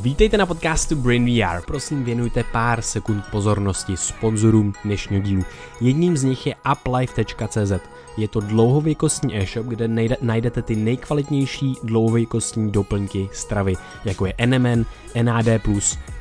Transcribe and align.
Vítejte 0.00 0.38
na 0.38 0.46
podcastu 0.46 0.96
Brain 0.96 1.26
VR. 1.26 1.60
Prosím, 1.66 2.04
věnujte 2.04 2.44
pár 2.44 2.82
sekund 2.82 3.24
pozornosti 3.30 3.96
sponzorům 3.96 4.72
dnešního 4.84 5.22
dílu. 5.22 5.44
Jedním 5.80 6.16
z 6.16 6.22
nich 6.22 6.46
je 6.46 6.54
uplife.cz. 6.72 7.72
Je 8.16 8.28
to 8.28 8.40
dlouhověkostní 8.40 9.36
e-shop, 9.36 9.66
kde 9.66 9.88
najdete 10.20 10.62
ty 10.62 10.76
nejkvalitnější 10.76 11.74
dlouhověkostní 11.82 12.70
doplňky 12.70 13.28
stravy, 13.32 13.76
jako 14.04 14.26
je 14.26 14.34
NMN, 14.46 14.84
NAD+, 15.22 15.46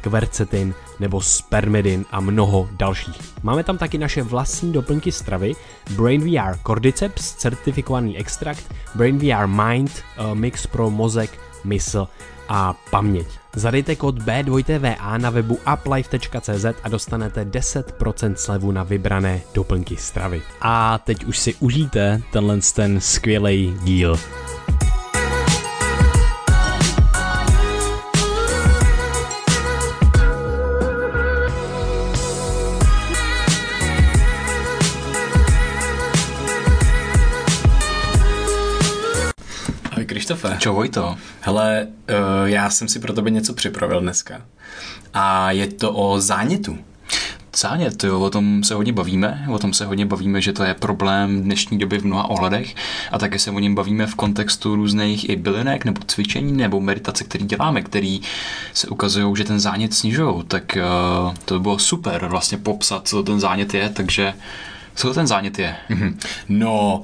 kvercetin 0.02 0.74
nebo 1.00 1.22
spermidin 1.22 2.06
a 2.12 2.20
mnoho 2.20 2.70
dalších. 2.72 3.20
Máme 3.44 3.64
tam 3.64 3.78
taky 3.78 3.98
naše 3.98 4.24
vlastní 4.24 4.74
doplňky 4.74 5.12
stravy, 5.12 5.54
Brain 5.96 6.22
VR 6.22 6.58
Cordyceps, 6.68 7.36
certifikovaný 7.36 8.18
extrakt, 8.18 8.76
Brain 8.96 9.18
VR 9.18 9.48
Mind, 9.48 9.92
uh, 9.92 10.36
mix 10.36 10.68
pro 10.68 10.90
mozek, 10.90 11.40
mysl 11.64 12.08
a 12.50 12.74
paměť. 12.90 13.28
Zadejte 13.56 13.96
kód 13.96 14.24
B2TVA 14.24 15.18
na 15.18 15.30
webu 15.30 15.60
uplife.cz 15.74 16.66
a 16.84 16.90
dostanete 16.90 17.46
10% 17.46 18.34
slevu 18.34 18.72
na 18.72 18.84
vybrané 18.84 19.42
doplňky 19.54 19.98
stravy. 19.98 20.42
A 20.62 20.98
teď 20.98 21.26
už 21.26 21.38
si 21.40 21.56
užijte 21.60 22.22
tenhle 22.32 22.60
ten 22.76 23.00
skvělý 23.02 23.74
díl. 23.84 24.20
Krištofe. 40.32 40.58
Čau 40.60 40.76
Vojto. 40.76 41.18
Hele, 41.42 41.88
uh, 42.10 42.48
já 42.48 42.70
jsem 42.70 42.88
si 42.88 43.00
pro 43.00 43.14
tebe 43.14 43.30
něco 43.30 43.54
připravil 43.54 44.02
dneska. 44.02 44.42
A 45.14 45.52
je 45.52 45.68
to 45.68 45.94
o 45.94 46.22
zánětu. 46.22 46.78
Zánět, 47.58 48.04
jo, 48.04 48.20
o 48.20 48.30
tom 48.30 48.64
se 48.64 48.74
hodně 48.74 48.94
bavíme, 48.94 49.46
o 49.50 49.60
tom 49.60 49.74
se 49.74 49.86
hodně 49.86 50.06
bavíme, 50.06 50.42
že 50.42 50.54
to 50.54 50.64
je 50.64 50.74
problém 50.74 51.42
dnešní 51.44 51.80
doby 51.80 51.98
v 51.98 52.06
mnoha 52.06 52.30
ohledech 52.30 52.76
a 53.12 53.18
také 53.18 53.40
se 53.40 53.52
o 53.52 53.60
něm 53.60 53.76
bavíme 53.76 54.08
v 54.08 54.16
kontextu 54.16 54.76
různých 54.76 55.30
i 55.30 55.36
bylinek 55.36 55.86
nebo 55.86 56.02
cvičení 56.08 56.52
nebo 56.52 56.80
meditace, 56.80 57.24
které 57.24 57.46
děláme, 57.46 57.82
který 57.82 58.22
se 58.74 58.88
ukazují, 58.88 59.36
že 59.36 59.44
ten 59.44 59.60
zánět 59.60 59.94
snižují, 59.94 60.44
tak 60.48 60.78
uh, 60.78 61.34
to 61.46 61.54
by 61.54 61.60
bylo 61.60 61.80
super 61.80 62.26
vlastně 62.26 62.58
popsat, 62.58 63.08
co 63.08 63.24
ten 63.24 63.40
zánět 63.40 63.74
je, 63.74 63.90
takže 63.90 64.34
co 64.96 65.14
ten 65.14 65.28
zánět 65.28 65.60
je? 65.60 65.76
Mm-hmm. 65.90 66.16
No, 66.50 67.04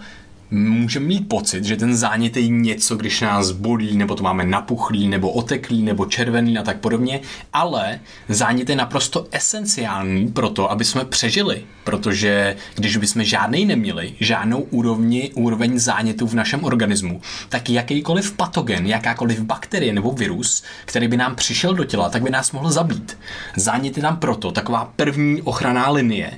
můžeme 0.51 1.05
mít 1.05 1.29
pocit, 1.29 1.63
že 1.63 1.75
ten 1.75 1.97
zánět 1.97 2.37
je 2.37 2.47
něco, 2.47 2.95
když 2.95 3.21
nás 3.21 3.51
bolí, 3.51 3.97
nebo 3.97 4.15
to 4.15 4.23
máme 4.23 4.45
napuchlý, 4.45 5.07
nebo 5.07 5.31
oteklý, 5.31 5.83
nebo 5.83 6.05
červený 6.05 6.57
a 6.57 6.63
tak 6.63 6.79
podobně, 6.79 7.19
ale 7.53 7.99
zánět 8.29 8.69
je 8.69 8.75
naprosto 8.75 9.27
esenciální 9.31 10.27
pro 10.27 10.49
to, 10.49 10.71
aby 10.71 10.85
jsme 10.85 11.05
přežili, 11.05 11.63
protože 11.83 12.55
když 12.75 12.97
bychom 12.97 13.23
žádnej 13.23 13.65
neměli, 13.65 14.13
žádnou 14.19 14.59
úrovni, 14.59 15.31
úroveň 15.35 15.79
zánětu 15.79 16.27
v 16.27 16.33
našem 16.33 16.63
organismu, 16.63 17.21
tak 17.49 17.69
jakýkoliv 17.69 18.31
patogen, 18.31 18.85
jakákoliv 18.85 19.41
bakterie 19.41 19.93
nebo 19.93 20.11
virus, 20.11 20.63
který 20.85 21.07
by 21.07 21.17
nám 21.17 21.35
přišel 21.35 21.73
do 21.73 21.83
těla, 21.83 22.09
tak 22.09 22.23
by 22.23 22.29
nás 22.29 22.51
mohl 22.51 22.71
zabít. 22.71 23.17
Zánět 23.55 23.97
je 23.97 24.03
tam 24.03 24.17
proto 24.17 24.51
taková 24.51 24.93
první 24.95 25.41
ochranná 25.41 25.89
linie 25.89 26.31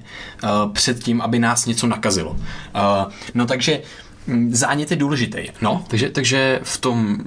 uh, 0.43 0.73
před 0.73 1.03
tím, 1.03 1.21
aby 1.21 1.39
nás 1.39 1.65
něco 1.65 1.87
nakazilo. 1.87 2.31
Uh, 2.31 2.39
no 3.33 3.45
takže 3.45 3.81
zánět 4.51 4.91
je 4.91 4.97
důležitý. 4.97 5.39
No. 5.61 5.85
Takže, 5.87 6.09
takže 6.09 6.59
v 6.63 6.77
tom, 6.77 7.17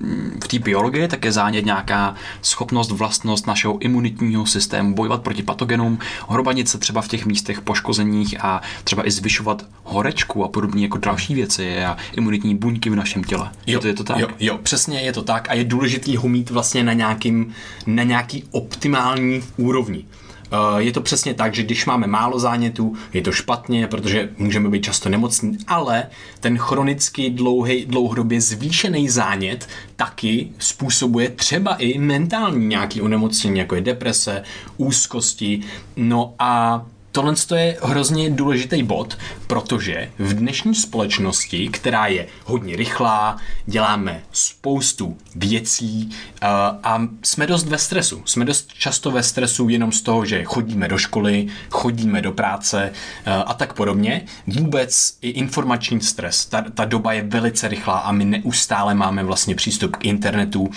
v 0.44 0.48
té 0.48 0.58
biologii 0.58 1.08
tak 1.08 1.24
je 1.24 1.32
zánět 1.32 1.64
nějaká 1.64 2.14
schopnost, 2.42 2.90
vlastnost 2.90 3.46
našeho 3.46 3.78
imunitního 3.78 4.46
systému 4.46 4.94
bojovat 4.94 5.22
proti 5.22 5.42
patogenům, 5.42 5.98
hrobanit 6.28 6.68
se 6.68 6.78
třeba 6.78 7.02
v 7.02 7.08
těch 7.08 7.26
místech 7.26 7.60
poškozeních 7.60 8.44
a 8.44 8.62
třeba 8.84 9.06
i 9.06 9.10
zvyšovat 9.10 9.66
horečku 9.84 10.44
a 10.44 10.48
podobně 10.48 10.82
jako 10.82 10.98
další 10.98 11.34
věci 11.34 11.84
a 11.84 11.96
imunitní 12.16 12.54
buňky 12.54 12.90
v 12.90 12.96
našem 12.96 13.24
těle. 13.24 13.50
Jo, 13.66 13.78
je, 13.78 13.78
to, 13.78 13.86
je 13.86 13.94
to 13.94 14.04
tak? 14.04 14.18
Jo, 14.18 14.28
jo, 14.40 14.58
přesně 14.62 15.00
je 15.00 15.12
to 15.12 15.22
tak 15.22 15.50
a 15.50 15.54
je 15.54 15.64
důležitý 15.64 16.16
ho 16.16 16.28
mít 16.28 16.50
vlastně 16.50 16.84
na, 16.84 16.92
nějakým, 16.92 17.54
na 17.86 18.02
nějaký 18.02 18.44
optimální 18.50 19.42
úrovni. 19.56 20.04
Eh, 20.52 20.82
je 20.82 20.92
to 20.92 21.00
přesně 21.00 21.34
tak, 21.34 21.54
že 21.54 21.62
když 21.62 21.86
máme 21.86 22.06
málo 22.06 22.38
zánětů, 22.38 22.96
je 23.12 23.22
to 23.22 23.32
špatně, 23.32 23.86
protože 23.86 24.28
můžeme 24.38 24.68
být 24.68 24.84
často 24.84 25.08
nemocní, 25.08 25.58
ale 25.66 26.06
ten 26.40 26.58
chronický 26.58 27.30
dlouhý, 27.30 27.86
dlouhodobě 27.86 28.40
zvýšený 28.40 29.08
zánět 29.08 29.68
taky 29.96 30.48
způsobuje 30.58 31.28
třeba 31.28 31.74
i 31.74 31.98
mentální 31.98 32.66
nějaký 32.66 33.00
onemocnění, 33.00 33.58
jako 33.58 33.74
je 33.74 33.80
deprese, 33.80 34.42
úzkosti. 34.76 35.60
No 35.96 36.34
a 36.38 36.82
tohle 37.12 37.34
je 37.56 37.78
hrozně 37.82 38.30
důležitý 38.30 38.82
bod, 38.82 39.18
protože 39.46 40.10
v 40.18 40.34
dnešní 40.34 40.74
společnosti, 40.74 41.68
která 41.68 42.06
je 42.06 42.26
hodně 42.44 42.76
rychlá, 42.76 43.36
děláme 43.66 44.22
spoustu 44.32 45.16
věcí 45.34 46.08
uh, 46.08 46.48
a 46.82 47.08
jsme 47.22 47.46
dost 47.46 47.66
ve 47.66 47.78
stresu. 47.78 48.22
Jsme 48.24 48.44
dost 48.44 48.72
často 48.72 49.10
ve 49.10 49.22
stresu 49.22 49.68
jenom 49.68 49.92
z 49.92 50.02
toho, 50.02 50.24
že 50.24 50.44
chodíme 50.44 50.88
do 50.88 50.98
školy, 50.98 51.46
chodíme 51.70 52.22
do 52.22 52.32
práce 52.32 52.90
uh, 52.90 53.32
a 53.46 53.54
tak 53.54 53.72
podobně. 53.72 54.24
Vůbec 54.46 55.18
i 55.22 55.28
informační 55.28 56.00
stres. 56.00 56.46
Ta, 56.46 56.64
ta 56.74 56.84
doba 56.84 57.12
je 57.12 57.22
velice 57.22 57.68
rychlá 57.68 57.98
a 57.98 58.12
my 58.12 58.24
neustále 58.24 58.94
máme 58.94 59.24
vlastně 59.24 59.54
přístup 59.54 59.96
k 59.96 60.04
internetu, 60.04 60.70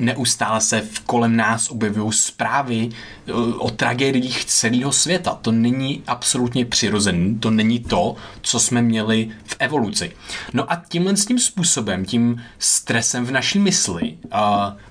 neustále 0.00 0.60
se 0.60 0.80
v 0.80 1.00
kolem 1.00 1.36
nás 1.36 1.70
objevují 1.70 2.12
zprávy 2.12 2.88
eh, 2.90 3.32
o 3.58 3.70
tragédiích 3.70 4.44
celého 4.44 4.92
světa. 4.92 5.38
To 5.42 5.52
není 5.52 6.02
absolutně 6.06 6.64
přirozený, 6.64 7.38
to 7.38 7.50
není 7.50 7.80
to, 7.80 8.16
co 8.40 8.60
jsme 8.60 8.82
měli 8.82 9.30
v 9.44 9.56
evoluci. 9.58 10.12
No 10.52 10.72
a 10.72 10.82
tímhle 10.88 11.16
s 11.16 11.26
tím 11.26 11.38
způsobem, 11.38 12.04
tím 12.04 12.42
stresem 12.58 13.26
v 13.26 13.30
naší 13.30 13.58
mysli, 13.58 14.18
uh, 14.24 14.38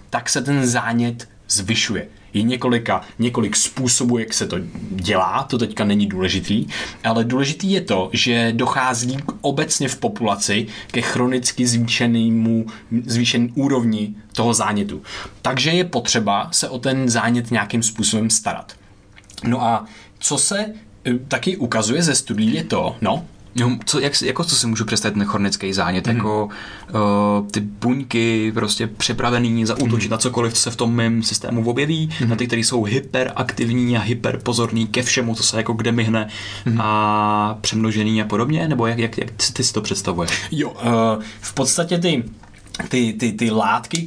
tak 0.09 0.29
se 0.29 0.41
ten 0.41 0.67
zánět 0.67 1.29
zvyšuje. 1.49 2.07
Je 2.33 2.41
několika, 2.41 3.01
několik 3.19 3.55
způsobů, 3.55 4.17
jak 4.17 4.33
se 4.33 4.47
to 4.47 4.57
dělá, 4.89 5.43
to 5.43 5.57
teďka 5.57 5.83
není 5.83 6.07
důležitý, 6.07 6.67
ale 7.03 7.23
důležitý 7.23 7.71
je 7.71 7.81
to, 7.81 8.09
že 8.13 8.53
dochází 8.55 9.17
obecně 9.41 9.87
v 9.87 9.97
populaci 9.97 10.67
ke 10.91 11.01
chronicky 11.01 11.67
zvýšenému, 11.67 12.65
zvýšený 13.05 13.51
úrovni 13.55 14.15
toho 14.33 14.53
zánětu. 14.53 15.01
Takže 15.41 15.71
je 15.71 15.83
potřeba 15.83 16.49
se 16.51 16.69
o 16.69 16.79
ten 16.79 17.09
zánět 17.09 17.51
nějakým 17.51 17.83
způsobem 17.83 18.29
starat. 18.29 18.73
No 19.43 19.63
a 19.63 19.85
co 20.19 20.37
se 20.37 20.65
eh, 21.05 21.13
taky 21.27 21.57
ukazuje 21.57 22.03
ze 22.03 22.15
studií 22.15 22.53
je 22.53 22.63
to, 22.63 22.95
no, 23.01 23.25
No, 23.55 23.77
co, 23.85 23.99
jak, 23.99 24.21
jako 24.21 24.43
co 24.43 24.55
si 24.55 24.67
můžu 24.67 24.85
představit 24.85 25.13
ten 25.13 25.25
chronický 25.25 25.73
zánět, 25.73 26.07
mm. 26.07 26.15
jako 26.15 26.49
uh, 26.93 27.47
ty 27.51 27.59
buňky 27.59 28.51
prostě 28.53 28.87
připravený 28.87 29.65
zaútočit 29.65 30.07
mm. 30.07 30.11
na 30.11 30.17
cokoliv, 30.17 30.53
co 30.53 30.61
se 30.61 30.71
v 30.71 30.75
tom 30.75 30.95
mém 30.95 31.23
systému 31.23 31.69
objeví, 31.69 32.09
mm. 32.21 32.29
na 32.29 32.35
ty, 32.35 32.47
které 32.47 32.59
jsou 32.59 32.83
hyperaktivní 32.83 33.97
a 33.97 34.01
hyperpozorní 34.01 34.87
ke 34.87 35.03
všemu, 35.03 35.35
co 35.35 35.43
se 35.43 35.57
jako 35.57 35.73
kde 35.73 35.91
myhne 35.91 36.27
mm. 36.65 36.81
a 36.81 37.57
přemnožený 37.61 38.21
a 38.21 38.25
podobně, 38.25 38.67
nebo 38.67 38.87
jak, 38.87 38.99
jak, 38.99 39.17
jak 39.17 39.31
ty 39.53 39.63
si 39.63 39.73
to 39.73 39.81
představuješ? 39.81 40.41
Jo, 40.51 40.69
uh, 40.69 41.23
v 41.41 41.53
podstatě 41.53 41.97
ty 41.97 42.23
ty, 42.89 43.13
ty, 43.13 43.31
ty 43.31 43.51
látky, 43.51 44.01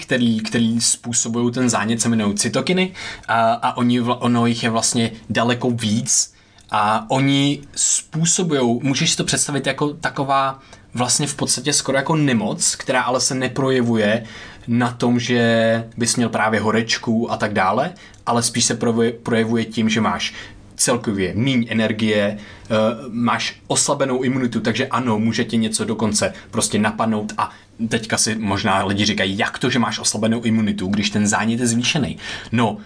které 0.45 0.77
způsobují 0.79 1.53
ten 1.53 1.71
zánět, 1.71 2.01
se 2.01 2.09
jmenují 2.09 2.35
cytokiny 2.35 2.93
a, 3.29 3.53
a 3.53 3.77
oni, 3.77 4.01
ono 4.01 4.47
jich 4.47 4.63
je 4.63 4.71
vlastně 4.71 5.11
daleko 5.31 5.71
víc, 5.71 6.34
a 6.71 7.07
oni 7.11 7.61
způsobují, 7.77 8.81
můžeš 8.83 9.11
si 9.11 9.17
to 9.17 9.25
představit 9.25 9.67
jako 9.67 9.89
taková 9.95 10.59
vlastně 10.95 11.27
v 11.27 11.35
podstatě 11.35 11.73
skoro 11.73 11.99
jako 11.99 12.17
nemoc, 12.17 12.77
která 12.77 13.03
ale 13.03 13.21
se 13.21 13.35
neprojevuje 13.35 14.25
na 14.69 14.93
tom, 14.93 15.21
že 15.21 15.85
bys 15.97 16.17
měl 16.17 16.29
právě 16.29 16.61
horečku 16.61 17.33
a 17.33 17.37
tak 17.37 17.53
dále, 17.53 17.93
ale 18.27 18.43
spíš 18.43 18.65
se 18.65 18.79
projevuje 19.23 19.65
tím, 19.65 19.89
že 19.89 20.01
máš 20.01 20.35
celkově 20.77 21.33
míň 21.35 21.67
energie, 21.71 22.39
eh, 22.39 22.75
máš 23.09 23.61
oslabenou 23.67 24.23
imunitu, 24.23 24.61
takže 24.61 24.87
ano, 24.87 25.19
může 25.19 25.45
tě 25.45 25.57
něco 25.57 25.85
dokonce 25.85 26.35
prostě 26.51 26.79
napadnout 26.79 27.33
a 27.39 27.51
teďka 27.89 28.19
si 28.19 28.35
možná 28.35 28.85
lidi 28.85 29.05
říkají, 29.05 29.39
jak 29.39 29.59
to, 29.59 29.71
že 29.71 29.79
máš 29.79 29.99
oslabenou 29.99 30.43
imunitu, 30.43 30.87
když 30.87 31.11
ten 31.11 31.27
zánět 31.27 31.61
je 31.61 31.67
zvýšený. 31.67 32.19
No, 32.53 32.79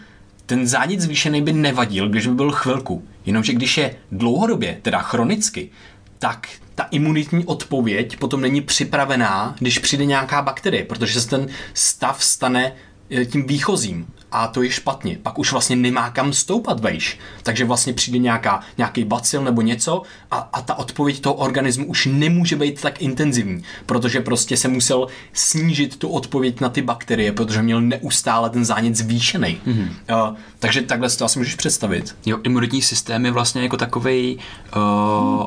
ten 0.48 0.66
zánět 0.66 1.00
zvýšený 1.00 1.42
by 1.42 1.52
nevadil, 1.52 2.08
když 2.08 2.26
by 2.26 2.34
byl 2.34 2.52
chvilku. 2.52 3.04
Jenomže 3.26 3.52
když 3.52 3.78
je 3.78 3.94
dlouhodobě, 4.12 4.78
teda 4.82 4.98
chronicky, 4.98 5.70
tak 6.18 6.48
ta 6.74 6.82
imunitní 6.90 7.44
odpověď 7.44 8.16
potom 8.16 8.40
není 8.40 8.60
připravená, 8.60 9.54
když 9.58 9.78
přijde 9.78 10.04
nějaká 10.04 10.42
bakterie, 10.42 10.84
protože 10.84 11.20
se 11.20 11.28
ten 11.28 11.48
stav 11.74 12.24
stane 12.24 12.72
eh, 13.10 13.24
tím 13.24 13.46
výchozím. 13.46 14.06
A 14.32 14.46
to 14.46 14.62
je 14.62 14.70
špatně. 14.70 15.18
Pak 15.22 15.38
už 15.38 15.52
vlastně 15.52 15.76
nemá 15.76 16.10
kam 16.10 16.32
stoupat 16.32 16.80
vejš. 16.80 17.18
Takže 17.42 17.64
vlastně 17.64 17.92
přijde 17.92 18.18
nějaká, 18.18 18.60
nějaký 18.78 19.04
bacil 19.04 19.44
nebo 19.44 19.62
něco 19.62 20.02
a, 20.30 20.48
a 20.52 20.62
ta 20.62 20.74
odpověď 20.74 21.20
toho 21.20 21.34
organismu 21.34 21.86
už 21.86 22.08
nemůže 22.12 22.56
být 22.56 22.80
tak 22.80 23.02
intenzivní, 23.02 23.62
protože 23.86 24.20
prostě 24.20 24.56
se 24.56 24.68
musel 24.68 25.06
snížit 25.32 25.96
tu 25.96 26.08
odpověď 26.08 26.60
na 26.60 26.68
ty 26.68 26.82
bakterie, 26.82 27.32
protože 27.32 27.62
měl 27.62 27.80
neustále 27.80 28.50
ten 28.50 28.64
zánět 28.64 28.96
zvýšený. 28.96 29.60
Mm-hmm. 29.66 29.88
Uh, 30.30 30.36
takže 30.58 30.82
takhle 30.82 31.10
si 31.10 31.18
to 31.18 31.24
asi 31.24 31.38
můžeš 31.38 31.54
představit. 31.54 32.16
Jo, 32.26 32.38
imunitní 32.42 32.82
systém 32.82 33.24
je 33.24 33.30
vlastně 33.30 33.62
jako 33.62 33.76
takový 33.76 34.38
uh, 34.76 34.82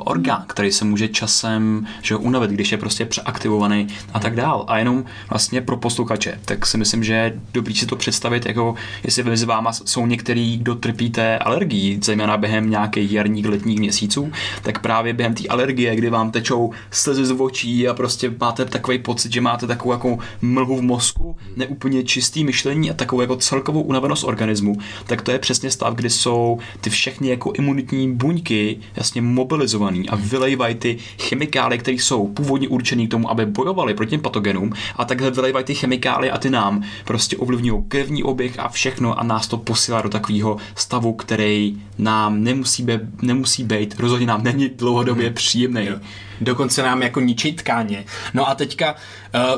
orgán, 0.05 0.43
který 0.47 0.71
se 0.71 0.85
může 0.85 1.07
časem 1.07 1.87
že 2.01 2.15
unavit, 2.15 2.51
když 2.51 2.71
je 2.71 2.77
prostě 2.77 3.05
přeaktivovaný 3.05 3.87
a 4.13 4.19
tak 4.19 4.35
dál. 4.35 4.65
A 4.67 4.77
jenom 4.77 5.05
vlastně 5.29 5.61
pro 5.61 5.77
posluchače, 5.77 6.39
tak 6.45 6.65
si 6.65 6.77
myslím, 6.77 7.03
že 7.03 7.13
je 7.13 7.39
dobrý 7.53 7.75
si 7.75 7.85
to 7.85 7.95
představit, 7.95 8.45
jako 8.45 8.70
jestli 9.03 9.23
mezi 9.23 9.45
váma 9.45 9.73
jsou 9.73 10.05
některý, 10.05 10.57
kdo 10.57 10.75
trpíte 10.75 11.37
alergií, 11.37 11.99
zejména 12.03 12.37
během 12.37 12.69
nějakých 12.69 13.11
jarních, 13.11 13.45
letních 13.45 13.79
měsíců, 13.79 14.31
tak 14.63 14.79
právě 14.81 15.13
během 15.13 15.33
té 15.33 15.47
alergie, 15.47 15.95
kdy 15.95 16.09
vám 16.09 16.31
tečou 16.31 16.71
slzy 16.91 17.25
z 17.25 17.31
očí 17.31 17.87
a 17.87 17.93
prostě 17.93 18.33
máte 18.39 18.65
takový 18.65 18.99
pocit, 18.99 19.33
že 19.33 19.41
máte 19.41 19.67
takovou 19.67 19.91
jako 19.91 20.17
mlhu 20.41 20.77
v 20.77 20.81
mozku, 20.81 21.35
neúplně 21.55 22.03
čistý 22.03 22.43
myšlení 22.43 22.91
a 22.91 22.93
takovou 22.93 23.21
jako 23.21 23.35
celkovou 23.35 23.81
unavenost 23.81 24.23
organismu, 24.23 24.77
tak 25.05 25.21
to 25.21 25.31
je 25.31 25.39
přesně 25.39 25.71
stav, 25.71 25.93
kdy 25.93 26.09
jsou 26.09 26.59
ty 26.81 26.89
všechny 26.89 27.27
jako 27.27 27.51
imunitní 27.51 28.13
buňky 28.13 28.77
jasně 28.95 29.21
mobilizovaný 29.21 30.09
a 30.09 30.15
vylejvají 30.15 30.75
ty 30.75 30.97
chemikálie, 31.19 31.77
které 31.77 31.97
jsou 31.97 32.27
původně 32.27 32.67
určené 32.67 33.07
k 33.07 33.09
tomu, 33.09 33.29
aby 33.29 33.45
bojovali 33.45 33.93
proti 33.93 34.09
těm 34.11 34.21
patogenům 34.21 34.73
a 34.95 35.05
takhle 35.05 35.31
vylejvají 35.31 35.65
ty 35.65 35.75
chemikálie 35.75 36.31
a 36.31 36.37
ty 36.37 36.49
nám 36.49 36.83
prostě 37.05 37.37
ovlivňují 37.37 37.83
krevní 37.87 38.23
oběh 38.23 38.59
a 38.61 38.69
všechno 38.69 39.19
a 39.19 39.23
nás 39.23 39.47
to 39.47 39.57
posílá 39.57 40.01
do 40.01 40.09
takového 40.09 40.57
stavu, 40.75 41.13
který 41.13 41.81
nám 41.97 42.43
nemusí, 42.43 42.83
be, 42.83 42.99
nemusí 43.21 43.63
být, 43.63 43.99
rozhodně 43.99 44.27
nám 44.27 44.43
není 44.43 44.69
dlouhodobě 44.69 45.25
hmm. 45.25 45.35
příjemný. 45.35 45.85
Jo 45.85 45.99
dokonce 46.41 46.83
nám 46.83 47.01
jako 47.01 47.19
ničit 47.19 47.55
tkáně. 47.55 48.05
No 48.33 48.49
a 48.49 48.55
teďka 48.55 48.95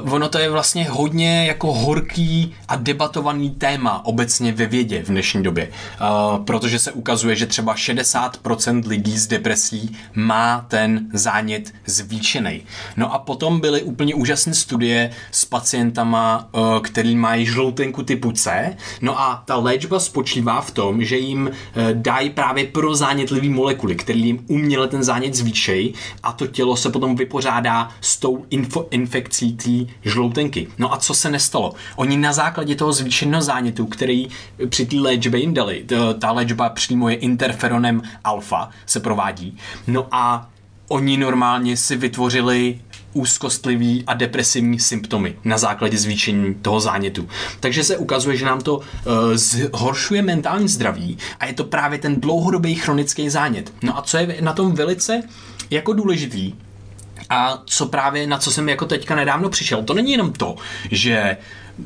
uh, 0.03 0.13
ono 0.13 0.29
to 0.29 0.37
je 0.37 0.49
vlastně 0.49 0.89
hodně 0.89 1.45
jako 1.47 1.73
horký 1.73 2.55
a 2.67 2.75
debatovaný 2.75 3.49
téma 3.49 4.05
obecně 4.05 4.51
ve 4.51 4.65
vědě 4.65 5.03
v 5.03 5.07
dnešní 5.07 5.43
době, 5.43 5.67
uh, 5.67 6.45
protože 6.45 6.79
se 6.79 6.91
ukazuje, 6.91 7.35
že 7.35 7.45
třeba 7.45 7.75
60% 7.75 8.87
lidí 8.87 9.17
s 9.17 9.27
depresí 9.27 9.97
má 10.13 10.65
ten 10.67 11.09
zánět 11.13 11.73
zvýšený. 11.85 12.61
No 12.97 13.13
a 13.13 13.19
potom 13.19 13.59
byly 13.59 13.81
úplně 13.81 14.15
úžasné 14.15 14.53
studie 14.53 15.11
s 15.31 15.45
pacientama, 15.45 16.49
uh, 16.51 16.79
který 16.79 17.15
mají 17.15 17.45
žloutenku 17.45 18.03
typu 18.03 18.31
C, 18.31 18.75
no 19.01 19.19
a 19.19 19.43
ta 19.45 19.55
léčba 19.55 19.99
spočívá 19.99 20.61
v 20.61 20.71
tom, 20.71 21.03
že 21.03 21.17
jim 21.17 21.47
uh, 21.47 21.51
dají 21.93 22.29
právě 22.29 22.65
pro 22.65 22.95
zánětlivý 22.95 23.49
molekuly, 23.49 23.95
který 23.95 24.21
jim 24.21 24.39
uměle 24.47 24.87
ten 24.87 25.03
zánět 25.03 25.33
zvýšejí 25.33 25.93
a 26.23 26.31
to 26.31 26.47
tělo 26.47 26.72
tělo 26.73 26.77
se 26.77 26.89
potom 26.89 27.15
vypořádá 27.15 27.89
s 28.01 28.17
tou 28.17 28.45
info, 28.49 28.87
infekcí 28.91 29.53
té 29.53 29.93
žloutenky. 30.01 30.67
No 30.77 30.93
a 30.93 30.97
co 30.97 31.13
se 31.13 31.29
nestalo? 31.31 31.73
Oni 31.95 32.17
na 32.17 32.33
základě 32.33 32.75
toho 32.75 32.93
zvýšeného 32.93 33.41
zánětu, 33.41 33.85
který 33.85 34.27
při 34.69 34.85
té 34.85 34.95
léčbě 34.97 35.39
jim 35.39 35.53
dali, 35.53 35.85
ta 36.19 36.31
léčba 36.31 36.69
přímo 36.69 37.09
je 37.09 37.15
interferonem 37.15 38.01
alfa, 38.23 38.69
se 38.85 38.99
provádí, 38.99 39.57
no 39.87 40.07
a 40.11 40.49
oni 40.87 41.17
normálně 41.17 41.77
si 41.77 41.95
vytvořili 41.97 42.79
úzkostlivý 43.13 44.03
a 44.07 44.13
depresivní 44.13 44.79
symptomy 44.79 45.35
na 45.43 45.57
základě 45.57 45.97
zvýšení 45.97 46.55
toho 46.55 46.79
zánětu. 46.79 47.27
Takže 47.59 47.83
se 47.83 47.97
ukazuje, 47.97 48.37
že 48.37 48.45
nám 48.45 48.61
to 48.61 48.77
uh, 48.77 48.83
zhoršuje 49.33 50.21
mentální 50.21 50.67
zdraví 50.67 51.17
a 51.39 51.45
je 51.45 51.53
to 51.53 51.63
právě 51.63 51.99
ten 51.99 52.21
dlouhodobý 52.21 52.75
chronický 52.75 53.29
zánět. 53.29 53.73
No 53.83 53.97
a 53.97 54.01
co 54.01 54.17
je 54.17 54.37
na 54.41 54.53
tom 54.53 54.71
velice 54.71 55.23
jako 55.73 55.93
důležitý, 55.93 56.53
a 57.29 57.61
co 57.65 57.85
právě, 57.85 58.27
na 58.27 58.37
co 58.37 58.51
jsem 58.51 58.69
jako 58.69 58.85
teďka 58.85 59.15
nedávno 59.15 59.49
přišel, 59.49 59.83
to 59.83 59.93
není 59.93 60.11
jenom 60.11 60.33
to, 60.33 60.55
že 60.91 61.37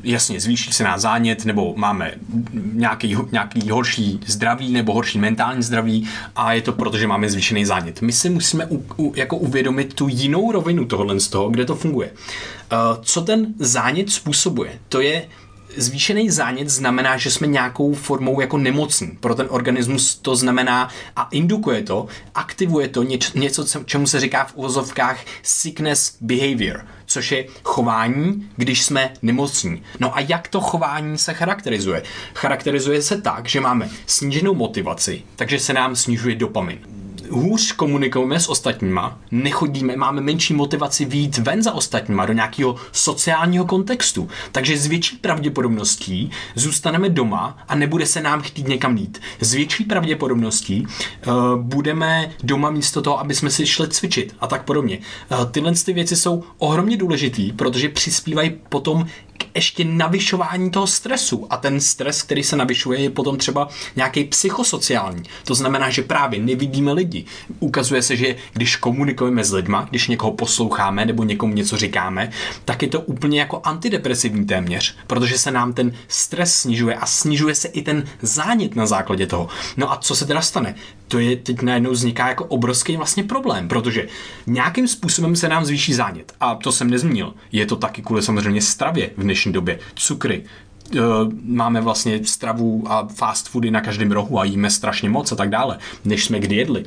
jasně, 0.03 0.39
zvýší 0.39 0.73
se 0.73 0.83
nás 0.83 1.01
zánět, 1.01 1.45
nebo 1.45 1.73
máme 1.77 2.13
nějaký, 2.53 3.17
nějaký 3.31 3.69
horší 3.69 4.19
zdraví, 4.25 4.71
nebo 4.71 4.93
horší 4.93 5.19
mentální 5.19 5.63
zdraví 5.63 6.07
a 6.35 6.53
je 6.53 6.61
to 6.61 6.71
proto, 6.71 6.97
že 6.97 7.07
máme 7.07 7.29
zvýšený 7.29 7.65
zánět. 7.65 8.01
My 8.01 8.11
si 8.11 8.29
musíme 8.29 8.65
u, 8.65 8.85
u, 8.97 9.13
jako 9.15 9.37
uvědomit 9.37 9.93
tu 9.93 10.07
jinou 10.07 10.51
rovinu 10.51 10.85
tohohle 10.85 11.19
z 11.19 11.27
toho, 11.27 11.49
kde 11.49 11.65
to 11.65 11.75
funguje. 11.75 12.11
Uh, 12.11 13.03
co 13.03 13.21
ten 13.21 13.53
zánět 13.59 14.09
způsobuje? 14.09 14.79
To 14.89 15.01
je 15.01 15.27
zvýšený 15.75 16.29
zánět 16.29 16.69
znamená, 16.69 17.17
že 17.17 17.31
jsme 17.31 17.47
nějakou 17.47 17.93
formou 17.93 18.41
jako 18.41 18.57
nemocní. 18.57 19.07
Pro 19.07 19.35
ten 19.35 19.47
organismus 19.49 20.15
to 20.15 20.35
znamená 20.35 20.89
a 21.15 21.27
indukuje 21.31 21.83
to, 21.83 22.07
aktivuje 22.35 22.87
to 22.87 23.03
něč, 23.03 23.33
něco, 23.33 23.83
čemu 23.85 24.07
se 24.07 24.19
říká 24.19 24.45
v 24.45 24.55
uvozovkách 24.55 25.19
sickness 25.43 26.17
behavior, 26.21 26.85
což 27.05 27.31
je 27.31 27.45
chování, 27.63 28.49
když 28.55 28.83
jsme 28.83 29.13
nemocní. 29.21 29.83
No 29.99 30.17
a 30.17 30.19
jak 30.19 30.47
to 30.47 30.61
chování 30.61 31.17
se 31.17 31.33
charakterizuje? 31.33 32.03
Charakterizuje 32.33 33.01
se 33.01 33.21
tak, 33.21 33.49
že 33.49 33.61
máme 33.61 33.89
sníženou 34.05 34.53
motivaci, 34.53 35.23
takže 35.35 35.59
se 35.59 35.73
nám 35.73 35.95
snižuje 35.95 36.35
dopamin 36.35 36.96
hůř 37.29 37.71
komunikujeme 37.71 38.39
s 38.39 38.49
ostatníma, 38.49 39.19
nechodíme, 39.31 39.95
máme 39.95 40.21
menší 40.21 40.53
motivaci 40.53 41.05
výjít 41.05 41.37
ven 41.37 41.63
za 41.63 41.73
ostatníma 41.73 42.25
do 42.25 42.33
nějakého 42.33 42.75
sociálního 42.91 43.65
kontextu. 43.65 44.29
Takže 44.51 44.77
s 44.77 44.85
větší 44.85 45.17
pravděpodobností 45.17 46.31
zůstaneme 46.55 47.09
doma 47.09 47.57
a 47.67 47.75
nebude 47.75 48.05
se 48.05 48.21
nám 48.21 48.41
chtít 48.41 48.67
někam 48.67 48.97
jít. 48.97 49.21
S 49.41 49.53
větší 49.53 49.83
pravděpodobností 49.83 50.87
uh, 51.27 51.33
budeme 51.61 52.31
doma 52.43 52.69
místo 52.69 53.01
toho, 53.01 53.19
aby 53.19 53.35
jsme 53.35 53.49
si 53.49 53.67
šli 53.67 53.87
cvičit 53.87 54.35
a 54.39 54.47
tak 54.47 54.63
podobně. 54.63 54.99
Uh, 55.31 55.51
tyhle 55.51 55.73
ty 55.85 55.93
věci 55.93 56.15
jsou 56.15 56.43
ohromně 56.57 56.97
důležitý, 56.97 57.51
protože 57.51 57.89
přispívají 57.89 58.51
potom 58.69 59.05
ještě 59.55 59.85
navyšování 59.85 60.71
toho 60.71 60.87
stresu. 60.87 61.47
A 61.49 61.57
ten 61.57 61.81
stres, 61.81 62.21
který 62.21 62.43
se 62.43 62.55
navyšuje, 62.55 62.99
je 62.99 63.09
potom 63.09 63.37
třeba 63.37 63.69
nějaký 63.95 64.23
psychosociální. 64.23 65.23
To 65.43 65.55
znamená, 65.55 65.89
že 65.89 66.01
právě 66.01 66.39
nevidíme 66.39 66.93
lidi. 66.93 67.25
Ukazuje 67.59 68.01
se, 68.01 68.15
že 68.15 68.35
když 68.53 68.75
komunikujeme 68.75 69.43
s 69.43 69.53
lidma, 69.53 69.87
když 69.89 70.07
někoho 70.07 70.31
posloucháme 70.31 71.05
nebo 71.05 71.23
někomu 71.23 71.53
něco 71.53 71.77
říkáme, 71.77 72.31
tak 72.65 72.81
je 72.81 72.87
to 72.87 73.01
úplně 73.01 73.39
jako 73.39 73.61
antidepresivní 73.63 74.45
téměř, 74.45 74.95
protože 75.07 75.37
se 75.37 75.51
nám 75.51 75.73
ten 75.73 75.93
stres 76.07 76.55
snižuje 76.55 76.95
a 76.95 77.05
snižuje 77.05 77.55
se 77.55 77.67
i 77.67 77.81
ten 77.81 78.03
zánět 78.21 78.75
na 78.75 78.85
základě 78.85 79.27
toho. 79.27 79.47
No 79.77 79.91
a 79.91 79.97
co 79.97 80.15
se 80.15 80.25
teda 80.25 80.41
stane? 80.41 80.75
To 81.07 81.19
je 81.19 81.35
teď 81.35 81.61
najednou 81.61 81.91
vzniká 81.91 82.27
jako 82.27 82.45
obrovský 82.45 82.97
vlastně 82.97 83.23
problém, 83.23 83.67
protože 83.67 84.07
nějakým 84.47 84.87
způsobem 84.87 85.35
se 85.35 85.49
nám 85.49 85.65
zvýší 85.65 85.93
zánět. 85.93 86.33
A 86.39 86.55
to 86.55 86.71
jsem 86.71 86.89
nezmínil. 86.89 87.33
Je 87.51 87.65
to 87.65 87.75
taky 87.75 88.01
kvůli 88.01 88.21
samozřejmě 88.21 88.61
stravě 88.61 89.09
v 89.17 89.23
dnešní 89.27 89.53
době. 89.53 89.79
Cukry, 89.95 90.43
e, 90.95 90.99
máme 91.43 91.81
vlastně 91.81 92.25
stravu 92.25 92.83
a 92.87 93.07
fast 93.07 93.49
foody 93.49 93.71
na 93.71 93.81
každém 93.81 94.11
rohu 94.11 94.39
a 94.39 94.43
jíme 94.43 94.69
strašně 94.69 95.09
moc 95.09 95.31
a 95.31 95.35
tak 95.35 95.49
dále, 95.49 95.77
než 96.05 96.25
jsme 96.25 96.39
kdy 96.39 96.55
jedli. 96.55 96.85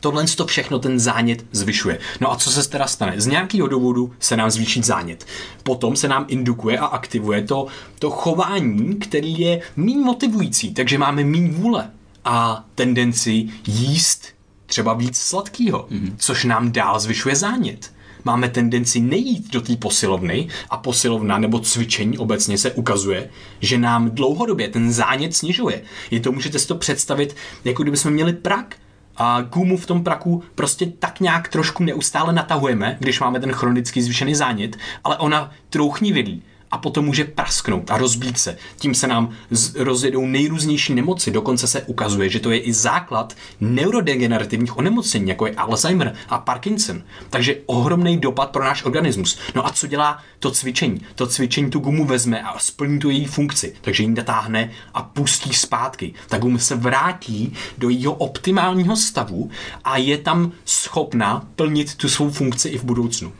Tohle 0.00 0.24
to 0.24 0.46
všechno 0.46 0.78
ten 0.78 1.00
zánět 1.00 1.44
zvyšuje. 1.52 1.98
No 2.20 2.32
a 2.32 2.36
co 2.36 2.50
se 2.50 2.68
teda 2.68 2.86
stane? 2.86 3.14
Z 3.16 3.26
nějakého 3.26 3.68
důvodu 3.68 4.12
se 4.20 4.36
nám 4.36 4.50
zvýší 4.50 4.82
zánět. 4.82 5.26
Potom 5.62 5.96
se 5.96 6.08
nám 6.08 6.24
indukuje 6.28 6.78
a 6.78 6.86
aktivuje 6.86 7.42
to, 7.42 7.66
to 7.98 8.10
chování, 8.10 8.94
který 8.94 9.38
je 9.38 9.60
méně 9.76 10.04
motivující, 10.04 10.74
takže 10.74 10.98
máme 10.98 11.24
méně 11.24 11.48
vůle 11.48 11.90
a 12.24 12.64
tendenci 12.74 13.48
jíst 13.66 14.26
třeba 14.66 14.94
víc 14.94 15.16
sladkého, 15.16 15.86
mm-hmm. 15.90 16.12
což 16.16 16.44
nám 16.44 16.72
dál 16.72 17.00
zvyšuje 17.00 17.36
zánět 17.36 17.93
máme 18.24 18.48
tendenci 18.48 19.00
nejít 19.00 19.52
do 19.52 19.60
té 19.60 19.76
posilovny 19.76 20.48
a 20.70 20.76
posilovna 20.76 21.38
nebo 21.38 21.58
cvičení 21.58 22.18
obecně 22.18 22.58
se 22.58 22.72
ukazuje, 22.72 23.30
že 23.60 23.78
nám 23.78 24.10
dlouhodobě 24.10 24.68
ten 24.68 24.92
zánět 24.92 25.36
snižuje. 25.36 25.82
Je 26.10 26.20
to, 26.20 26.32
můžete 26.32 26.58
si 26.58 26.66
to 26.66 26.74
představit, 26.74 27.36
jako 27.64 27.82
kdybychom 27.82 28.12
měli 28.12 28.32
prak 28.32 28.76
a 29.16 29.40
gumu 29.40 29.76
v 29.76 29.86
tom 29.86 30.04
praku 30.04 30.42
prostě 30.54 30.86
tak 30.86 31.20
nějak 31.20 31.48
trošku 31.48 31.84
neustále 31.84 32.32
natahujeme, 32.32 32.96
když 33.00 33.20
máme 33.20 33.40
ten 33.40 33.52
chronický 33.52 34.02
zvýšený 34.02 34.34
zánět, 34.34 34.76
ale 35.04 35.16
ona 35.16 35.50
vidí 36.12 36.42
a 36.74 36.78
potom 36.78 37.04
může 37.04 37.24
prasknout 37.24 37.90
a 37.90 37.98
rozbít 37.98 38.38
se. 38.38 38.56
Tím 38.76 38.94
se 38.94 39.06
nám 39.06 39.30
rozjedou 39.76 40.26
nejrůznější 40.26 40.94
nemoci. 40.94 41.30
Dokonce 41.30 41.66
se 41.66 41.82
ukazuje, 41.82 42.28
že 42.28 42.40
to 42.40 42.50
je 42.50 42.58
i 42.58 42.72
základ 42.72 43.36
neurodegenerativních 43.60 44.78
onemocnění, 44.78 45.28
jako 45.28 45.46
je 45.46 45.54
Alzheimer 45.54 46.14
a 46.28 46.38
Parkinson. 46.38 47.02
Takže 47.30 47.56
ohromný 47.66 48.18
dopad 48.18 48.50
pro 48.50 48.64
náš 48.64 48.84
organismus. 48.84 49.38
No 49.54 49.66
a 49.66 49.70
co 49.70 49.86
dělá 49.86 50.18
to 50.38 50.50
cvičení? 50.50 51.00
To 51.14 51.26
cvičení 51.26 51.70
tu 51.70 51.78
gumu 51.78 52.04
vezme 52.04 52.42
a 52.42 52.58
splní 52.58 52.98
tu 52.98 53.10
její 53.10 53.24
funkci. 53.24 53.74
Takže 53.80 54.02
ji 54.02 54.08
natáhne 54.08 54.70
a 54.94 55.02
pustí 55.02 55.54
zpátky. 55.54 56.14
Ta 56.28 56.38
guma 56.38 56.58
se 56.58 56.74
vrátí 56.74 57.52
do 57.78 57.88
jejího 57.88 58.14
optimálního 58.14 58.96
stavu 58.96 59.50
a 59.84 59.96
je 59.96 60.18
tam 60.18 60.52
schopna 60.64 61.46
plnit 61.56 61.94
tu 61.94 62.08
svou 62.08 62.30
funkci 62.30 62.68
i 62.68 62.78
v 62.78 62.84
budoucnu. 62.84 63.32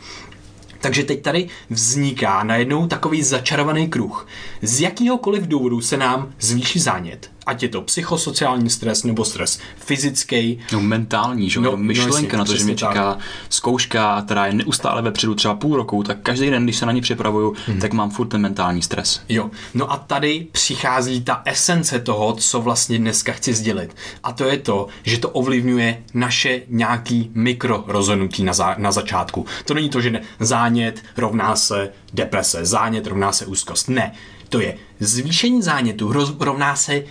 Takže 0.84 1.02
teď 1.02 1.22
tady 1.22 1.48
vzniká 1.70 2.44
najednou 2.44 2.86
takový 2.86 3.22
začarovaný 3.22 3.88
kruh. 3.88 4.28
Z 4.62 4.80
jakýhokoliv 4.80 5.46
důvodu 5.46 5.80
se 5.80 5.96
nám 5.96 6.32
zvýší 6.40 6.80
zánět 6.80 7.33
ať 7.46 7.62
je 7.62 7.68
to 7.68 7.82
psychosociální 7.82 8.70
stres 8.70 9.04
nebo 9.04 9.24
stres 9.24 9.58
fyzický. 9.76 10.58
No 10.72 10.80
mentální, 10.80 11.50
že? 11.50 11.60
No, 11.60 11.70
no 11.70 11.76
myšlenka 11.76 12.36
no, 12.36 12.38
na 12.38 12.44
to, 12.44 12.56
že 12.56 12.64
mě 12.64 12.74
čeká 12.74 13.14
tak. 13.14 13.18
zkouška, 13.48 14.22
která 14.22 14.46
je 14.46 14.52
neustále 14.52 15.02
vepředu 15.02 15.34
třeba 15.34 15.54
půl 15.54 15.76
roku, 15.76 16.02
tak 16.02 16.18
každý 16.22 16.50
den, 16.50 16.64
když 16.64 16.76
se 16.76 16.86
na 16.86 16.92
ní 16.92 17.00
připravuju, 17.00 17.54
hmm. 17.66 17.80
tak 17.80 17.92
mám 17.92 18.10
furt 18.10 18.28
ten 18.28 18.40
mentální 18.40 18.82
stres. 18.82 19.20
Jo, 19.28 19.50
no 19.74 19.92
a 19.92 19.96
tady 19.96 20.46
přichází 20.52 21.20
ta 21.22 21.42
esence 21.44 21.98
toho, 21.98 22.32
co 22.32 22.60
vlastně 22.60 22.98
dneska 22.98 23.32
chci 23.32 23.54
sdělit. 23.54 23.96
A 24.22 24.32
to 24.32 24.44
je 24.44 24.58
to, 24.58 24.86
že 25.02 25.18
to 25.18 25.28
ovlivňuje 25.30 26.02
naše 26.14 26.62
nějaký 26.68 27.30
mikro 27.34 27.84
rozhodnutí 27.86 28.44
na, 28.44 28.52
za, 28.52 28.74
na 28.78 28.92
začátku. 28.92 29.46
To 29.64 29.74
není 29.74 29.88
to, 29.88 30.00
že 30.00 30.10
ne, 30.10 30.22
zánět 30.40 31.02
rovná 31.16 31.56
se 31.56 31.90
deprese, 32.12 32.64
zánět 32.64 33.06
rovná 33.06 33.32
se 33.32 33.46
úzkost. 33.46 33.88
Ne, 33.88 34.12
to 34.48 34.60
je 34.60 34.76
zvýšení 35.00 35.62
zánětu 35.62 36.12
rovná 36.38 36.76
se 36.76 37.02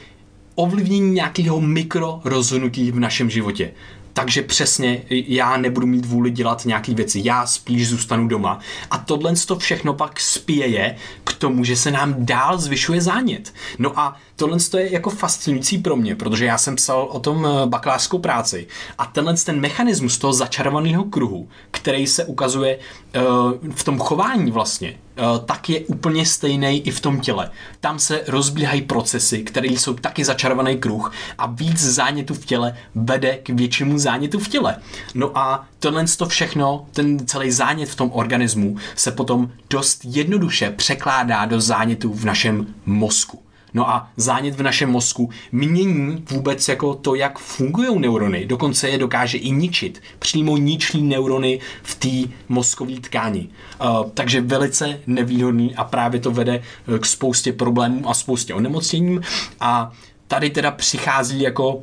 ovlivnění 0.56 1.12
nějakého 1.12 1.62
mikro 1.62 2.22
rozhodnutí 2.24 2.92
v 2.92 3.00
našem 3.00 3.30
životě. 3.30 3.72
Takže 4.14 4.42
přesně 4.42 5.02
já 5.10 5.58
nebudu 5.58 5.88
mít 5.88 6.06
vůli 6.06 6.32
dělat 6.32 6.66
nějaké 6.66 6.94
věci, 6.94 7.22
já 7.24 7.48
spíš 7.48 7.90
zůstanu 7.90 8.28
doma. 8.28 8.60
A 8.92 8.98
tohle 8.98 9.34
to 9.48 9.58
všechno 9.60 9.94
pak 9.94 10.20
spěje 10.20 10.96
k 11.24 11.34
tomu, 11.34 11.64
že 11.64 11.76
se 11.76 11.92
nám 11.92 12.16
dál 12.18 12.58
zvyšuje 12.58 13.02
zánět. 13.02 13.54
No 13.80 14.00
a 14.00 14.16
tohle 14.36 14.58
je 14.78 14.92
jako 14.92 15.10
fascinující 15.10 15.78
pro 15.78 15.96
mě, 15.96 16.16
protože 16.16 16.46
já 16.46 16.58
jsem 16.58 16.76
psal 16.76 17.08
o 17.12 17.20
tom 17.20 17.46
eh, 17.46 17.68
bakalářskou 17.68 18.20
práci 18.20 18.68
a 18.98 19.06
tenhle 19.06 19.34
ten 19.34 19.60
mechanismus 19.60 20.18
toho 20.18 20.34
začarovaného 20.34 21.04
kruhu, 21.04 21.50
který 21.72 22.08
se 22.08 22.26
ukazuje 22.26 22.78
uh, 22.78 23.72
v 23.76 23.84
tom 23.84 24.00
chování 24.00 24.52
vlastně, 24.52 24.98
tak 25.46 25.70
je 25.70 25.80
úplně 25.80 26.26
stejný 26.26 26.88
i 26.88 26.92
v 26.92 27.00
tom 27.00 27.20
těle. 27.20 27.52
Tam 27.80 28.00
se 28.00 28.24
rozbíhají 28.28 28.82
procesy, 28.82 29.44
které 29.44 29.68
jsou 29.68 29.94
taky 29.94 30.26
začarovaný 30.26 30.78
kruh 30.78 31.14
a 31.38 31.48
víc 31.48 31.80
zánětu 31.80 32.34
v 32.34 32.46
těle 32.46 32.78
vede 32.96 33.38
k 33.38 33.50
většímu 33.50 34.00
zánětu 34.00 34.40
v 34.40 34.48
těle. 34.48 34.76
No 35.14 35.38
a 35.38 35.68
tohle 35.80 36.06
to 36.18 36.28
všechno, 36.28 36.86
ten 36.92 37.28
celý 37.28 37.52
zánět 37.52 37.90
v 37.90 37.96
tom 37.96 38.12
organismu 38.14 38.78
se 38.96 39.12
potom 39.12 39.52
dost 39.70 40.02
jednoduše 40.06 40.72
překládá 40.72 41.46
do 41.46 41.62
zánětu 41.62 42.14
v 42.14 42.26
našem 42.26 42.68
mozku. 42.86 43.40
No 43.74 43.90
a 43.90 44.10
zánět 44.18 44.56
v 44.56 44.64
našem 44.64 44.90
mozku 44.90 45.30
mění 45.52 46.24
vůbec 46.30 46.68
jako 46.68 46.94
to, 46.94 47.16
jak 47.16 47.40
fungují 47.40 48.00
neurony. 48.00 48.46
Dokonce 48.46 48.90
je 48.90 48.98
dokáže 48.98 49.38
i 49.38 49.52
ničit. 49.52 50.02
Přímo 50.20 50.58
ničí 50.58 51.02
neurony 51.02 51.60
v 51.84 51.96
té 51.96 52.34
mozkové 52.50 52.94
tkáni. 52.94 53.50
Uh, 53.82 54.10
takže 54.14 54.42
velice 54.42 55.00
nevýhodný 55.08 55.76
a 55.76 55.84
právě 55.84 56.20
to 56.20 56.32
vede 56.32 56.62
eh, 56.96 57.00
k 57.00 57.06
spoustě 57.06 57.54
problémů 57.54 58.10
a 58.10 58.14
spoustě 58.14 58.54
onemocněním. 58.54 59.22
A 59.60 59.92
tady 60.28 60.50
teda 60.50 60.72
přichází 60.72 61.42
jako 61.42 61.82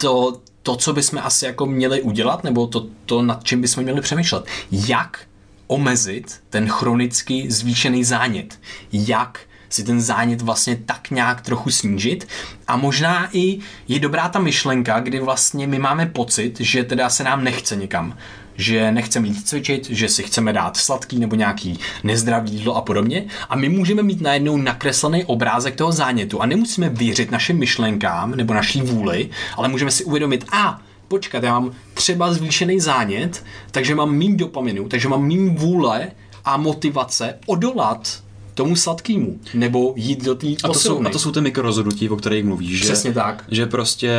to, 0.00 0.40
to, 0.62 0.76
co 0.76 0.92
bychom 0.92 1.20
asi 1.22 1.44
jako 1.44 1.66
měli 1.66 2.02
udělat, 2.02 2.44
nebo 2.44 2.66
to, 2.66 2.86
to 3.06 3.22
nad 3.22 3.44
čím 3.44 3.60
bychom 3.60 3.82
měli 3.82 4.00
přemýšlet. 4.00 4.44
Jak 4.70 5.20
omezit 5.66 6.40
ten 6.50 6.68
chronický 6.68 7.50
zvýšený 7.50 8.04
zánět? 8.04 8.60
Jak 8.92 9.40
si 9.70 9.84
ten 9.84 10.00
zánět 10.00 10.42
vlastně 10.42 10.76
tak 10.86 11.10
nějak 11.10 11.40
trochu 11.40 11.70
snížit. 11.70 12.28
A 12.68 12.76
možná 12.76 13.28
i 13.32 13.58
je 13.88 13.98
dobrá 13.98 14.28
ta 14.28 14.38
myšlenka, 14.38 15.00
kdy 15.00 15.20
vlastně 15.20 15.66
my 15.66 15.78
máme 15.78 16.06
pocit, 16.06 16.60
že 16.60 16.84
teda 16.84 17.10
se 17.10 17.24
nám 17.24 17.44
nechce 17.44 17.76
někam 17.76 18.16
že 18.60 18.92
nechceme 18.92 19.28
jít 19.28 19.48
cvičit, 19.48 19.90
že 19.90 20.08
si 20.08 20.22
chceme 20.22 20.52
dát 20.52 20.76
sladký 20.76 21.18
nebo 21.18 21.36
nějaký 21.36 21.78
nezdravý 22.04 22.52
jídlo 22.52 22.76
a 22.76 22.80
podobně. 22.80 23.24
A 23.48 23.56
my 23.56 23.68
můžeme 23.68 24.02
mít 24.02 24.20
najednou 24.20 24.56
nakreslený 24.56 25.24
obrázek 25.24 25.76
toho 25.76 25.92
zánětu 25.92 26.42
a 26.42 26.46
nemusíme 26.46 26.88
věřit 26.88 27.30
našim 27.30 27.58
myšlenkám 27.58 28.30
nebo 28.30 28.54
naší 28.54 28.82
vůli, 28.82 29.30
ale 29.56 29.68
můžeme 29.68 29.90
si 29.90 30.04
uvědomit, 30.04 30.44
a 30.52 30.80
počkat, 31.08 31.42
já 31.42 31.60
mám 31.60 31.72
třeba 31.94 32.32
zvýšený 32.32 32.80
zánět, 32.80 33.44
takže 33.70 33.94
mám 33.94 34.10
méně 34.10 34.36
dopaminu, 34.36 34.88
takže 34.88 35.08
mám 35.08 35.28
méně 35.28 35.50
vůle 35.50 36.10
a 36.44 36.56
motivace 36.56 37.38
odolat 37.46 38.22
tomu 38.60 38.76
sladkému, 38.76 39.40
nebo 39.54 39.92
jít 39.96 40.24
do 40.24 40.34
té 40.34 40.46
a, 40.46 40.68
to 40.68 40.74
jsou, 40.74 41.06
a 41.06 41.10
to 41.10 41.18
jsou 41.18 41.32
ty 41.32 41.40
mikrorozhodnutí, 41.40 42.08
o 42.08 42.16
kterých 42.16 42.44
mluvíš, 42.44 42.78
že? 42.78 42.84
Přesně 42.84 43.12
tak. 43.12 43.44
Že 43.48 43.66
prostě 43.66 44.12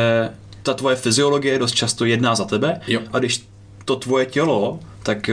ta 0.62 0.74
tvoje 0.74 0.96
fyziologie 0.96 1.58
dost 1.58 1.72
často 1.72 2.04
jedná 2.04 2.34
za 2.34 2.44
tebe 2.44 2.80
jo. 2.86 3.00
a 3.12 3.18
když 3.18 3.46
to 3.84 3.96
tvoje 3.96 4.26
tělo, 4.26 4.80
tak 5.02 5.30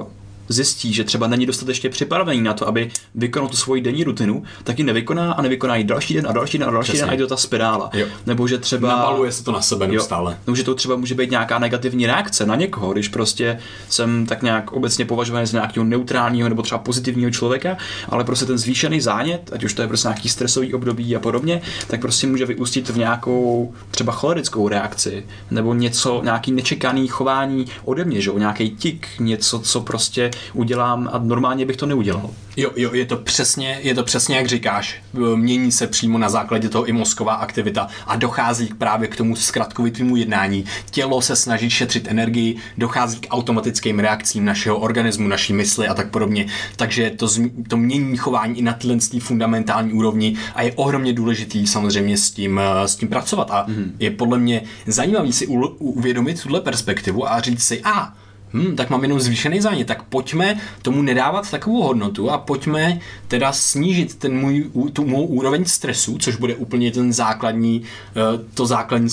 uh, 0.00 0.06
zjistí, 0.48 0.92
že 0.92 1.04
třeba 1.04 1.26
není 1.26 1.46
dostatečně 1.46 1.90
připravený 1.90 2.42
na 2.42 2.54
to, 2.54 2.68
aby 2.68 2.90
vykonal 3.14 3.48
tu 3.48 3.56
svoji 3.56 3.82
denní 3.82 4.04
rutinu, 4.04 4.42
tak 4.64 4.78
ji 4.78 4.84
nevykoná 4.84 5.32
a 5.32 5.42
nevykoná 5.42 5.76
ji 5.76 5.84
další 5.84 6.14
den 6.14 6.26
a 6.28 6.32
další 6.32 6.58
den 6.58 6.68
a 6.68 6.72
další 6.72 6.92
Přesně. 6.92 7.06
den 7.06 7.14
a 7.14 7.18
to 7.18 7.26
ta 7.26 7.36
spirála. 7.36 7.90
Jo. 7.92 8.06
Nebo 8.26 8.48
že 8.48 8.58
třeba... 8.58 8.88
Nabaluje 8.88 9.32
se 9.32 9.44
to 9.44 9.52
na 9.52 9.60
sebe 9.60 9.86
neustále. 9.86 10.38
Nebo 10.46 10.56
že 10.56 10.64
to 10.64 10.74
třeba 10.74 10.96
může 10.96 11.14
být 11.14 11.30
nějaká 11.30 11.58
negativní 11.58 12.06
reakce 12.06 12.46
na 12.46 12.56
někoho, 12.56 12.92
když 12.92 13.08
prostě 13.08 13.58
jsem 13.88 14.26
tak 14.26 14.42
nějak 14.42 14.72
obecně 14.72 15.04
považovaný 15.04 15.46
za 15.46 15.58
nějakého 15.58 15.84
neutrálního 15.84 16.48
nebo 16.48 16.62
třeba 16.62 16.78
pozitivního 16.78 17.30
člověka, 17.30 17.76
ale 18.08 18.24
prostě 18.24 18.46
ten 18.46 18.58
zvýšený 18.58 19.00
zánět, 19.00 19.50
ať 19.52 19.64
už 19.64 19.74
to 19.74 19.82
je 19.82 19.88
prostě 19.88 20.08
nějaký 20.08 20.28
stresový 20.28 20.74
období 20.74 21.16
a 21.16 21.20
podobně, 21.20 21.62
tak 21.86 22.00
prostě 22.00 22.26
může 22.26 22.46
vyústit 22.46 22.88
v 22.88 22.98
nějakou 22.98 23.74
třeba 23.90 24.12
cholerickou 24.12 24.68
reakci 24.68 25.26
nebo 25.50 25.74
něco, 25.74 26.20
nějaký 26.24 26.52
nečekaný 26.52 27.08
chování 27.08 27.66
ode 27.84 28.04
mě, 28.04 28.20
že 28.20 28.30
nějaký 28.38 28.70
tik, 28.70 29.08
něco, 29.20 29.58
co 29.58 29.80
prostě 29.80 30.30
udělám 30.52 31.10
a 31.12 31.18
normálně 31.18 31.66
bych 31.66 31.76
to 31.76 31.86
neudělal. 31.86 32.30
Jo, 32.56 32.70
jo, 32.76 32.94
je 32.94 33.06
to 33.06 33.16
přesně, 33.16 33.78
je 33.82 33.94
to 33.94 34.02
přesně 34.02 34.36
jak 34.36 34.46
říkáš. 34.46 35.02
Mění 35.34 35.72
se 35.72 35.86
přímo 35.86 36.18
na 36.18 36.28
základě 36.28 36.68
toho 36.68 36.84
i 36.84 36.92
mozková 36.92 37.34
aktivita 37.34 37.88
a 38.06 38.16
dochází 38.16 38.66
právě 38.78 39.08
k 39.08 39.16
tomu 39.16 39.36
zkratkovitému 39.36 40.16
jednání. 40.16 40.64
Tělo 40.90 41.22
se 41.22 41.36
snaží 41.36 41.70
šetřit 41.70 42.08
energii, 42.08 42.56
dochází 42.78 43.20
k 43.20 43.26
automatickým 43.30 43.98
reakcím 43.98 44.44
našeho 44.44 44.78
organismu, 44.78 45.28
naší 45.28 45.52
mysli 45.52 45.88
a 45.88 45.94
tak 45.94 46.10
podobně. 46.10 46.46
Takže 46.76 47.10
to, 47.10 47.28
to 47.68 47.76
mění 47.76 48.16
chování 48.16 48.58
i 48.58 48.62
na 48.62 48.72
tyhle 48.72 48.98
fundamentální 49.20 49.92
úrovni 49.92 50.36
a 50.54 50.62
je 50.62 50.72
ohromně 50.72 51.12
důležitý 51.12 51.66
samozřejmě 51.66 52.18
s 52.18 52.30
tím, 52.30 52.60
s 52.86 52.96
tím 52.96 53.08
pracovat. 53.08 53.50
A 53.50 53.64
mm. 53.68 53.96
je 53.98 54.10
podle 54.10 54.38
mě 54.38 54.62
zajímavý 54.86 55.32
si 55.32 55.46
uvědomit 55.78 56.42
tuhle 56.42 56.60
perspektivu 56.60 57.32
a 57.32 57.40
říct 57.40 57.64
si, 57.64 57.82
a 57.82 57.90
ah, 57.90 58.23
hm, 58.54 58.76
tak 58.76 58.90
mám 58.90 59.02
jenom 59.02 59.20
zvýšený 59.20 59.60
zánět, 59.60 59.86
tak 59.86 60.02
pojďme 60.02 60.60
tomu 60.82 61.02
nedávat 61.02 61.50
takovou 61.50 61.82
hodnotu 61.82 62.30
a 62.30 62.38
pojďme 62.38 63.00
teda 63.28 63.52
snížit 63.52 64.14
ten 64.14 64.38
můj, 64.38 64.70
tu 64.92 65.06
mou 65.06 65.26
úroveň 65.26 65.64
stresu, 65.64 66.18
což 66.18 66.36
bude 66.36 66.54
úplně 66.54 66.92
ten 66.92 67.12
základní, 67.12 67.82
eh, 67.82 68.20
to 68.54 68.66
základní, 68.66 69.10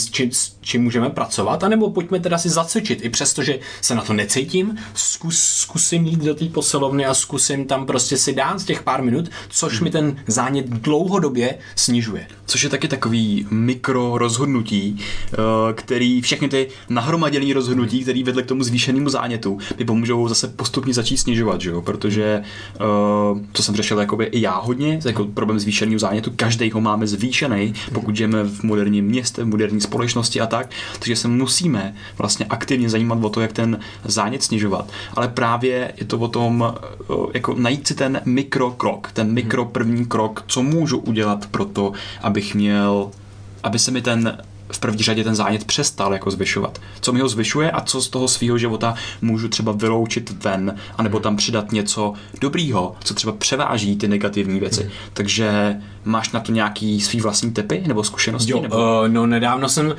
čím 0.62 0.84
můžeme 0.84 1.10
pracovat, 1.10 1.64
anebo 1.64 1.92
pojďme 1.92 2.20
teda 2.20 2.38
si 2.38 2.50
zacvičit, 2.50 3.06
i 3.06 3.10
přesto, 3.10 3.44
že 3.44 3.60
se 3.82 3.96
na 3.96 4.02
to 4.02 4.14
necítím, 4.14 4.78
zkus, 4.94 5.40
zkusím 5.40 6.06
jít 6.06 6.20
do 6.20 6.36
té 6.36 6.46
posilovny 6.46 7.06
a 7.06 7.14
zkusím 7.14 7.66
tam 7.66 7.86
prostě 7.86 8.18
si 8.18 8.34
dát 8.34 8.64
těch 8.64 8.84
pár 8.84 9.04
minut, 9.04 9.30
což 9.50 9.82
mi 9.82 9.90
ten 9.90 10.24
zánět 10.28 10.70
dlouhodobě 10.70 11.58
snižuje. 11.76 12.28
Což 12.46 12.64
je 12.64 12.70
taky 12.70 12.88
takový 12.88 13.48
mikro 13.52 14.18
rozhodnutí, 14.18 15.00
eh, 15.34 15.38
který 15.74 16.22
všechny 16.22 16.50
ty 16.50 16.68
nahromaděné 16.90 17.54
rozhodnutí, 17.54 18.04
které 18.04 18.24
vedly 18.24 18.44
k 18.44 18.46
tomu 18.46 18.64
zvýšenému 18.64 19.10
zánětu, 19.10 19.58
mi 19.78 19.86
pomůžou 19.86 20.28
zase 20.28 20.48
postupně 20.48 20.94
začít 20.94 21.18
snižovat, 21.18 21.62
že 21.62 21.70
jo? 21.70 21.82
protože 21.82 22.44
uh, 23.32 23.40
to 23.52 23.64
jsem 23.64 23.76
řešil 23.76 24.00
jakoby 24.00 24.26
i 24.26 24.42
já 24.42 24.60
hodně, 24.60 25.00
jako 25.06 25.26
problém 25.26 25.60
zvýšeného 25.60 26.00
zánětu, 26.00 26.32
každý 26.36 26.72
ho 26.72 26.82
máme 26.82 27.08
zvýšený, 27.08 27.74
pokud 27.94 28.16
žijeme 28.16 28.44
v 28.44 28.64
moderním 28.64 29.06
městě, 29.06 29.44
v 29.44 29.48
moderní 29.48 29.82
společnosti 29.82 30.42
a 30.42 30.48
tak, 30.52 30.70
takže 31.00 31.16
se 31.16 31.28
musíme 31.28 31.96
vlastně 32.18 32.46
aktivně 32.50 32.90
zajímat 32.90 33.24
o 33.24 33.30
to, 33.30 33.42
jak 33.42 33.54
ten 33.54 33.80
zánět 34.04 34.44
snižovat. 34.44 34.92
Ale 35.14 35.28
právě 35.28 35.94
je 35.98 36.06
to 36.06 36.20
o 36.20 36.28
tom, 36.28 36.74
uh, 37.08 37.32
jako 37.34 37.56
najít 37.58 37.88
si 37.88 37.96
ten 37.96 38.22
mikrokrok, 38.26 39.12
ten 39.12 39.32
mikro 39.32 39.66
první 39.66 40.06
krok, 40.06 40.44
co 40.48 40.64
můžu 40.64 40.98
udělat 40.98 41.48
pro 41.48 41.66
to, 41.66 41.92
abych 42.22 42.56
měl 42.56 43.12
aby 43.64 43.80
se 43.80 43.92
mi 43.92 44.02
ten 44.02 44.38
v 44.72 44.80
první 44.80 45.04
řadě 45.04 45.24
ten 45.24 45.36
zánět 45.36 45.66
přestal 45.66 46.14
jako 46.14 46.32
zvyšovat. 46.32 46.82
Co 47.02 47.14
mi 47.14 47.20
ho 47.20 47.28
zvyšuje 47.28 47.72
a 47.72 47.82
co 47.82 48.02
z 48.02 48.10
toho 48.10 48.28
svého 48.28 48.58
života 48.58 48.96
můžu 49.22 49.48
třeba 49.48 49.72
vyloučit 49.72 50.44
ven, 50.44 50.76
anebo 50.98 51.20
tam 51.20 51.36
přidat 51.36 51.72
něco 51.72 52.14
dobrýho, 52.42 52.96
co 53.04 53.14
třeba 53.14 53.34
převáží 53.34 53.96
ty 53.96 54.08
negativní 54.08 54.60
věci. 54.60 54.82
Hmm. 54.82 54.92
Takže 55.14 55.76
máš 56.06 56.32
na 56.32 56.40
to 56.40 56.52
nějaký 56.52 57.02
svý 57.02 57.22
vlastní 57.22 57.52
typy 57.52 57.84
nebo 57.88 58.04
zkušenosti? 58.04 58.52
Jo, 58.52 58.62
nebo? 58.62 58.76
uh, 58.76 59.08
no 59.08 59.26
nedávno 59.26 59.70
jsem 59.70 59.88
uh, 59.88 59.94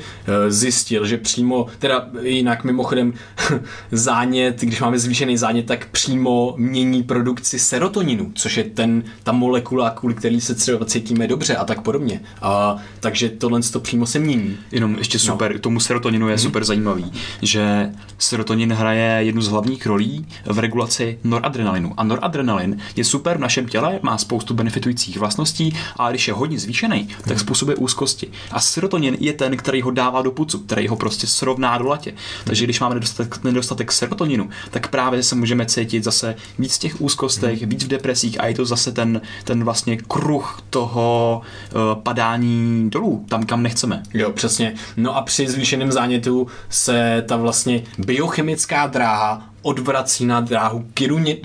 zjistil, 0.47 1.05
že 1.05 1.17
přímo, 1.17 1.65
teda 1.79 2.07
jinak 2.21 2.63
mimochodem 2.63 3.13
zánět, 3.91 4.61
když 4.61 4.81
máme 4.81 4.99
zvýšený 4.99 5.37
zánět, 5.37 5.65
tak 5.65 5.87
přímo 5.89 6.53
mění 6.57 7.03
produkci 7.03 7.59
serotoninu, 7.59 8.31
což 8.35 8.57
je 8.57 8.63
ten, 8.63 9.03
ta 9.23 9.31
molekula, 9.31 9.89
kvůli 9.89 10.13
který 10.13 10.41
se 10.41 10.55
třeba 10.55 10.85
cítíme 10.85 11.27
dobře 11.27 11.55
a 11.55 11.65
tak 11.65 11.81
podobně. 11.81 12.19
Uh, 12.43 12.81
takže 12.99 13.29
tohle 13.29 13.61
to 13.61 13.79
přímo 13.79 14.05
se 14.05 14.19
mění. 14.19 14.57
Jenom 14.71 14.95
ještě 14.97 15.19
super, 15.19 15.53
no. 15.53 15.59
tomu 15.59 15.79
serotoninu 15.79 16.29
je 16.29 16.35
mm-hmm. 16.35 16.41
super 16.41 16.63
zajímavý, 16.63 17.11
že 17.41 17.91
serotonin 18.17 18.73
hraje 18.73 19.25
jednu 19.25 19.41
z 19.41 19.47
hlavních 19.47 19.85
rolí 19.85 20.27
v 20.45 20.59
regulaci 20.59 21.19
noradrenalinu. 21.23 21.93
A 21.97 22.03
noradrenalin 22.03 22.77
je 22.95 23.03
super 23.03 23.37
v 23.37 23.41
našem 23.41 23.67
těle, 23.67 23.99
má 24.01 24.17
spoustu 24.17 24.53
benefitujících 24.53 25.17
vlastností, 25.17 25.73
a 25.97 26.09
když 26.09 26.27
je 26.27 26.33
hodně 26.33 26.59
zvýšený, 26.59 27.07
tak 27.27 27.39
způsobuje 27.39 27.75
úzkosti. 27.75 28.31
A 28.51 28.59
serotonin 28.59 29.17
je 29.19 29.33
ten, 29.33 29.57
který 29.57 29.81
ho 29.81 29.91
dává 29.91 30.21
do 30.21 30.31
pucu, 30.31 30.59
který 30.59 30.87
ho 30.87 30.95
prostě 30.95 31.27
srovná 31.27 31.77
do 31.77 31.87
latě. 31.87 32.13
Takže 32.43 32.63
když 32.63 32.79
máme 32.79 32.95
nedostatek, 32.95 33.43
nedostatek 33.43 33.91
serotoninu, 33.91 34.49
tak 34.71 34.87
právě 34.87 35.23
se 35.23 35.35
můžeme 35.35 35.65
cítit 35.65 36.03
zase 36.03 36.35
víc 36.59 36.75
v 36.75 36.79
těch 36.79 37.01
úzkostech, 37.01 37.63
víc 37.63 37.83
v 37.83 37.87
depresích 37.87 38.41
a 38.41 38.45
je 38.45 38.53
to 38.53 38.65
zase 38.65 38.91
ten, 38.91 39.21
ten 39.43 39.63
vlastně 39.63 39.97
kruh 39.97 40.61
toho 40.69 41.41
uh, 41.75 42.01
padání 42.03 42.89
dolů, 42.89 43.25
tam 43.29 43.43
kam 43.43 43.63
nechceme. 43.63 44.03
Jo, 44.13 44.31
přesně. 44.31 44.73
No 44.97 45.17
a 45.17 45.21
při 45.21 45.47
zvýšeném 45.47 45.91
zánětu 45.91 46.47
se 46.69 47.23
ta 47.27 47.37
vlastně 47.37 47.83
biochemická 47.97 48.87
dráha 48.87 49.52
odvrací 49.63 50.25
na 50.25 50.41
dráhu 50.41 50.85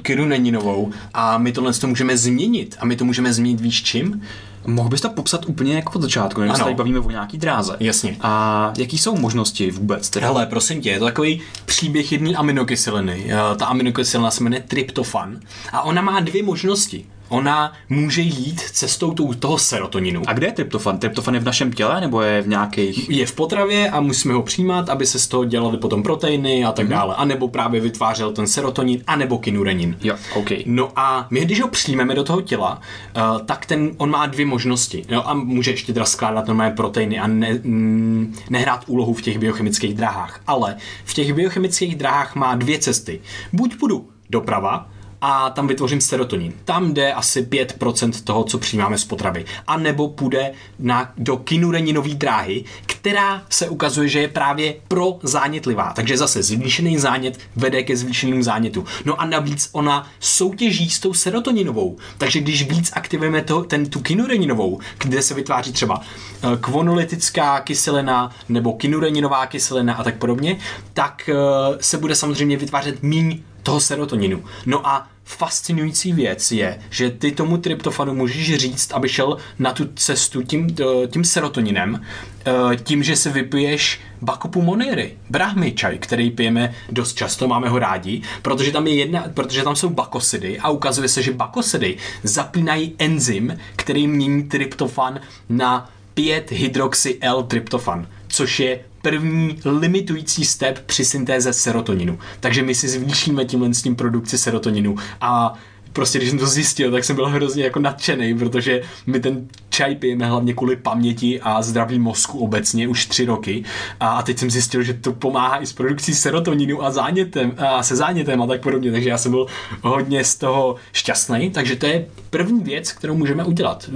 kiruneninovou 0.02 0.90
a 1.14 1.38
my 1.38 1.52
tohle 1.52 1.72
to 1.72 1.86
můžeme 1.86 2.16
změnit. 2.16 2.76
A 2.80 2.86
my 2.86 2.96
to 2.96 3.04
můžeme 3.04 3.32
změnit 3.32 3.60
víš 3.60 3.82
čím? 3.82 4.22
Mohl 4.66 4.88
bys 4.88 5.00
to 5.00 5.10
popsat 5.10 5.46
úplně 5.46 5.74
jako 5.74 5.92
od 5.98 6.02
začátku, 6.02 6.40
když 6.40 6.52
se 6.56 6.62
tady 6.62 6.74
bavíme 6.74 6.98
o 7.00 7.10
nějaký 7.10 7.38
dráze. 7.38 7.76
Jasně. 7.80 8.16
A 8.20 8.72
jaký 8.78 8.98
jsou 8.98 9.16
možnosti 9.16 9.70
vůbec? 9.70 10.10
Teda? 10.10 10.26
Hele, 10.26 10.46
prosím 10.46 10.80
tě, 10.80 10.90
je 10.90 10.98
to 10.98 11.04
takový 11.04 11.40
příběh 11.64 12.12
jedné 12.12 12.30
aminokyseliny. 12.34 13.26
Eh, 13.28 13.56
ta 13.56 13.66
aminokyselina 13.66 14.30
se 14.30 14.44
jmenuje 14.44 14.62
tryptofan 14.68 15.40
a 15.72 15.82
ona 15.82 16.02
má 16.02 16.20
dvě 16.20 16.42
možnosti 16.42 17.06
ona 17.28 17.72
může 17.88 18.22
jít 18.22 18.60
cestou 18.60 19.14
toho 19.38 19.58
serotoninu. 19.58 20.22
A 20.26 20.32
kde 20.32 20.46
je 20.46 20.52
tryptofan? 20.52 20.98
Tryptofan 20.98 21.34
je 21.34 21.40
v 21.40 21.44
našem 21.44 21.72
těle 21.72 22.00
nebo 22.00 22.22
je 22.22 22.42
v 22.42 22.48
nějakých... 22.48 23.10
Je 23.10 23.26
v 23.26 23.32
potravě 23.32 23.90
a 23.90 24.00
musíme 24.00 24.34
ho 24.34 24.42
přijímat, 24.42 24.88
aby 24.88 25.06
se 25.06 25.18
z 25.18 25.26
toho 25.26 25.44
dělaly 25.44 25.78
potom 25.78 26.02
proteiny 26.02 26.64
a 26.64 26.72
tak 26.72 26.86
mm-hmm. 26.86 26.90
dále. 26.90 27.14
A 27.14 27.24
nebo 27.24 27.48
právě 27.48 27.80
vytvářel 27.80 28.32
ten 28.32 28.46
serotonin, 28.46 29.02
a 29.06 29.16
nebo 29.16 29.38
kinurenin. 29.38 29.96
Jo, 30.02 30.16
OK. 30.34 30.50
No 30.66 30.88
a 30.96 31.26
my, 31.30 31.40
když 31.40 31.60
ho 31.60 31.68
přijmeme 31.68 32.14
do 32.14 32.24
toho 32.24 32.40
těla, 32.40 32.80
uh, 33.16 33.46
tak 33.46 33.66
ten, 33.66 33.90
on 33.96 34.10
má 34.10 34.26
dvě 34.26 34.46
možnosti. 34.46 35.04
Jo, 35.08 35.22
a 35.26 35.34
může 35.34 35.70
ještě 35.70 35.92
teda 35.92 36.04
skládat 36.04 36.46
normálně 36.46 36.74
proteiny 36.74 37.18
a 37.18 37.26
ne, 37.26 37.60
mm, 37.62 38.34
nehrát 38.50 38.84
úlohu 38.86 39.14
v 39.14 39.22
těch 39.22 39.38
biochemických 39.38 39.94
dráhách. 39.94 40.40
Ale 40.46 40.76
v 41.04 41.14
těch 41.14 41.32
biochemických 41.32 41.96
dráhách 41.96 42.34
má 42.34 42.54
dvě 42.54 42.78
cesty. 42.78 43.20
Buď 43.52 43.76
půjdu 43.76 44.08
doprava, 44.30 44.88
a 45.20 45.50
tam 45.50 45.66
vytvořím 45.66 46.00
serotonin. 46.00 46.52
Tam 46.64 46.94
jde 46.94 47.12
asi 47.12 47.42
5% 47.42 48.12
toho, 48.24 48.44
co 48.44 48.58
přijímáme 48.58 48.98
z 48.98 49.04
potravy. 49.04 49.44
A 49.66 49.76
nebo 49.76 50.08
půjde 50.08 50.52
na, 50.78 51.12
do 51.18 51.36
kinureninové 51.36 52.14
dráhy, 52.14 52.64
která 52.86 53.42
se 53.48 53.68
ukazuje, 53.68 54.08
že 54.08 54.20
je 54.20 54.28
právě 54.28 54.74
pro 54.88 55.18
zánětlivá. 55.22 55.92
Takže 55.96 56.16
zase 56.16 56.42
zvýšený 56.42 56.98
zánět 56.98 57.38
vede 57.56 57.82
ke 57.82 57.96
zvýšenému 57.96 58.42
zánětu. 58.42 58.84
No 59.04 59.20
a 59.20 59.26
navíc 59.26 59.68
ona 59.72 60.08
soutěží 60.20 60.90
s 60.90 61.00
tou 61.00 61.14
serotoninovou. 61.14 61.96
Takže 62.18 62.40
když 62.40 62.70
víc 62.70 62.90
aktivujeme 62.94 63.42
to, 63.42 63.62
ten, 63.62 63.86
tu 63.86 64.00
kinureninovou, 64.00 64.80
kde 64.98 65.22
se 65.22 65.34
vytváří 65.34 65.72
třeba 65.72 66.00
eh, 66.00 66.56
kvonolytická 66.60 67.60
kyselina 67.60 68.30
nebo 68.48 68.72
kinureninová 68.72 69.46
kyselina 69.46 69.94
a 69.94 70.04
tak 70.04 70.18
podobně, 70.18 70.58
tak 70.92 71.30
eh, 71.32 71.34
se 71.80 71.98
bude 71.98 72.14
samozřejmě 72.14 72.56
vytvářet 72.56 73.02
méně 73.02 73.38
toho 73.68 73.80
serotoninu. 73.80 74.44
No 74.66 74.86
a 74.86 75.08
fascinující 75.24 76.12
věc 76.12 76.52
je, 76.52 76.80
že 76.90 77.10
ty 77.10 77.32
tomu 77.32 77.58
tryptofanu 77.58 78.14
můžeš 78.14 78.56
říct, 78.56 78.92
aby 78.92 79.08
šel 79.08 79.36
na 79.58 79.72
tu 79.72 79.84
cestu 79.94 80.42
tím, 80.42 80.66
eh, 80.80 81.06
tím 81.06 81.24
serotoninem, 81.24 82.00
eh, 82.46 82.76
tím, 82.76 83.02
že 83.02 83.16
si 83.16 83.30
vypiješ 83.30 84.00
bakopu 84.22 84.62
moniry, 84.62 85.16
brahmy 85.30 85.72
čaj, 85.72 85.98
který 85.98 86.30
pijeme 86.30 86.74
dost 86.90 87.14
často, 87.14 87.48
máme 87.48 87.68
ho 87.68 87.78
rádi, 87.78 88.22
protože 88.42 88.72
tam 88.72 88.86
je 88.86 88.94
jedna, 88.94 89.24
protože 89.34 89.62
tam 89.62 89.76
jsou 89.76 89.88
bakosidy 89.88 90.58
a 90.58 90.70
ukazuje 90.70 91.08
se, 91.08 91.22
že 91.22 91.32
bakosidy 91.32 91.96
zapínají 92.22 92.94
enzym, 92.98 93.58
který 93.76 94.06
mění 94.06 94.42
tryptofan 94.42 95.20
na 95.48 95.90
5 96.14 96.50
hydroxy 96.50 97.18
L-tryptofan, 97.20 98.06
což 98.28 98.60
je 98.60 98.80
první 99.02 99.60
limitující 99.64 100.44
step 100.44 100.78
při 100.86 101.04
syntéze 101.04 101.52
serotoninu. 101.52 102.18
Takže 102.40 102.62
my 102.62 102.74
si 102.74 102.88
zvýšíme 102.88 103.44
tímhle 103.44 103.74
s 103.74 103.82
tím 103.82 103.96
produkci 103.96 104.38
serotoninu 104.38 104.96
a 105.20 105.54
prostě 105.92 106.18
když 106.18 106.30
jsem 106.30 106.38
to 106.38 106.46
zjistil, 106.46 106.90
tak 106.90 107.04
jsem 107.04 107.16
byl 107.16 107.28
hrozně 107.28 107.64
jako 107.64 107.80
nadšený, 107.80 108.38
protože 108.38 108.82
my 109.06 109.20
ten 109.20 109.48
čaj 109.70 109.94
pijeme 109.94 110.26
hlavně 110.26 110.54
kvůli 110.54 110.76
paměti 110.76 111.40
a 111.40 111.62
zdraví 111.62 111.98
mozku 111.98 112.38
obecně 112.38 112.88
už 112.88 113.06
tři 113.06 113.24
roky. 113.24 113.64
A, 114.00 114.08
a 114.08 114.22
teď 114.22 114.38
jsem 114.38 114.50
zjistil, 114.50 114.82
že 114.82 114.94
to 114.94 115.12
pomáhá 115.12 115.62
i 115.62 115.66
s 115.66 115.72
produkcí 115.72 116.14
serotoninu 116.14 116.84
a 116.84 116.90
zánětem 116.90 117.54
a 117.58 117.82
se 117.82 117.96
zánětem 117.96 118.42
a 118.42 118.46
tak 118.46 118.60
podobně, 118.60 118.92
takže 118.92 119.08
já 119.08 119.18
jsem 119.18 119.32
byl 119.32 119.46
hodně 119.82 120.24
z 120.24 120.36
toho 120.36 120.76
šťastný, 120.92 121.50
takže 121.50 121.76
to 121.76 121.86
je 121.86 122.06
první 122.30 122.62
věc, 122.62 122.92
kterou 122.92 123.16
můžeme 123.16 123.44
udělat, 123.44 123.90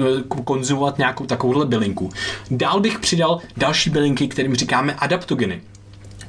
konzumovat 0.45 0.99
nějakou 0.99 1.27
takovouhle 1.27 1.67
bylinku. 1.67 2.11
Dál 2.51 2.81
bych 2.81 2.99
přidal 2.99 3.41
další 3.57 3.91
bylinky, 3.91 4.29
kterým 4.29 4.55
říkáme 4.55 4.95
adaptogeny 4.95 5.61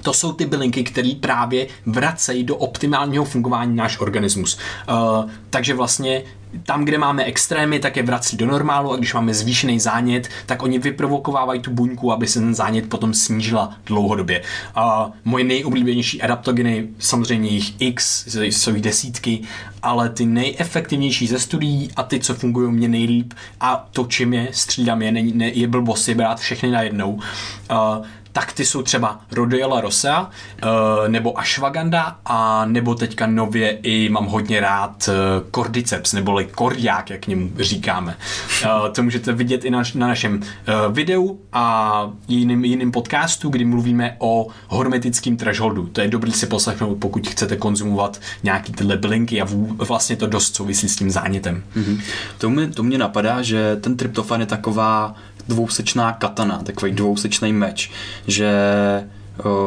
to 0.01 0.13
jsou 0.13 0.33
ty 0.33 0.45
bylinky, 0.45 0.83
které 0.83 1.11
právě 1.19 1.67
vracejí 1.85 2.43
do 2.43 2.55
optimálního 2.55 3.25
fungování 3.25 3.75
náš 3.75 3.99
organismus. 3.99 4.57
Uh, 4.89 5.29
takže 5.49 5.73
vlastně 5.73 6.23
tam, 6.63 6.85
kde 6.85 6.97
máme 6.97 7.23
extrémy, 7.23 7.79
tak 7.79 7.97
je 7.97 8.03
vrací 8.03 8.37
do 8.37 8.45
normálu 8.45 8.93
a 8.93 8.95
když 8.95 9.13
máme 9.13 9.33
zvýšený 9.33 9.79
zánět, 9.79 10.29
tak 10.45 10.63
oni 10.63 10.79
vyprovokovávají 10.79 11.59
tu 11.59 11.71
buňku, 11.71 12.11
aby 12.11 12.27
se 12.27 12.39
ten 12.39 12.55
zánět 12.55 12.89
potom 12.89 13.13
snížila 13.13 13.75
dlouhodobě. 13.85 14.43
A 14.75 15.11
moje 15.25 15.43
nejoblíbenější 15.43 16.21
adaptogeny, 16.21 16.87
samozřejmě 16.99 17.49
jich 17.49 17.73
x, 17.79 18.25
jsou 18.27 18.71
jich 18.73 18.81
desítky, 18.81 19.41
ale 19.83 20.09
ty 20.09 20.25
nejefektivnější 20.25 21.27
ze 21.27 21.39
studií 21.39 21.89
a 21.95 22.03
ty, 22.03 22.19
co 22.19 22.33
fungují 22.33 22.71
mě 22.71 22.87
nejlíp 22.87 23.33
a 23.59 23.87
to, 23.91 24.05
čím 24.05 24.33
je, 24.33 24.47
střídám 24.51 25.01
je, 25.01 25.11
ne, 25.11 25.23
ne, 25.23 25.49
je 25.49 25.67
blbost 25.67 26.07
je 26.07 26.15
brát 26.15 26.39
všechny 26.39 26.71
najednou, 26.71 27.13
uh, 27.13 28.05
tak 28.33 28.53
ty 28.53 28.65
jsou 28.65 28.81
třeba 28.81 29.19
Rhodiola 29.31 29.81
rosea, 29.81 30.21
uh, 30.21 30.69
nebo 31.07 31.39
ashwagandha, 31.39 32.17
a 32.25 32.65
nebo 32.65 32.95
teďka 32.95 33.27
nově 33.27 33.79
i 33.83 34.09
mám 34.09 34.25
hodně 34.25 34.59
rád 34.59 35.09
uh, 35.09 35.49
cordyceps, 35.55 36.13
neboli 36.13 36.45
kordiák, 36.45 37.09
jak 37.09 37.21
k 37.21 37.27
němu 37.27 37.51
říkáme. 37.59 38.17
Uh, 38.63 38.89
to 38.93 39.03
můžete 39.03 39.33
vidět 39.33 39.65
i 39.65 39.69
na, 39.69 39.83
na 39.95 40.07
našem 40.07 40.41
videu 40.91 41.39
a 41.53 42.09
jiným, 42.27 42.65
jiným 42.65 42.91
podcastu, 42.91 43.49
kdy 43.49 43.65
mluvíme 43.65 44.15
o 44.19 44.47
hormetickém 44.67 45.37
thresholdu. 45.37 45.87
To 45.87 46.01
je 46.01 46.07
dobrý 46.07 46.31
si 46.31 46.45
poslechnout, 46.45 46.95
pokud 46.95 47.27
chcete 47.27 47.55
konzumovat 47.55 48.21
nějaký 48.43 48.73
tyhle 48.73 48.97
bylinky 48.97 49.41
a 49.41 49.47
vlastně 49.77 50.15
to 50.15 50.27
dost 50.27 50.55
souvisí 50.55 50.89
s 50.89 50.95
tím 50.95 51.11
zánětem. 51.11 51.63
Mm-hmm. 51.75 52.01
To, 52.37 52.49
mě, 52.49 52.67
to 52.67 52.83
mě 52.83 52.97
napadá, 52.97 53.41
že 53.41 53.75
ten 53.75 53.97
tryptofan 53.97 54.39
je 54.39 54.45
taková 54.45 55.15
dvousečná 55.47 56.11
katana, 56.13 56.61
takový 56.63 56.91
dvousečný 56.91 57.53
meč, 57.53 57.91
že 58.27 58.51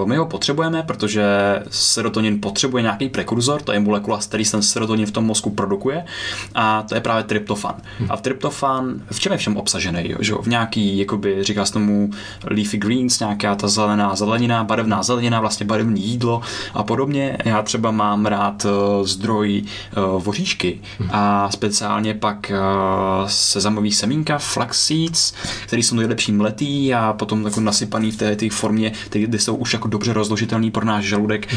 my 0.05 0.16
ho 0.16 0.26
potřebujeme, 0.26 0.83
protože 0.83 1.24
serotonin 1.70 2.40
potřebuje 2.40 2.83
nějaký 2.83 3.09
prekurzor, 3.09 3.62
to 3.62 3.72
je 3.72 3.81
molekula, 3.81 4.18
který 4.18 4.44
ten 4.44 4.62
serotonin 4.62 5.07
v 5.07 5.11
tom 5.11 5.24
mozku 5.24 5.50
produkuje 5.50 6.05
a 6.55 6.83
to 6.88 6.94
je 6.94 7.00
právě 7.00 7.24
tryptofan. 7.24 7.74
A 8.09 8.16
v 8.16 8.20
tryptofan, 8.20 8.94
v 9.11 9.20
čem 9.20 9.33
je 9.33 9.38
všem 9.38 9.57
obsažený? 9.57 10.14
Že 10.20 10.35
v 10.42 10.46
nějaký, 10.46 10.98
jakoby, 10.98 11.44
říká 11.44 11.64
se 11.66 11.72
tomu 11.72 12.11
leafy 12.44 12.79
greens, 12.79 13.20
nějaká 13.20 13.55
ta 13.55 13.68
zelená 13.68 14.16
zelenina, 14.16 14.64
barevná 14.64 15.02
zelenina, 15.02 15.40
vlastně 15.40 15.66
barevné 15.66 15.98
jídlo 15.98 16.40
a 16.74 16.83
podobně. 16.83 17.38
Já 17.44 17.62
třeba 17.62 17.90
mám 17.90 18.26
rád 18.26 18.64
uh, 18.64 19.07
zdroj 19.07 19.62
uh, 19.62 20.22
voříšky 20.22 20.81
a 21.11 21.50
speciálně 21.50 22.14
pak 22.14 22.52
sezamový 23.26 23.92
semínka, 23.92 24.38
flax 24.38 24.87
seeds, 24.87 25.33
který 25.66 25.83
jsou 25.83 25.96
nejlepší 25.96 26.33
mletý 26.33 26.94
a 26.94 27.12
potom 27.12 27.44
jako 27.44 27.61
nasypaný 27.61 28.11
v 28.11 28.16
té, 28.16 28.37
té 28.37 28.50
formě, 28.50 28.92
kde 29.11 29.38
jsou 29.38 29.55
jsou 29.56 29.60
už 29.60 29.72
jako 29.72 29.88
dobře 29.88 30.12
rozložitelný 30.12 30.70
pro 30.70 30.84
náš 30.84 31.04
žaludek 31.04 31.46
eh, 31.52 31.56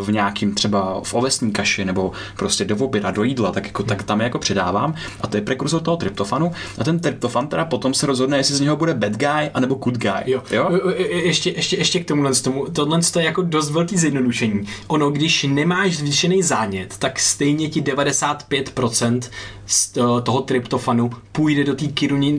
v 0.00 0.12
nějakým 0.12 0.54
třeba 0.54 1.00
v 1.02 1.14
ovesní 1.14 1.52
kaši 1.52 1.84
nebo 1.84 2.12
prostě 2.36 2.64
do 2.64 2.76
oběda, 2.76 3.10
do 3.10 3.22
jídla, 3.22 3.52
tak, 3.52 3.66
jako, 3.66 3.82
tak 3.82 4.02
tam 4.02 4.20
je 4.20 4.24
jako 4.24 4.38
přidávám 4.38 4.94
a 5.20 5.26
to 5.26 5.36
je 5.36 5.40
prekurzor 5.40 5.82
toho 5.82 5.96
tryptofanu 5.96 6.52
a 6.78 6.84
ten 6.84 7.00
tryptofan 7.00 7.48
teda 7.48 7.64
potom 7.64 7.94
se 7.94 8.06
rozhodne, 8.06 8.36
jestli 8.36 8.54
z 8.54 8.60
něho 8.60 8.76
bude 8.76 8.94
bad 8.94 9.12
guy 9.16 9.50
anebo 9.54 9.74
good 9.74 9.98
guy. 9.98 10.22
Jo. 10.26 10.42
jo? 10.50 10.70
Ještě, 10.96 11.50
ještě, 11.50 11.76
ještě 11.76 12.00
k 12.00 12.08
tomuhle 12.08 12.34
tomu. 12.34 12.66
Tohle 12.72 13.00
je 13.18 13.24
jako 13.24 13.42
dost 13.42 13.70
velký 13.70 13.96
zjednodušení. 13.96 14.66
Ono, 14.86 15.10
když 15.10 15.46
nemáš 15.48 15.96
zvýšený 15.96 16.42
zánět, 16.42 16.98
tak 16.98 17.20
stejně 17.20 17.68
ti 17.68 17.80
95% 17.80 19.20
z 19.66 19.92
toho 20.22 20.40
tryptofanu 20.40 21.10
půjde 21.32 21.64
do 21.64 21.74
té 21.74 21.86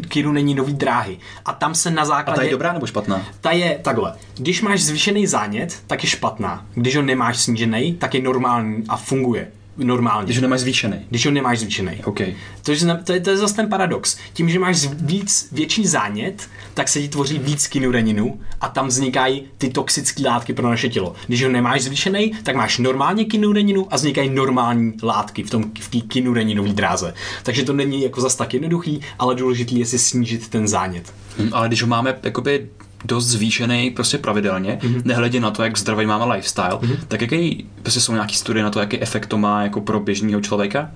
kiruneninové 0.08 0.71
dráhy. 0.71 1.17
A 1.45 1.54
tam 1.54 1.76
se 1.76 1.91
na 1.91 2.06
základě... 2.06 2.36
A 2.36 2.41
ta 2.41 2.43
je 2.43 2.52
dobrá 2.52 2.74
nebo 2.74 2.86
špatná? 2.86 3.26
Ta 3.41 3.52
je 3.52 3.80
takhle. 3.82 4.13
Když 4.38 4.62
máš 4.62 4.82
zvýšený 4.82 5.01
zánět, 5.26 5.84
tak 5.88 6.04
je 6.04 6.10
špatná. 6.10 6.66
Když 6.74 6.96
ho 6.96 7.02
nemáš 7.02 7.38
snížený, 7.38 7.94
tak 7.94 8.14
je 8.14 8.22
normální 8.22 8.84
a 8.90 8.98
funguje 8.98 9.48
normálně. 9.78 10.26
Když 10.26 10.38
ho 10.38 10.42
nemáš 10.42 10.60
zvýšený. 10.60 10.98
Když 11.10 11.26
ho 11.26 11.32
nemáš 11.32 11.60
zvýšený. 11.60 12.02
Okay. 12.04 12.36
To, 12.64 12.72
je, 12.72 12.78
to, 13.04 13.14
je, 13.14 13.20
to 13.20 13.30
je 13.30 13.38
zase 13.38 13.56
ten 13.56 13.70
paradox. 13.70 14.18
Tím, 14.34 14.50
že 14.50 14.60
máš 14.60 14.88
víc, 14.88 15.50
větší 15.52 15.88
zánět, 15.88 16.50
tak 16.74 16.90
se 16.90 17.02
ti 17.02 17.08
tvoří 17.08 17.40
víc 17.40 17.68
kinureninu 17.68 18.40
a 18.62 18.70
tam 18.70 18.88
vznikají 18.88 19.44
ty 19.58 19.70
toxické 19.70 20.24
látky 20.28 20.54
pro 20.54 20.70
naše 20.70 20.90
tělo. 20.90 21.16
Když 21.28 21.44
ho 21.44 21.50
nemáš 21.50 21.82
zvýšený, 21.82 22.32
tak 22.44 22.56
máš 22.56 22.78
normálně 22.78 23.26
kinureninu 23.26 23.88
a 23.94 23.96
vznikají 23.96 24.30
normální 24.30 24.94
látky 25.04 25.44
v 25.44 25.50
tom 25.50 25.72
v 25.80 25.90
té 25.90 26.08
kinureninové 26.08 26.70
dráze. 26.70 27.14
Takže 27.44 27.64
to 27.64 27.74
není 27.74 28.04
jako 28.04 28.22
zas 28.22 28.36
tak 28.36 28.54
jednoduchý, 28.54 29.02
ale 29.20 29.36
důležitý 29.36 29.80
je 29.80 29.86
si 29.86 30.00
snížit 30.00 30.50
ten 30.50 30.68
zánět. 30.68 31.14
Hmm, 31.38 31.50
ale 31.52 31.68
když 31.68 31.82
ho 31.82 31.88
máme 31.88 32.16
jakoby 32.24 32.70
dost 33.06 33.26
zvýšený 33.26 33.92
prostě 33.92 34.18
pravidelně, 34.18 34.80
mm-hmm. 34.82 35.02
nehledě 35.06 35.40
na 35.40 35.52
to, 35.52 35.64
jak 35.64 35.78
zdravý 35.78 36.06
máme 36.06 36.34
lifestyle, 36.34 36.70
mm-hmm. 36.70 36.98
tak 37.08 37.22
jaký, 37.22 37.66
prostě 37.82 38.00
jsou 38.00 38.14
nějaký 38.14 38.36
studie 38.36 38.64
na 38.64 38.70
to, 38.70 38.80
jaký 38.80 39.02
efekt 39.02 39.28
to 39.28 39.38
má 39.38 39.64
jako 39.64 39.82
pro 39.82 40.00
běžného 40.00 40.42
člověka? 40.42 40.92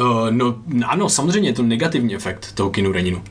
Uh, 0.00 0.30
no 0.30 0.56
ano, 0.86 1.08
samozřejmě 1.08 1.48
je 1.48 1.54
to 1.54 1.62
negativní 1.62 2.14
efekt 2.14 2.52
toho 2.52 2.70
kinureninu. 2.70 3.22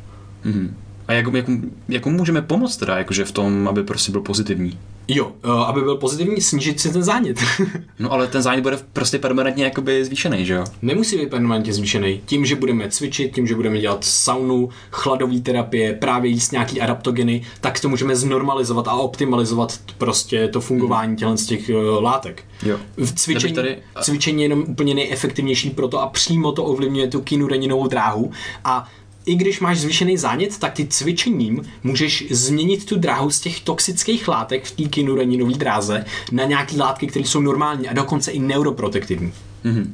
Mm-hmm. 0.46 0.70
A 1.08 1.14
jak, 1.14 1.34
jak, 1.34 1.46
jak 1.90 2.06
můžeme 2.06 2.42
pomoct 2.42 2.78
teda, 2.78 2.98
jakože 2.98 3.26
v 3.26 3.32
tom, 3.32 3.68
aby 3.68 3.84
prostě 3.84 4.12
byl 4.12 4.22
pozitivní? 4.22 4.78
Jo, 5.08 5.32
eh, 5.44 5.50
aby 5.66 5.82
byl 5.82 5.96
pozitivní, 5.96 6.42
snížit 6.42 6.80
si 6.80 6.94
ten 6.94 7.04
zánět. 7.04 7.40
no 8.00 8.12
ale 8.12 8.28
ten 8.28 8.42
zánět 8.42 8.64
bude 8.64 8.80
prostě 8.94 9.20
permanentně 9.20 9.64
jakoby 9.64 10.06
zvýšený, 10.06 10.46
že 10.46 10.54
jo? 10.54 10.64
Nemusí 10.82 11.18
být 11.18 11.30
permanentně 11.30 11.74
zvýšený. 11.74 12.22
Tím, 12.26 12.46
že 12.46 12.56
budeme 12.56 12.90
cvičit, 12.90 13.36
tím, 13.36 13.48
že 13.48 13.56
budeme 13.56 13.80
dělat 13.80 14.04
saunu, 14.04 14.70
chladové 14.92 15.40
terapie, 15.40 15.94
právě 15.94 16.32
jíst 16.32 16.52
nějaký 16.52 16.82
adaptogeny, 16.82 17.42
tak 17.62 17.80
to 17.80 17.90
můžeme 17.90 18.16
znormalizovat 18.16 18.88
a 18.88 18.94
optimalizovat 18.94 19.80
prostě 19.98 20.48
to 20.48 20.62
fungování 20.62 21.16
těchto 21.16 21.38
z 21.38 21.46
těch 21.46 21.70
uh, 21.70 22.04
látek. 22.04 22.44
Jo. 22.64 22.78
V 22.98 23.16
cvičení, 23.16 23.54
tady... 23.54 23.78
cvičení 24.02 24.42
je 24.42 24.46
jenom 24.46 24.66
úplně 24.68 24.94
nejefektivnější 24.94 25.70
pro 25.70 25.88
to 25.88 26.02
a 26.02 26.08
přímo 26.08 26.52
to 26.52 26.64
ovlivňuje 26.64 27.08
tu 27.08 27.22
kinureninovou 27.22 27.88
dráhu 27.88 28.32
a 28.64 28.90
i 29.28 29.36
když 29.36 29.60
máš 29.60 29.80
zvýšený 29.80 30.18
zánět, 30.18 30.58
tak 30.58 30.74
ty 30.74 30.88
cvičením 30.88 31.62
můžeš 31.84 32.28
změnit 32.30 32.86
tu 32.86 33.00
dráhu 33.00 33.30
z 33.30 33.40
těch 33.40 33.60
toxických 33.60 34.28
látek 34.28 34.66
v 34.66 34.72
té 34.72 34.84
kinureninové 34.84 35.54
dráze 35.54 36.06
na 36.32 36.44
nějaké 36.44 36.78
látky, 36.78 37.08
které 37.08 37.26
jsou 37.26 37.42
normální 37.42 37.90
a 37.90 37.94
dokonce 37.94 38.32
i 38.32 38.40
neuroprotektivní. 38.40 39.34
Mm-hmm. 39.66 39.88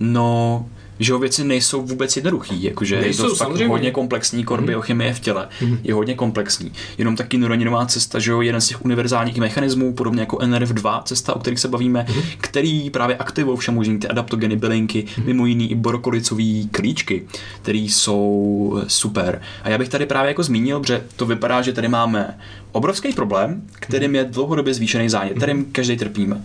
No, 0.00 0.66
že 0.98 1.16
věci 1.16 1.44
nejsou 1.44 1.82
vůbec 1.82 2.16
jednoduchý, 2.16 2.62
jakože 2.62 3.00
nejsou, 3.00 3.24
je 3.24 3.28
to 3.28 3.36
fakt 3.36 3.60
hodně 3.60 3.90
komplexní 3.90 4.44
kor 4.44 4.60
mm-hmm. 4.60 4.66
biochemie 4.66 5.14
v 5.14 5.20
těle, 5.20 5.48
mm-hmm. 5.60 5.78
je 5.84 5.94
hodně 5.94 6.14
komplexní. 6.14 6.72
Jenom 6.98 7.16
taky 7.16 7.38
neuroninová 7.38 7.86
cesta, 7.86 8.18
že 8.18 8.30
jo, 8.30 8.40
jeden 8.40 8.60
z 8.60 8.68
těch 8.68 8.84
univerzálních 8.84 9.36
mechanismů, 9.36 9.94
podobně 9.94 10.20
jako 10.20 10.36
NRF2 10.36 11.02
cesta, 11.02 11.36
o 11.36 11.38
kterých 11.38 11.58
se 11.58 11.68
bavíme, 11.68 12.06
mm-hmm. 12.08 12.22
který 12.38 12.90
právě 12.90 13.16
aktivují 13.16 13.58
všemožný 13.58 13.98
ty 13.98 14.08
adaptogeny 14.08 14.56
bylinky, 14.56 15.04
mm-hmm. 15.04 15.24
mimo 15.26 15.46
jiný 15.46 15.70
i 15.70 15.74
borokolicový 15.74 16.68
klíčky, 16.68 17.26
které 17.62 17.78
jsou 17.78 18.82
super. 18.86 19.42
A 19.62 19.68
já 19.68 19.78
bych 19.78 19.88
tady 19.88 20.06
právě 20.06 20.28
jako 20.28 20.42
zmínil, 20.42 20.82
že 20.86 21.02
to 21.16 21.26
vypadá, 21.26 21.62
že 21.62 21.72
tady 21.72 21.88
máme 21.88 22.38
obrovský 22.72 23.12
problém, 23.12 23.62
kterým 23.72 24.14
je 24.14 24.24
dlouhodobě 24.24 24.74
zvýšený 24.74 25.08
zánět, 25.08 25.36
kterým 25.36 25.64
každý 25.72 25.96
trpíme. 25.96 26.42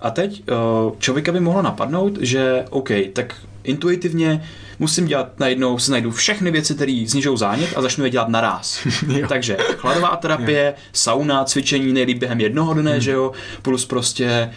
A 0.00 0.10
teď 0.10 0.42
eh, 0.48 0.54
člověka 0.98 1.32
by 1.32 1.40
mohlo 1.40 1.62
napadnout, 1.62 2.18
že 2.20 2.64
OK, 2.70 2.88
tak 3.12 3.34
intuitivně 3.64 3.91
musím 4.78 5.06
dělat 5.06 5.40
najednou, 5.40 5.78
si 5.78 5.90
najdu 5.90 6.10
všechny 6.10 6.50
věci, 6.50 6.74
které 6.74 7.04
snižují 7.08 7.38
zánět 7.38 7.72
a 7.76 7.82
začnu 7.82 8.04
je 8.04 8.10
dělat 8.10 8.28
naraz. 8.28 8.86
Takže 9.28 9.56
chladová 9.76 10.16
terapie, 10.16 10.74
sauna, 10.92 11.44
cvičení 11.44 11.92
nejlíp 11.92 12.18
během 12.18 12.40
jednoho 12.40 12.74
dne, 12.74 12.92
hmm. 12.92 13.00
že 13.00 13.10
jo, 13.10 13.32
plus 13.62 13.86
prostě 13.86 14.50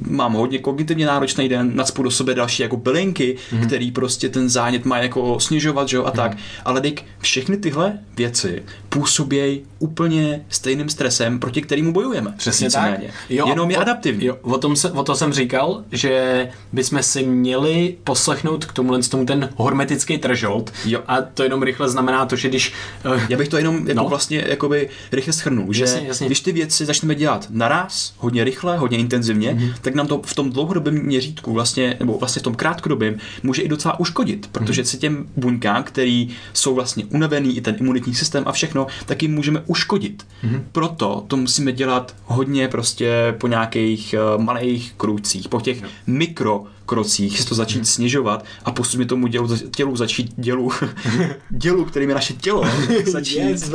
mám 0.00 0.32
hodně 0.32 0.58
kognitivně 0.58 1.06
náročný 1.06 1.48
den, 1.48 1.76
nadspu 1.76 2.02
do 2.02 2.10
sebe 2.10 2.34
další 2.34 2.62
jako 2.62 2.76
bylinky, 2.76 3.36
hmm. 3.50 3.66
který 3.66 3.90
prostě 3.90 4.28
ten 4.28 4.48
zánět 4.48 4.84
má 4.84 4.98
jako 4.98 5.40
snižovat, 5.40 5.88
že 5.88 5.96
jo, 5.96 6.04
a 6.04 6.08
hmm. 6.08 6.16
tak. 6.16 6.36
Ale 6.64 6.80
dik, 6.80 7.04
všechny 7.20 7.56
tyhle 7.56 7.98
věci 8.16 8.62
působí 8.88 9.62
úplně 9.78 10.44
stejným 10.48 10.88
stresem, 10.88 11.38
proti 11.38 11.62
kterému 11.62 11.92
bojujeme. 11.92 12.34
Přesně 12.36 12.70
tak. 12.70 13.00
Jo, 13.30 13.48
Jenom 13.48 13.70
je 13.70 13.78
o, 13.78 13.80
adaptivní. 13.80 14.26
Jo, 14.26 14.36
o, 14.42 14.58
tom 14.58 14.76
se, 14.76 14.90
o 14.90 15.02
to 15.02 15.14
jsem 15.14 15.32
říkal, 15.32 15.84
že 15.92 16.48
bychom 16.72 17.02
si 17.02 17.22
měli 17.22 17.96
poslechnout 18.04 18.64
k 18.64 18.72
tomuhle 18.80 19.02
tomu 19.02 19.26
ten 19.26 19.48
hormetický 19.56 20.18
threshold. 20.18 20.72
Jo. 20.84 21.00
A 21.06 21.20
to 21.20 21.42
jenom 21.42 21.62
rychle 21.62 21.88
znamená 21.88 22.26
to, 22.26 22.36
že 22.36 22.48
když... 22.48 22.72
Uh, 23.06 23.20
Já 23.28 23.36
bych 23.38 23.48
to 23.48 23.56
jenom 23.56 23.88
jako 23.88 24.02
no. 24.02 24.08
vlastně 24.08 24.44
jakoby 24.48 24.88
rychle 25.12 25.32
schrnul, 25.32 25.72
že 25.72 25.84
jasně, 25.84 26.08
jasně. 26.08 26.26
když 26.26 26.40
ty 26.40 26.52
věci 26.52 26.84
začneme 26.84 27.14
dělat 27.14 27.46
naraz, 27.50 28.14
hodně 28.18 28.44
rychle, 28.44 28.78
hodně 28.78 28.98
intenzivně, 28.98 29.54
mm-hmm. 29.54 29.74
tak 29.80 29.94
nám 29.94 30.06
to 30.06 30.22
v 30.26 30.34
tom 30.34 30.50
dlouhodobém 30.50 30.94
měřítku 30.94 31.52
vlastně, 31.52 31.96
nebo 31.98 32.18
vlastně 32.18 32.40
v 32.40 32.42
tom 32.42 32.54
krátkodobém 32.54 33.16
může 33.42 33.62
i 33.62 33.68
docela 33.68 34.00
uškodit, 34.00 34.48
protože 34.52 34.82
mm-hmm. 34.82 34.86
se 34.86 34.96
těm 34.96 35.26
buňkám, 35.36 35.82
který 35.82 36.28
jsou 36.52 36.74
vlastně 36.74 37.04
unavený, 37.04 37.56
i 37.56 37.60
ten 37.60 37.76
imunitní 37.80 38.14
systém 38.14 38.44
a 38.46 38.52
všechno, 38.52 38.86
tak 39.06 39.22
jim 39.22 39.34
můžeme 39.34 39.62
uškodit. 39.66 40.26
Mm-hmm. 40.44 40.62
Proto 40.72 41.24
to 41.28 41.36
musíme 41.36 41.72
dělat 41.72 42.14
hodně 42.24 42.68
prostě 42.68 43.34
po 43.38 43.46
nějakých 43.46 44.14
uh, 44.34 44.42
malých 44.42 44.92
krůcích, 44.96 45.48
po 45.48 45.60
těch 45.60 45.82
no. 45.82 45.88
mikro 46.06 46.64
krocích 46.90 47.44
to 47.44 47.54
začít 47.54 47.76
hmm. 47.76 47.84
snižovat 47.84 48.44
a 48.64 48.70
postupně 48.70 49.06
tomu 49.06 49.26
dělu, 49.26 49.56
tělu 49.56 49.96
začít 49.96 50.32
dělu, 50.36 50.70
dělu, 51.50 51.84
kterým 51.84 52.08
je 52.08 52.14
naše 52.14 52.32
tělo, 52.34 52.64
začít 53.06 53.38
yes, 53.38 53.72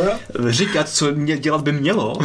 říkat, 0.48 0.90
co 0.90 1.12
mě 1.12 1.38
dělat 1.38 1.62
by 1.62 1.72
mělo 1.72 2.18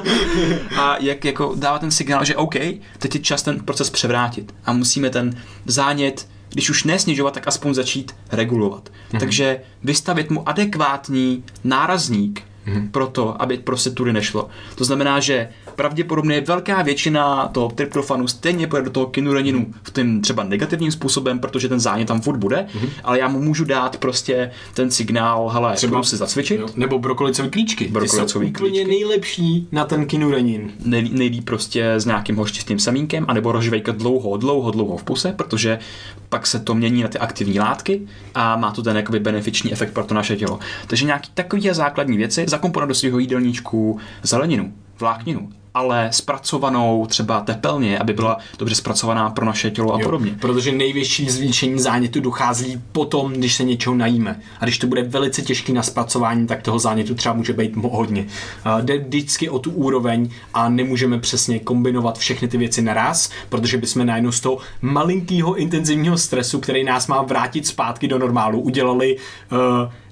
a 0.76 0.96
jak 1.00 1.24
jako 1.24 1.54
dávat 1.56 1.78
ten 1.78 1.90
signál, 1.90 2.24
že 2.24 2.36
OK, 2.36 2.54
teď 2.98 3.14
je 3.14 3.20
čas 3.20 3.42
ten 3.42 3.60
proces 3.60 3.90
převrátit 3.90 4.54
a 4.64 4.72
musíme 4.72 5.10
ten 5.10 5.42
zánět 5.66 6.28
když 6.52 6.70
už 6.70 6.84
nesnižovat, 6.84 7.34
tak 7.34 7.48
aspoň 7.48 7.74
začít 7.74 8.14
regulovat. 8.32 8.88
Mm-hmm. 8.88 9.18
Takže 9.18 9.60
vystavit 9.82 10.30
mu 10.30 10.48
adekvátní 10.48 11.44
nárazník 11.64 12.42
mm-hmm. 12.66 12.90
pro 12.90 13.06
to, 13.06 13.42
aby 13.42 13.58
prostě 13.58 13.90
tudy 13.90 14.12
nešlo. 14.12 14.48
To 14.74 14.84
znamená, 14.84 15.20
že 15.20 15.48
pravděpodobně 15.78 16.40
velká 16.40 16.82
většina 16.82 17.48
toho 17.48 17.68
tryptofanu 17.68 18.28
stejně 18.28 18.66
pojede 18.66 18.84
do 18.84 18.90
toho 18.90 19.06
kinureninu 19.06 19.66
v 19.82 19.92
tím 19.92 20.20
třeba 20.20 20.44
negativním 20.44 20.92
způsobem, 20.92 21.38
protože 21.38 21.68
ten 21.68 21.80
zánět 21.80 22.08
tam 22.08 22.20
furt 22.20 22.36
bude, 22.36 22.56
mm-hmm. 22.56 22.88
ale 23.04 23.18
já 23.18 23.28
mu 23.28 23.42
můžu 23.42 23.64
dát 23.64 23.96
prostě 23.96 24.50
ten 24.74 24.90
signál, 24.90 25.48
hele, 25.48 25.74
třeba 25.74 26.02
si 26.02 26.16
zacvičit. 26.16 26.60
Jo. 26.60 26.68
Nebo 26.76 26.98
brokolicové 26.98 27.48
klíčky. 27.48 27.88
Brokolicové 27.88 28.44
klíčky. 28.44 28.62
úplně 28.62 28.84
nejlepší 28.84 29.68
na 29.72 29.84
ten 29.84 30.06
kinurenin. 30.06 30.70
Nej, 30.84 31.08
nejlíp 31.12 31.44
prostě 31.44 31.94
s 31.94 32.06
nějakým 32.06 32.36
hořčitým 32.36 32.78
semínkem, 32.78 33.24
anebo 33.28 33.52
rožvejkat 33.52 33.96
dlouho, 33.96 34.36
dlouho, 34.36 34.70
dlouho 34.70 34.96
v 34.96 35.02
puse, 35.02 35.32
protože 35.32 35.78
pak 36.28 36.46
se 36.46 36.58
to 36.58 36.74
mění 36.74 37.02
na 37.02 37.08
ty 37.08 37.18
aktivní 37.18 37.60
látky 37.60 38.00
a 38.34 38.56
má 38.56 38.70
to 38.70 38.82
ten 38.82 38.96
jakoby 38.96 39.20
benefiční 39.20 39.72
efekt 39.72 39.92
pro 39.92 40.04
to 40.04 40.14
naše 40.14 40.36
tělo. 40.36 40.58
Takže 40.86 41.04
nějaký 41.04 41.30
takový 41.34 41.68
základní 41.72 42.16
věci 42.16 42.44
zakomponovat 42.48 42.88
do 42.88 42.94
svého 42.94 43.18
jídelníčku 43.18 43.98
zeleninu, 44.22 44.72
vlákninu, 44.98 45.48
ale 45.78 46.08
zpracovanou 46.12 47.06
třeba 47.06 47.40
tepelně, 47.40 47.98
aby 47.98 48.12
byla 48.12 48.38
dobře 48.58 48.74
zpracovaná 48.74 49.30
pro 49.30 49.46
naše 49.46 49.70
tělo 49.70 49.94
a 49.94 49.98
jo, 50.00 50.04
podobně. 50.04 50.36
Protože 50.40 50.72
největší 50.72 51.30
zvýšení 51.30 51.80
zánětu 51.80 52.20
dochází 52.20 52.82
potom, 52.92 53.32
když 53.32 53.54
se 53.54 53.64
něčeho 53.64 53.96
najíme. 53.96 54.40
A 54.60 54.64
když 54.64 54.78
to 54.78 54.86
bude 54.86 55.02
velice 55.02 55.42
těžký 55.42 55.72
na 55.72 55.82
zpracování, 55.82 56.46
tak 56.46 56.62
toho 56.62 56.78
zánětu 56.78 57.14
třeba 57.14 57.34
může 57.34 57.52
být 57.52 57.76
hodně. 57.76 58.26
Jde 58.80 58.98
vždycky 58.98 59.48
o 59.48 59.58
tu 59.58 59.70
úroveň 59.70 60.30
a 60.54 60.68
nemůžeme 60.68 61.18
přesně 61.18 61.58
kombinovat 61.58 62.18
všechny 62.18 62.48
ty 62.48 62.56
věci 62.58 62.82
naraz, 62.82 63.30
protože 63.48 63.78
bychom 63.78 64.06
najednou 64.06 64.32
z 64.32 64.40
toho 64.40 64.58
malinkého 64.82 65.54
intenzivního 65.54 66.18
stresu, 66.18 66.60
který 66.60 66.84
nás 66.84 67.06
má 67.06 67.22
vrátit 67.22 67.66
zpátky 67.66 68.08
do 68.08 68.18
normálu, 68.18 68.60
udělali 68.60 69.16
uh, 69.52 69.58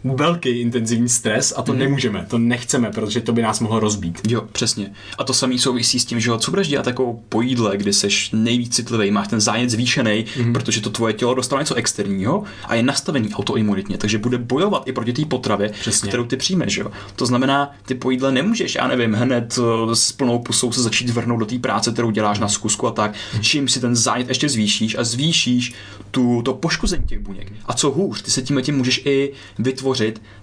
velký 0.05 0.49
intenzivní 0.49 1.09
stres 1.09 1.55
a 1.57 1.63
to 1.63 1.73
mm. 1.73 1.79
nemůžeme, 1.79 2.27
to 2.29 2.39
nechceme, 2.39 2.91
protože 2.91 3.21
to 3.21 3.33
by 3.33 3.43
nás 3.43 3.61
mohlo 3.61 3.81
rozbít. 3.81 4.21
Jo, 4.29 4.43
přesně. 4.53 4.93
A 5.19 5.25
to 5.25 5.35
samý 5.35 5.59
souvisí 5.59 6.01
s 6.01 6.05
tím, 6.05 6.21
že 6.21 6.31
co 6.39 6.51
budeš 6.51 6.69
dělat 6.69 6.87
jako 6.87 7.19
po 7.29 7.41
jídle, 7.41 7.77
kdy 7.77 7.93
seš 7.93 8.31
nejvíc 8.33 8.75
citlivý, 8.75 9.11
máš 9.11 9.29
ten 9.29 9.41
zánět 9.41 9.71
zvýšený, 9.71 10.25
mm-hmm. 10.25 10.53
protože 10.53 10.81
to 10.81 10.91
tvoje 10.91 11.15
tělo 11.15 11.35
dostalo 11.35 11.61
něco 11.61 11.75
externího 11.75 12.45
a 12.65 12.75
je 12.75 12.83
nastavený 12.83 13.35
autoimunitně, 13.35 13.99
takže 13.99 14.19
bude 14.19 14.39
bojovat 14.39 14.83
i 14.89 14.93
proti 14.93 15.13
té 15.13 15.25
potravě, 15.25 15.69
Přesně. 15.69 16.09
kterou 16.09 16.25
ty 16.25 16.37
přijmeš. 16.37 16.77
Jo. 16.77 16.91
To 17.17 17.27
znamená, 17.27 17.75
ty 17.87 17.95
po 17.95 18.11
jídle 18.11 18.33
nemůžeš, 18.33 18.75
já 18.75 18.87
nevím, 18.87 19.13
hned 19.13 19.59
eh, 19.59 19.97
s 19.97 20.13
plnou 20.13 20.39
pusou 20.39 20.73
se 20.73 20.83
začít 20.83 21.11
vrhnout 21.11 21.41
do 21.41 21.47
té 21.47 21.59
práce, 21.59 21.93
kterou 21.93 22.11
děláš 22.11 22.39
na 22.39 22.49
zkusku 22.49 22.87
a 22.87 22.91
tak, 22.91 23.15
čím 23.41 23.69
si 23.69 23.81
ten 23.81 23.97
zánět 23.97 24.29
ještě 24.29 24.49
zvýšíš 24.49 24.97
a 24.99 25.05
zvýšíš 25.05 25.75
tu, 26.11 26.43
to 26.43 26.55
poškození 26.55 27.05
těch 27.07 27.19
buněk. 27.19 27.53
A 27.67 27.73
co 27.73 27.91
hůř, 27.91 28.23
ty 28.23 28.31
se 28.31 28.43
tím 28.43 28.63
tím 28.63 28.77
můžeš 28.77 29.03
i 29.05 29.33
vytvořit 29.59 29.86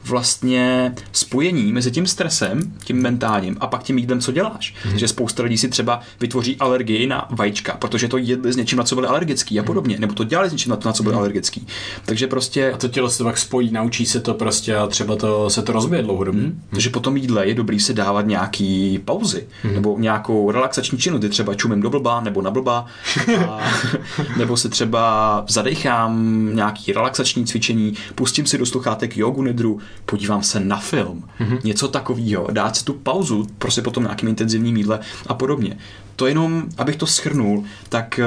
vlastně 0.04 0.96
spojení 1.12 1.74
mezi 1.74 1.92
tím 1.92 2.08
stresem, 2.08 2.74
tím 2.84 3.02
mentálním 3.02 3.58
a 3.60 3.68
pak 3.68 3.84
tím 3.84 3.98
jídlem, 3.98 4.20
co 4.20 4.32
děláš. 4.32 4.76
Mhm. 4.86 5.00
Že 5.00 5.08
spousta 5.08 5.44
lidí 5.44 5.58
si 5.58 5.70
třeba 5.70 6.02
vytvoří 6.20 6.58
alergii 6.60 7.08
na 7.08 7.28
vajíčka, 7.30 7.74
protože 7.74 8.08
to 8.08 8.18
jedli 8.18 8.54
s 8.54 8.56
něčím, 8.56 8.78
na 8.78 8.84
co 8.84 8.96
byli 8.96 9.08
alergický 9.08 9.60
a 9.60 9.64
podobně, 9.64 9.98
nebo 10.00 10.14
to 10.14 10.24
dělali 10.24 10.50
s 10.50 10.52
něčím, 10.52 10.78
na 10.86 10.94
co 10.94 11.04
byli 11.04 11.16
alergický. 11.16 11.68
Takže 12.06 12.28
prostě 12.28 12.64
Mhm. 12.66 12.76
A 12.76 12.78
to 12.78 12.88
tělo 12.88 13.10
se 13.10 13.18
to 13.18 13.24
pak 13.24 13.38
spojí, 13.38 13.72
naučí 13.72 14.06
se 14.06 14.20
to 14.20 14.34
prostě 14.34 14.76
a 14.76 14.88
třeba 14.88 15.16
to, 15.16 15.50
se 15.50 15.62
to 15.62 15.72
rozbije 15.72 16.04
dlouhodobě. 16.04 16.42
Hmm. 16.42 16.62
Takže 16.70 16.90
po 16.90 17.00
tom 17.00 17.18
jídle 17.18 17.48
je 17.48 17.54
dobrý 17.54 17.80
si 17.80 17.94
dávat 17.94 18.28
nějaký 18.28 19.00
pauzy 19.06 19.48
hmm. 19.64 19.74
nebo 19.74 19.96
nějakou 20.00 20.52
relaxační 20.52 20.98
činu, 20.98 21.18
kdy 21.18 21.30
třeba 21.30 21.54
čumím 21.54 21.82
do 21.82 21.90
blba 21.90 22.22
nebo 22.22 22.42
na 22.42 22.52
blba, 22.52 22.86
a, 23.50 23.60
nebo 24.38 24.58
si 24.58 24.70
třeba 24.70 25.46
zadechám 25.50 26.50
nějaký 26.56 26.94
relaxační 26.94 27.46
cvičení, 27.46 27.94
pustím 28.16 28.46
si 28.46 28.58
do 28.58 28.66
sluchátek 28.66 29.18
jogu 29.18 29.33
nidru, 29.42 29.80
podívám 30.06 30.44
se 30.44 30.60
na 30.60 30.78
film, 30.78 31.24
hmm. 31.38 31.58
něco 31.64 31.88
takového, 31.88 32.48
dát 32.52 32.76
si 32.76 32.86
tu 32.86 32.94
pauzu, 32.94 33.48
prostě 33.58 33.82
potom 33.82 34.04
nějakým 34.04 34.30
intenzivním 34.30 34.78
jídle 34.78 35.00
a 35.28 35.34
podobně. 35.34 35.78
To 36.16 36.28
jenom, 36.28 36.64
abych 36.78 36.96
to 36.96 37.06
schrnul, 37.06 37.64
tak 37.90 38.20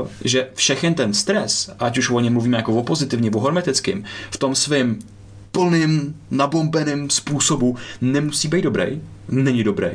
uh, 0.00 0.08
že 0.24 0.48
všechen 0.54 0.94
ten 0.94 1.14
stres, 1.14 1.70
ať 1.78 1.98
už 1.98 2.10
o 2.10 2.20
něm 2.20 2.32
mluvíme 2.32 2.56
jako 2.56 2.72
o 2.74 2.82
pozitivně, 2.82 3.30
o 3.30 3.40
hormetickým, 3.40 4.04
v 4.30 4.36
tom 4.36 4.54
svým 4.54 4.98
plným, 5.52 6.16
nabombeným 6.30 7.10
způsobu 7.10 7.76
nemusí 8.00 8.48
být 8.48 8.62
dobrý, 8.62 9.00
není 9.28 9.64
dobrý 9.64 9.90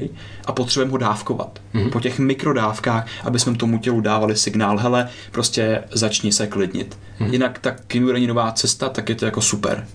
a 0.45 0.51
potřebujeme 0.51 0.91
ho 0.91 0.97
dávkovat. 0.97 1.59
Mm-hmm. 1.73 1.89
Po 1.89 1.99
těch 1.99 2.19
mikrodávkách, 2.19 3.07
aby 3.23 3.39
jsme 3.39 3.55
tomu 3.55 3.77
tělu 3.77 4.01
dávali 4.01 4.35
signál, 4.35 4.77
hele, 4.77 5.09
prostě 5.31 5.83
začni 5.91 6.31
se 6.31 6.47
klidnit. 6.47 6.97
Mm-hmm. 7.19 7.31
Jinak 7.31 7.59
ta 7.59 7.71
kinureninová 7.71 8.51
cesta, 8.51 8.89
tak 8.89 9.09
je 9.09 9.15
to 9.15 9.25
jako 9.25 9.41
super. 9.41 9.87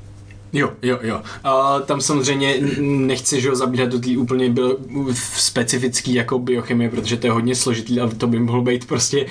Jo, 0.52 0.72
jo, 0.82 0.98
jo. 1.02 1.22
A 1.44 1.80
tam 1.80 2.00
samozřejmě 2.00 2.54
nechci, 2.80 3.40
že 3.40 3.48
ho 3.48 3.56
zabíhat 3.56 3.88
do 3.88 3.98
té 3.98 4.18
úplně 4.18 4.50
bio, 4.50 4.76
specifický 5.14 6.14
jako 6.14 6.38
biochemie, 6.38 6.90
protože 6.90 7.16
to 7.16 7.26
je 7.26 7.30
hodně 7.30 7.54
složitý, 7.54 8.00
ale 8.00 8.14
to 8.14 8.26
by 8.26 8.38
mohl 8.38 8.62
být 8.62 8.88
prostě 8.88 9.26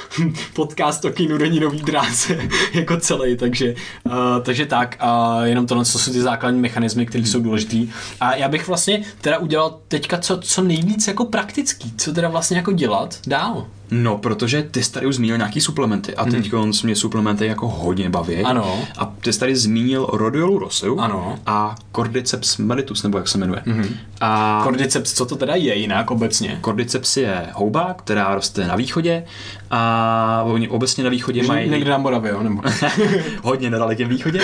podcast 0.54 1.04
o 1.04 1.10
kinureninový 1.10 1.82
dráze 1.82 2.48
jako 2.72 2.96
celý, 2.96 3.36
takže, 3.36 3.74
uh, 4.04 4.12
takže 4.42 4.66
tak, 4.66 4.96
a 5.00 5.40
jenom 5.44 5.66
tohle, 5.66 5.84
co 5.84 5.98
jsou 5.98 6.12
ty 6.12 6.20
základní 6.20 6.60
mechanismy, 6.60 7.06
které 7.06 7.26
jsou 7.26 7.40
důležitý. 7.40 7.90
A 8.20 8.34
já 8.34 8.48
bych 8.48 8.68
vlastně 8.68 9.04
teda 9.20 9.38
udělal 9.38 9.78
teďka 9.88 10.18
co, 10.18 10.38
co 10.38 10.62
nejvíc 10.62 11.08
jako 11.08 11.24
praktický, 11.24 11.92
co 11.96 12.12
teda 12.12 12.28
vlastně 12.28 12.56
jako 12.56 12.72
dělat 12.72 13.18
dál. 13.26 13.66
No, 13.90 14.18
protože 14.18 14.62
ty 14.62 14.82
jsi 14.82 14.92
tady 14.92 15.06
už 15.06 15.14
zmínil 15.14 15.36
nějaký 15.36 15.60
suplementy 15.60 16.16
a 16.16 16.24
teď 16.24 16.52
hmm. 16.52 16.72
mě 16.84 16.96
suplementy 16.96 17.46
jako 17.46 17.68
hodně 17.68 18.10
baví. 18.10 18.36
Ano. 18.36 18.78
A 18.98 19.14
ty 19.20 19.32
jsi 19.32 19.40
tady 19.40 19.56
zmínil 19.56 20.06
rodiolu 20.12 20.58
roseu 20.58 20.98
Ano. 20.98 21.38
a 21.46 21.74
cordyceps 21.96 22.58
mellitus, 22.58 23.02
nebo 23.02 23.18
jak 23.18 23.28
se 23.28 23.38
jmenuje. 23.38 23.62
Hmm. 23.66 23.88
A 24.20 24.60
Cordyceps, 24.64 25.12
co 25.12 25.26
to 25.26 25.36
teda 25.36 25.54
je 25.54 25.74
jinak 25.74 26.10
obecně? 26.10 26.58
Cordyceps 26.64 27.16
je 27.16 27.46
houba, 27.52 27.94
která 27.98 28.34
roste 28.34 28.66
na 28.66 28.76
východě 28.76 29.24
a 29.70 30.42
oni 30.46 30.68
obecně 30.68 31.04
na 31.04 31.10
východě 31.10 31.42
mají 31.42 31.70
Někde 31.70 31.90
na 31.90 31.98
Moravě, 31.98 32.30
jo? 32.30 32.42
Nebo... 32.42 32.62
hodně 33.42 33.70
na 33.70 33.78
dalekém 33.78 34.08
východě 34.08 34.40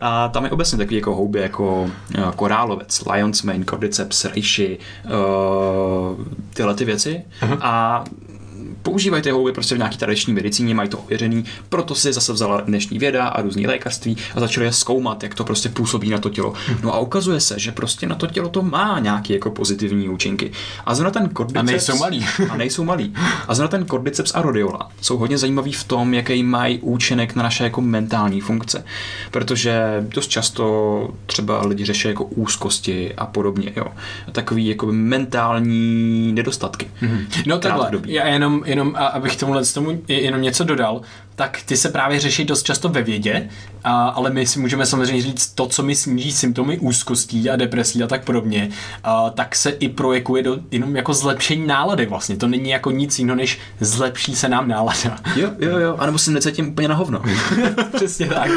a 0.00 0.28
tam 0.28 0.44
je 0.44 0.50
obecně 0.50 0.78
takový 0.78 0.96
jako 0.96 1.14
houby 1.14 1.40
jako 1.40 1.90
eh, 2.14 2.22
korálovec, 2.36 3.04
lion's 3.12 3.42
mane, 3.42 3.64
cordyceps, 3.64 4.24
reishi, 4.24 4.78
uh, 5.04 6.24
tyhle 6.54 6.74
ty 6.74 6.84
věci 6.84 7.22
a 7.60 8.04
používají 8.88 9.22
ty 9.22 9.30
houby 9.30 9.52
prostě 9.52 9.74
v 9.74 9.78
nějaký 9.78 9.98
tradiční 9.98 10.32
medicíně, 10.32 10.74
mají 10.74 10.88
to 10.88 10.98
ověřený, 10.98 11.44
proto 11.68 11.94
si 11.94 12.12
zase 12.12 12.32
vzala 12.32 12.60
dnešní 12.60 12.98
věda 12.98 13.28
a 13.28 13.42
různý 13.42 13.66
lékařství 13.66 14.16
a 14.34 14.40
začali 14.40 14.66
je 14.66 14.72
zkoumat, 14.72 15.22
jak 15.22 15.34
to 15.34 15.44
prostě 15.44 15.68
působí 15.68 16.10
na 16.10 16.18
to 16.18 16.30
tělo. 16.30 16.54
No 16.82 16.94
a 16.94 16.98
ukazuje 16.98 17.40
se, 17.40 17.58
že 17.58 17.72
prostě 17.72 18.06
na 18.06 18.14
to 18.14 18.26
tělo 18.26 18.48
to 18.48 18.62
má 18.62 18.98
nějaké 18.98 19.32
jako 19.34 19.50
pozitivní 19.50 20.08
účinky. 20.08 20.52
A 20.86 20.94
zrovna 20.94 21.10
ten 21.10 21.30
cordyceps... 21.36 21.58
A 21.58 21.62
nejsou 21.62 21.98
malý. 21.98 22.26
a 22.50 22.56
nejsou 22.56 22.84
malý. 22.84 23.14
A 23.48 23.54
zrovna 23.54 23.68
ten 23.78 23.86
cordyceps 23.86 24.34
a 24.34 24.42
rhodiola 24.42 24.90
jsou 25.00 25.16
hodně 25.16 25.38
zajímavý 25.38 25.72
v 25.72 25.84
tom, 25.84 26.14
jaký 26.14 26.42
mají 26.42 26.78
účinek 26.78 27.34
na 27.34 27.42
naše 27.42 27.64
jako 27.64 27.80
mentální 27.80 28.40
funkce. 28.40 28.84
Protože 29.30 30.04
dost 30.08 30.28
často 30.28 31.14
třeba 31.26 31.66
lidi 31.66 31.84
řeší 31.84 32.08
jako 32.08 32.24
úzkosti 32.24 33.14
a 33.14 33.26
podobně, 33.26 33.72
jo. 33.76 33.86
Takový 34.32 34.66
jako 34.66 34.86
mentální 34.92 36.32
nedostatky. 36.32 36.90
No 37.46 37.58
takhle, 37.58 37.90
já 38.06 38.26
jenom, 38.26 38.62
jenom 38.66 38.77
a 38.96 39.06
abych 39.06 39.36
tomuhle 39.36 39.64
tomu 39.64 40.02
jenom 40.08 40.42
něco 40.42 40.64
dodal, 40.64 41.00
tak 41.38 41.62
ty 41.66 41.76
se 41.76 41.88
právě 41.88 42.20
řeší 42.20 42.44
dost 42.44 42.62
často 42.62 42.88
ve 42.88 43.02
vědě, 43.02 43.48
a, 43.84 44.08
ale 44.08 44.30
my 44.30 44.46
si 44.46 44.58
můžeme 44.58 44.86
samozřejmě 44.86 45.22
říct 45.22 45.46
to, 45.54 45.66
co 45.66 45.82
mi 45.82 45.94
sníží 45.94 46.32
symptomy 46.32 46.78
úzkostí 46.78 47.50
a 47.50 47.56
depresí 47.56 48.02
a 48.02 48.06
tak 48.06 48.24
podobně, 48.24 48.70
a, 49.04 49.30
tak 49.30 49.56
se 49.56 49.70
i 49.70 49.88
projekuje 49.88 50.42
do 50.42 50.58
jenom 50.70 50.96
jako 50.96 51.14
zlepšení 51.14 51.66
nálady 51.66 52.06
vlastně. 52.06 52.36
To 52.36 52.48
není 52.48 52.70
jako 52.70 52.90
nic 52.90 53.18
jiného, 53.18 53.36
než 53.36 53.58
zlepší 53.80 54.36
se 54.36 54.48
nám 54.48 54.68
nálada. 54.68 55.18
Jo, 55.36 55.50
jo, 55.58 55.78
jo. 55.78 55.96
A 55.98 56.06
nebo 56.06 56.18
si 56.18 56.30
necítím 56.30 56.68
úplně 56.68 56.88
na 56.88 56.94
hovno. 56.94 57.22
Přesně 57.94 58.26
tak. 58.26 58.50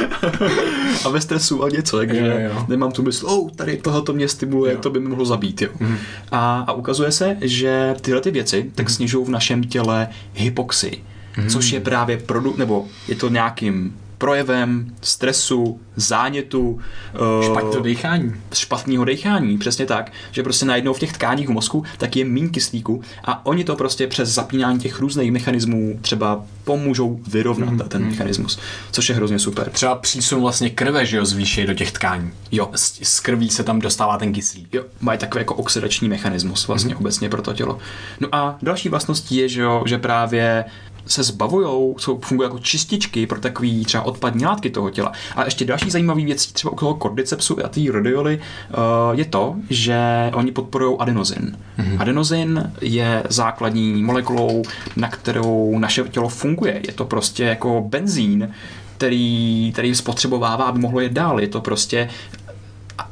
a 1.06 1.10
ve 1.10 1.22
stresu 1.22 1.64
a 1.64 1.70
něco, 1.70 1.98
takže 1.98 2.18
Jo, 2.18 2.54
jo. 2.54 2.66
nemám 2.68 2.92
tu 2.92 3.04
mysl, 3.04 3.28
oh, 3.28 3.50
tady 3.52 3.78
tohoto 3.78 4.14
mě 4.14 4.28
stimuluje, 4.28 4.78
to 4.78 4.90
by 4.90 5.00
mi 5.00 5.10
mohlo 5.10 5.26
zabít. 5.26 5.62
Jo. 5.62 5.70
Mhm. 5.80 5.98
A, 6.32 6.60
a 6.68 6.72
ukazuje 6.72 7.12
se, 7.12 7.38
že 7.42 7.96
tyhle 8.02 8.22
ty 8.22 8.32
věci 8.32 8.72
tak 8.76 8.90
snižují 8.90 9.26
v 9.26 9.30
našem 9.30 9.64
těle 9.64 10.08
hypoxii, 10.34 11.04
Mhm. 11.38 11.50
což 11.50 11.72
je 11.72 11.80
právě 11.80 12.18
produkt, 12.18 12.58
nebo 12.58 12.88
je 13.08 13.16
to 13.16 13.30
nějakým 13.30 13.94
projevem 14.22 14.96
stresu, 15.02 15.80
zánětu, 15.96 16.80
eh, 17.14 17.46
Špatně 17.46 17.80
dechání. 17.80 18.34
špatného 18.54 19.06
dechání, 19.06 19.58
přesně 19.58 19.86
tak, 19.86 20.12
že 20.32 20.44
prostě 20.44 20.66
najednou 20.66 20.94
v 20.94 21.00
těch 21.00 21.14
tkáních 21.14 21.48
v 21.48 21.52
mozku 21.52 21.84
tak 21.98 22.16
je 22.16 22.26
méně 22.26 22.50
kyslíku 22.50 23.02
a 23.24 23.46
oni 23.46 23.64
to 23.64 23.76
prostě 23.76 24.08
přes 24.08 24.30
zapínání 24.30 24.80
těch 24.80 25.00
různých 25.00 25.32
mechanismů 25.32 26.00
třeba 26.02 26.46
pomůžou 26.64 27.20
vyrovnat 27.28 27.72
mm, 27.72 27.80
ten 27.80 28.06
mechanismus, 28.06 28.60
což 28.92 29.10
je 29.10 29.16
hrozně 29.16 29.40
super. 29.40 29.70
Třeba 29.70 29.96
přísun 29.96 30.42
vlastně 30.42 30.70
krve, 30.70 31.06
že 31.06 31.18
jo, 31.18 31.26
zvýší 31.26 31.66
do 31.66 31.74
těch 31.74 31.92
tkání. 31.92 32.32
Jo. 32.52 32.70
Z, 32.76 33.00
z 33.04 33.20
krví 33.20 33.50
se 33.50 33.64
tam 33.64 33.80
dostává 33.80 34.18
ten 34.18 34.34
kyslík. 34.34 34.74
Jo, 34.74 34.84
mají 35.00 35.20
takový 35.20 35.42
jako 35.42 35.56
oxidační 35.56 36.10
mechanismus 36.10 36.68
vlastně 36.68 36.94
mm. 36.94 37.00
obecně 37.00 37.30
pro 37.30 37.42
to 37.42 37.54
tělo. 37.54 37.80
No 38.20 38.28
a 38.32 38.58
další 38.62 38.90
vlastností 38.90 39.36
je, 39.36 39.50
že, 39.50 39.62
jo, 39.62 39.84
že 39.86 39.98
právě 39.98 40.66
se 41.06 41.24
zbavujou, 41.24 41.96
jsou, 42.00 42.20
fungují 42.20 42.46
jako 42.46 42.60
čističky 42.60 43.28
pro 43.28 43.40
takový 43.40 43.86
třeba 43.86 44.04
odpadní 44.04 44.46
látky 44.46 44.70
toho 44.70 44.90
těla. 44.90 45.12
A 45.36 45.46
ještě 45.46 45.66
další 45.66 45.90
zajímavý 45.90 46.26
věcí 46.26 46.54
třeba 46.54 46.72
u 46.72 46.76
toho 46.76 46.98
cordycepsu 47.02 47.66
a 47.66 47.68
té 47.68 47.82
rhodioly 47.92 48.40
uh, 48.70 49.20
je 49.20 49.26
to, 49.26 49.56
že 49.70 49.98
oni 50.34 50.52
podporují 50.52 50.98
adenozin. 51.00 51.58
Mm-hmm. 51.80 52.02
Adenozin 52.02 52.72
je 52.82 53.24
základní 53.30 54.04
molekulou, 54.04 54.64
na 54.96 55.08
kterou 55.08 55.80
naše 55.80 56.04
tělo 56.04 56.30
funguje. 56.30 56.82
Je 56.88 56.94
to 56.94 57.06
prostě 57.06 57.44
jako 57.44 57.86
benzín, 57.90 58.54
který, 58.98 59.70
který 59.74 59.96
spotřebovává, 59.96 60.66
aby 60.66 60.80
mohlo 60.80 61.00
jet 61.00 61.12
dál. 61.12 61.40
Je 61.40 61.48
to 61.48 61.62
prostě 61.62 62.10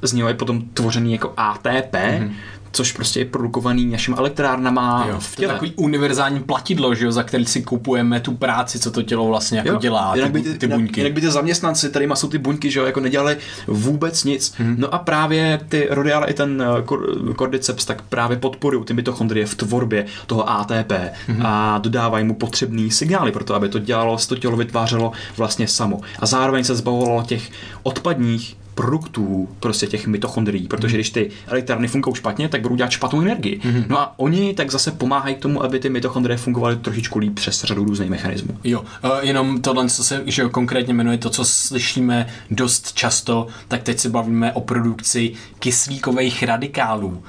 z 0.02 0.14
něho 0.14 0.30
je 0.30 0.36
potom 0.36 0.62
tvořený 0.62 1.12
jako 1.12 1.34
ATP, 1.38 1.94
mm-hmm. 1.94 2.32
Což 2.72 2.92
prostě 2.92 3.20
je 3.20 3.26
produkovaný 3.26 3.86
našimi 3.86 4.18
elektrárnama 4.18 5.06
Jo, 5.10 5.20
v 5.20 5.36
to 5.36 5.42
je 5.42 5.48
těle. 5.48 5.54
takový 5.54 5.74
univerzální 5.76 6.40
platidlo, 6.40 6.96
že 6.96 7.06
jo, 7.06 7.12
za 7.12 7.24
který 7.24 7.46
si 7.46 7.64
kupujeme 7.64 8.20
tu 8.20 8.36
práci, 8.36 8.80
co 8.80 8.92
to 8.92 9.04
tělo 9.04 9.28
vlastně 9.28 9.58
jako 9.66 9.78
dělá, 9.78 10.16
jinak, 10.16 10.32
by 10.32 10.42
ty, 10.42 10.58
ty 10.58 10.66
jinak, 10.66 10.80
buňky. 10.80 11.00
jinak 11.00 11.14
by 11.14 11.22
ty 11.22 11.32
zaměstnanci, 11.32 11.90
tady 11.90 12.08
jsou 12.14 12.28
ty 12.30 12.38
buňky, 12.38 12.72
že 12.72 12.80
jo, 12.80 12.86
jako 12.86 13.00
nedělali 13.00 13.38
vůbec 13.68 14.24
nic. 14.24 14.54
Hmm. 14.58 14.76
No 14.80 14.94
a 14.94 14.98
právě 14.98 15.60
ty 15.70 15.88
rodiály 15.90 16.28
i 16.30 16.34
ten 16.34 16.62
eh, 16.62 16.82
kor- 16.82 17.36
cordyceps 17.36 17.86
tak 17.86 18.02
právě 18.02 18.38
podporují 18.38 18.86
ty 18.86 18.94
mitochondrie 18.94 19.46
v 19.46 19.56
tvorbě 19.56 20.06
toho 20.28 20.50
ATP 20.50 20.92
hmm. 21.28 21.46
a 21.46 21.78
dodávají 21.78 22.26
mu 22.26 22.34
potřebný 22.34 22.92
signály 22.92 23.32
pro 23.32 23.44
to, 23.44 23.56
aby 23.56 23.70
to 23.70 23.80
dělalo, 23.80 24.18
to 24.28 24.36
tělo 24.36 24.58
vytvářelo 24.58 25.12
vlastně 25.38 25.68
samo. 25.68 26.02
A 26.20 26.26
zároveň 26.26 26.64
se 26.64 26.76
zbavovalo 26.76 27.24
těch 27.24 27.52
odpadních 27.84 28.59
produktů 28.80 29.50
prostě 29.60 29.88
těch 29.88 30.08
mitochondrií, 30.08 30.68
protože 30.68 30.98
když 30.98 31.10
ty 31.10 31.30
elektrárny 31.48 31.88
fungují 31.88 32.16
špatně, 32.16 32.50
tak 32.50 32.62
budou 32.62 32.76
dělat 32.76 32.92
špatnou 32.92 33.22
energii. 33.22 33.62
No 33.88 34.00
a 34.00 34.14
oni 34.18 34.54
tak 34.54 34.72
zase 34.72 34.92
pomáhají 34.92 35.36
k 35.36 35.40
tomu, 35.40 35.64
aby 35.64 35.80
ty 35.80 35.90
mitochondrie 35.90 36.38
fungovaly 36.38 36.76
trošičku 36.76 37.20
líp 37.20 37.36
přes 37.36 37.64
řadu 37.64 37.84
různých 37.84 38.10
mechanismů. 38.10 38.58
Jo, 38.64 38.82
uh, 38.82 39.10
jenom 39.22 39.62
tohle, 39.62 39.90
co 39.90 40.04
se 40.04 40.24
že 40.26 40.42
jo, 40.42 40.50
konkrétně 40.50 40.94
jmenuje 40.94 41.18
to, 41.18 41.30
co 41.30 41.46
slyšíme 41.46 42.28
dost 42.52 42.94
často, 42.94 43.48
tak 43.68 43.84
teď 43.84 44.00
se 44.00 44.10
bavíme 44.10 44.54
o 44.54 44.62
produkci 44.62 45.34
kyslíkových 45.60 46.44
radikálů. 46.44 47.24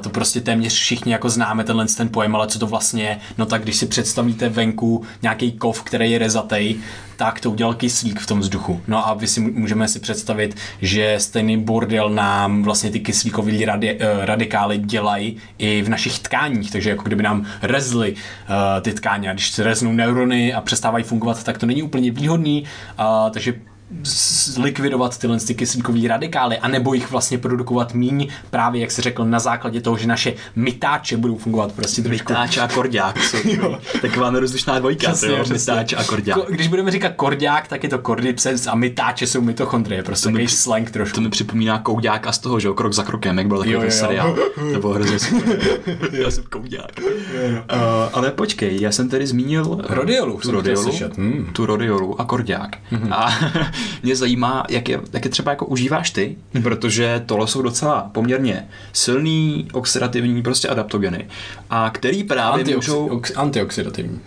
To 0.00 0.10
prostě 0.10 0.40
téměř 0.40 0.74
všichni 0.74 1.12
jako 1.12 1.28
známe 1.28 1.64
tenhle 1.64 1.86
ten 1.86 2.08
pojem, 2.08 2.36
ale 2.36 2.48
co 2.48 2.58
to 2.58 2.66
vlastně 2.66 3.02
je? 3.02 3.18
No 3.38 3.46
tak 3.46 3.62
když 3.62 3.76
si 3.76 3.86
představíte 3.86 4.48
venku 4.48 5.02
nějaký 5.22 5.52
kov, 5.52 5.82
který 5.82 6.10
je 6.10 6.18
rezatý, 6.18 6.76
tak 7.16 7.40
to 7.40 7.50
udělal 7.50 7.74
kyslík 7.74 8.20
v 8.20 8.26
tom 8.26 8.40
vzduchu. 8.40 8.80
No 8.86 9.08
a 9.08 9.14
vy 9.14 9.26
si 9.26 9.40
můžeme 9.40 9.88
si 9.88 10.00
představit, 10.00 10.56
že 10.82 11.16
stejný 11.18 11.56
bordel 11.56 12.10
nám 12.10 12.62
vlastně 12.62 12.90
ty 12.90 13.00
kyslíkové 13.00 13.66
radi, 13.66 13.94
uh, 13.94 14.24
radikály 14.24 14.78
dělají 14.78 15.36
i 15.58 15.82
v 15.82 15.88
našich 15.88 16.18
tkáních, 16.18 16.70
takže 16.70 16.90
jako 16.90 17.02
kdyby 17.02 17.22
nám 17.22 17.46
rezly 17.62 18.12
uh, 18.12 18.82
ty 18.82 18.92
tkáně 18.92 19.30
a 19.30 19.32
když 19.32 19.50
se 19.50 19.62
reznou 19.64 19.92
neurony 19.92 20.54
a 20.54 20.60
přestávají 20.60 21.04
fungovat, 21.04 21.44
tak 21.44 21.58
to 21.58 21.66
není 21.66 21.82
úplně 21.82 22.10
výhodný, 22.10 22.64
takže 23.32 23.54
zlikvidovat 24.02 25.18
tyhle 25.18 25.40
ty 25.40 25.54
kyslíkové 25.54 26.08
radikály, 26.08 26.58
anebo 26.58 26.94
jich 26.94 27.10
vlastně 27.10 27.38
produkovat 27.38 27.94
míň, 27.94 28.28
právě 28.50 28.80
jak 28.80 28.90
se 28.90 29.02
řekl, 29.02 29.24
na 29.24 29.38
základě 29.38 29.80
toho, 29.80 29.96
že 29.96 30.06
naše 30.06 30.34
mytáče 30.56 31.16
budou 31.16 31.36
fungovat 31.36 31.72
prostě 31.72 32.02
trošku. 32.02 32.32
Mytáč 32.32 32.58
a 32.58 32.68
kordiák 32.68 33.18
jsou 33.18 33.38
taková 34.02 34.30
nerozlišná 34.30 34.78
dvojka, 34.78 35.12
přesně, 35.12 35.28
jo, 35.28 35.44
mytáč 35.52 35.92
a 35.92 36.04
kordiák. 36.04 36.38
Když 36.50 36.68
budeme 36.68 36.90
říkat 36.90 37.12
kordiák, 37.16 37.68
tak 37.68 37.82
je 37.82 37.88
to 37.88 37.98
kordyceps 37.98 38.66
a 38.66 38.74
mytáče 38.74 39.26
jsou 39.26 39.40
mitochondrie, 39.40 40.02
prostě 40.02 40.28
to 40.28 40.30
mi, 40.30 40.48
slang 40.48 40.90
trošku. 40.90 41.14
To 41.14 41.20
mi 41.20 41.30
připomíná 41.30 41.78
kouďák 41.78 42.26
a 42.26 42.32
z 42.32 42.38
toho, 42.38 42.60
že 42.60 42.68
jo, 42.68 42.74
krok 42.74 42.92
za 42.92 43.02
krokem, 43.02 43.38
jak 43.38 43.46
byl 43.46 43.58
takový 43.58 43.74
jo, 43.74 43.82
jo. 43.82 43.90
seriál. 43.90 44.36
To 44.74 44.80
bylo 44.80 44.92
hrozně 44.92 45.18
Já 46.12 46.30
jsem 46.30 46.44
kouďák. 46.50 47.00
Uh, 47.00 47.06
ale 48.12 48.30
počkej, 48.30 48.80
já 48.80 48.92
jsem 48.92 49.08
tady 49.08 49.26
zmínil 49.26 49.78
rodiolu, 49.88 50.40
tu 50.40 50.50
rodiolu, 50.50 50.92
hmm. 51.16 51.50
tu 51.52 51.66
rodiolu 51.66 52.20
a 52.20 52.24
kordiák. 52.24 52.76
Mm-hmm. 52.92 53.14
A 53.14 53.30
mě 54.02 54.16
zajímá, 54.16 54.66
jak 54.68 54.88
je, 54.88 55.00
jak 55.12 55.24
je 55.24 55.30
třeba 55.30 55.52
jako 55.52 55.66
užíváš 55.66 56.10
ty, 56.10 56.36
mm-hmm. 56.54 56.62
protože 56.62 57.22
tohle 57.26 57.48
jsou 57.48 57.62
docela 57.62 58.10
poměrně 58.12 58.68
silný, 58.92 59.68
oxidativní 59.72 60.42
prostě 60.42 60.68
adaptogeny, 60.68 61.28
a 61.70 61.90
který 61.90 62.24
právě 62.24 62.64
Antioxi- 62.64 62.76
můžou... 62.76 63.08
Ox- 63.08 63.32
antioxidativní. 63.36 64.20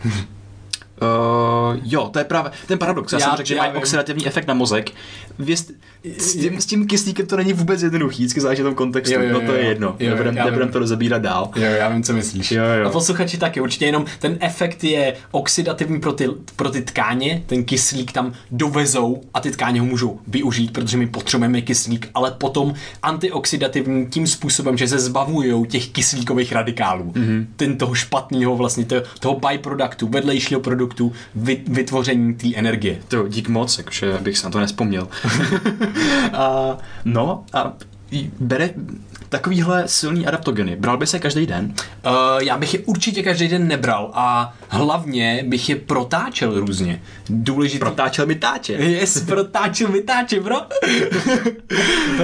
Uh, 1.01 1.79
jo, 1.83 2.09
to 2.13 2.19
je 2.19 2.25
právě 2.25 2.51
ten 2.67 2.77
paradox. 2.77 3.13
Já, 3.13 3.19
já 3.19 3.25
jsem 3.25 3.37
řekl, 3.37 3.47
že 3.47 3.55
mají 3.55 3.71
oxidativní 3.71 4.27
efekt 4.27 4.47
na 4.47 4.53
mozek. 4.53 4.91
Věst, 5.39 5.71
s, 6.17 6.33
tím, 6.33 6.61
s 6.61 6.65
tím 6.65 6.87
kyslíkem 6.87 7.25
to 7.25 7.37
není 7.37 7.53
vůbec 7.53 7.83
jednoduchý, 7.83 8.23
vždycky 8.23 8.41
záleží 8.41 8.61
na 8.61 8.67
tom 8.67 8.75
kontextu, 8.75 9.15
jo, 9.15 9.21
jo, 9.21 9.33
no 9.33 9.41
to 9.41 9.53
je 9.53 9.65
jedno. 9.65 9.95
Jo, 9.99 10.09
nebudem, 10.09 10.35
nebudem 10.35 10.69
to 10.69 10.79
rozebírat 10.79 11.21
dál. 11.21 11.51
Jo, 11.55 11.63
já 11.63 11.89
vím, 11.89 12.03
co 12.03 12.13
myslíš. 12.13 12.51
Jo, 12.51 12.63
jo. 12.81 12.87
A 12.87 12.89
posluchači 12.89 13.37
taky, 13.37 13.61
určitě 13.61 13.85
jenom 13.85 14.05
ten 14.19 14.37
efekt 14.39 14.83
je 14.83 15.13
oxidativní 15.31 15.99
pro 15.99 16.13
ty, 16.13 16.29
pro 16.55 16.69
ty 16.69 16.81
tkáně, 16.81 17.43
ten 17.45 17.63
kyslík 17.63 18.11
tam 18.11 18.33
dovezou 18.51 19.21
a 19.33 19.39
ty 19.39 19.51
tkáně 19.51 19.79
ho 19.79 19.85
můžou 19.85 20.19
využít, 20.27 20.73
protože 20.73 20.97
my 20.97 21.07
potřebujeme 21.07 21.61
kyslík, 21.61 22.09
ale 22.13 22.31
potom 22.31 22.73
antioxidativní 23.03 24.07
tím 24.07 24.27
způsobem, 24.27 24.77
že 24.77 24.87
se 24.87 24.99
zbavují 24.99 25.65
těch 25.67 25.87
kyslíkových 25.87 26.51
radikálů. 26.51 27.11
Mm-hmm. 27.11 27.45
Ten 27.55 27.77
toho 27.77 27.95
špatného 27.95 28.55
vlastně, 28.55 28.85
toho, 28.85 29.01
toho 29.19 29.41
byproduktu, 29.49 30.07
vedlejšího 30.07 30.59
produktu, 30.59 31.13
vytvoření 31.67 32.33
té 32.33 32.47
energie. 32.55 32.99
To 33.07 33.27
dík 33.27 33.49
moc, 33.49 33.77
jakože 33.77 34.17
bych 34.21 34.37
se 34.37 34.47
na 34.47 34.51
to 34.51 34.59
nespomněl. 34.59 35.07
a, 36.33 36.77
no 37.05 37.43
a 37.53 37.73
bere 38.39 38.69
takovýhle 39.29 39.87
silný 39.87 40.27
adaptogeny. 40.27 40.75
Bral 40.75 40.97
by 40.97 41.07
se 41.07 41.19
každý 41.19 41.45
den? 41.45 41.73
Uh, 42.05 42.11
já 42.39 42.57
bych 42.57 42.73
je 42.73 42.79
určitě 42.79 43.23
každý 43.23 43.47
den 43.47 43.67
nebral 43.67 44.11
a 44.13 44.53
hlavně 44.67 45.43
bych 45.47 45.69
je 45.69 45.75
protáčel 45.75 46.59
různě. 46.59 47.01
Důležitý... 47.29 47.79
Protáčel 47.79 48.25
mytáče. 48.25 48.73
Yes, 48.73 49.19
protáčel 49.21 49.87
mytáče, 49.87 50.39
bro. 50.39 50.55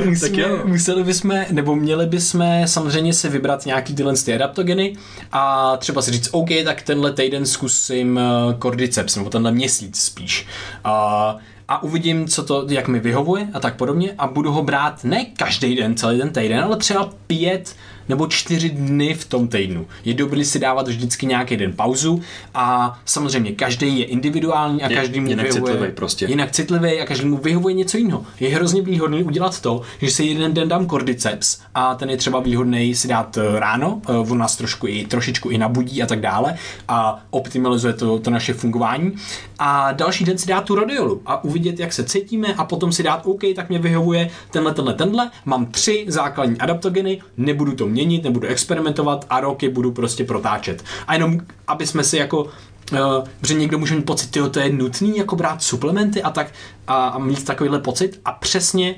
musíme, 0.05 0.29
tak 0.29 0.37
jo. 0.37 0.61
Museli 0.65 1.03
bychom, 1.03 1.39
nebo 1.51 1.75
měli 1.75 2.05
bychom 2.05 2.45
samozřejmě 2.65 3.13
si 3.13 3.29
vybrat 3.29 3.65
nějaký 3.65 3.95
tyhle 3.95 4.13
ty 4.15 4.33
adaptogeny 4.33 4.95
a 5.31 5.77
třeba 5.77 6.01
si 6.01 6.11
říct, 6.11 6.29
OK, 6.31 6.49
tak 6.63 6.81
tenhle 6.81 7.13
týden 7.13 7.45
zkusím 7.45 8.19
cordyceps, 8.61 9.15
nebo 9.15 9.29
tenhle 9.29 9.51
měsíc 9.51 10.01
spíš. 10.01 10.47
Uh, 10.85 11.41
a 11.67 11.83
uvidím, 11.83 12.27
co 12.27 12.43
to, 12.43 12.65
jak 12.69 12.87
mi 12.87 12.99
vyhovuje 12.99 13.47
a 13.53 13.59
tak 13.59 13.75
podobně 13.75 14.11
a 14.17 14.27
budu 14.27 14.51
ho 14.51 14.63
brát 14.63 15.03
ne 15.03 15.25
každý 15.25 15.75
den, 15.75 15.95
celý 15.95 16.17
den 16.17 16.29
týden, 16.29 16.59
ale 16.59 16.77
třeba 16.77 17.09
pět 17.27 17.75
nebo 18.09 18.27
čtyři 18.27 18.69
dny 18.69 19.13
v 19.13 19.25
tom 19.25 19.47
týdnu. 19.47 19.85
Je 20.05 20.13
dobrý 20.13 20.45
si 20.45 20.59
dávat 20.59 20.87
vždycky 20.87 21.25
nějaký 21.25 21.57
den 21.57 21.73
pauzu 21.73 22.21
a 22.53 22.99
samozřejmě 23.05 23.51
každý 23.51 23.99
je 23.99 24.05
individuální 24.05 24.83
a 24.83 24.89
každý 24.89 25.19
mu 25.19 25.27
jinak 25.27 25.45
vyhovuje, 25.45 25.73
citlivý 25.73 25.93
prostě. 25.93 26.25
jinak 26.25 26.51
citlivý 26.51 26.99
a 26.99 27.05
každý 27.05 27.25
mu 27.25 27.37
vyhovuje 27.37 27.73
něco 27.73 27.97
jiného. 27.97 28.25
Je 28.39 28.49
hrozně 28.55 28.81
výhodný 28.81 29.23
udělat 29.23 29.61
to, 29.61 29.81
že 30.01 30.11
si 30.11 30.23
jeden 30.23 30.53
den 30.53 30.69
dám 30.69 30.87
cordyceps 30.87 31.61
a 31.75 31.95
ten 31.95 32.09
je 32.09 32.17
třeba 32.17 32.39
výhodný 32.39 32.95
si 32.95 33.07
dát 33.07 33.37
eh, 33.37 33.59
ráno, 33.59 34.01
eh, 34.09 34.17
on 34.17 34.37
nás 34.37 34.55
trošku 34.55 34.87
i, 34.87 35.05
trošičku 35.05 35.49
i 35.49 35.57
nabudí 35.57 36.03
a 36.03 36.05
tak 36.05 36.21
dále 36.21 36.55
a 36.87 37.25
optimalizuje 37.29 37.93
to, 37.93 38.19
to 38.19 38.29
naše 38.29 38.53
fungování 38.53 39.13
a 39.59 39.91
další 39.91 40.25
den 40.25 40.37
si 40.37 40.47
dát 40.47 40.65
tu 40.65 40.75
radiolu 40.75 41.21
a 41.25 41.43
uvidět, 41.43 41.79
jak 41.79 41.93
se 41.93 42.03
cítíme 42.03 42.53
a 42.53 42.65
potom 42.65 42.91
si 42.91 43.03
dát 43.03 43.25
OK, 43.25 43.41
tak 43.55 43.69
mě 43.69 43.79
vyhovuje 43.79 44.29
tenhle, 44.51 44.73
tenhle, 44.73 44.93
tenhle, 44.93 45.31
mám 45.45 45.65
tři 45.65 46.05
základní 46.07 46.57
adaptogeny, 46.57 47.21
nebudu 47.37 47.75
to 47.75 47.87
měnit, 47.93 48.23
nebudu 48.23 48.47
experimentovat 48.47 49.25
a 49.29 49.39
roky 49.39 49.69
budu 49.69 49.91
prostě 49.91 50.23
protáčet. 50.23 50.83
A 51.07 51.13
jenom, 51.13 51.39
aby 51.67 51.87
jsme 51.87 52.03
si 52.03 52.17
jako 52.17 52.49
Uh, 52.91 53.27
že 53.47 53.53
někdo 53.53 53.79
může 53.79 53.95
mít 53.95 54.05
pocit, 54.05 54.33
že 54.33 54.49
to 54.49 54.59
je 54.59 54.71
nutný 54.71 55.17
jako 55.17 55.35
brát 55.35 55.63
suplementy 55.63 56.23
a 56.23 56.31
tak 56.31 56.51
a, 56.87 57.07
a 57.07 57.19
mít 57.19 57.45
takovýhle 57.45 57.79
pocit 57.79 58.19
a 58.25 58.31
přesně 58.31 58.95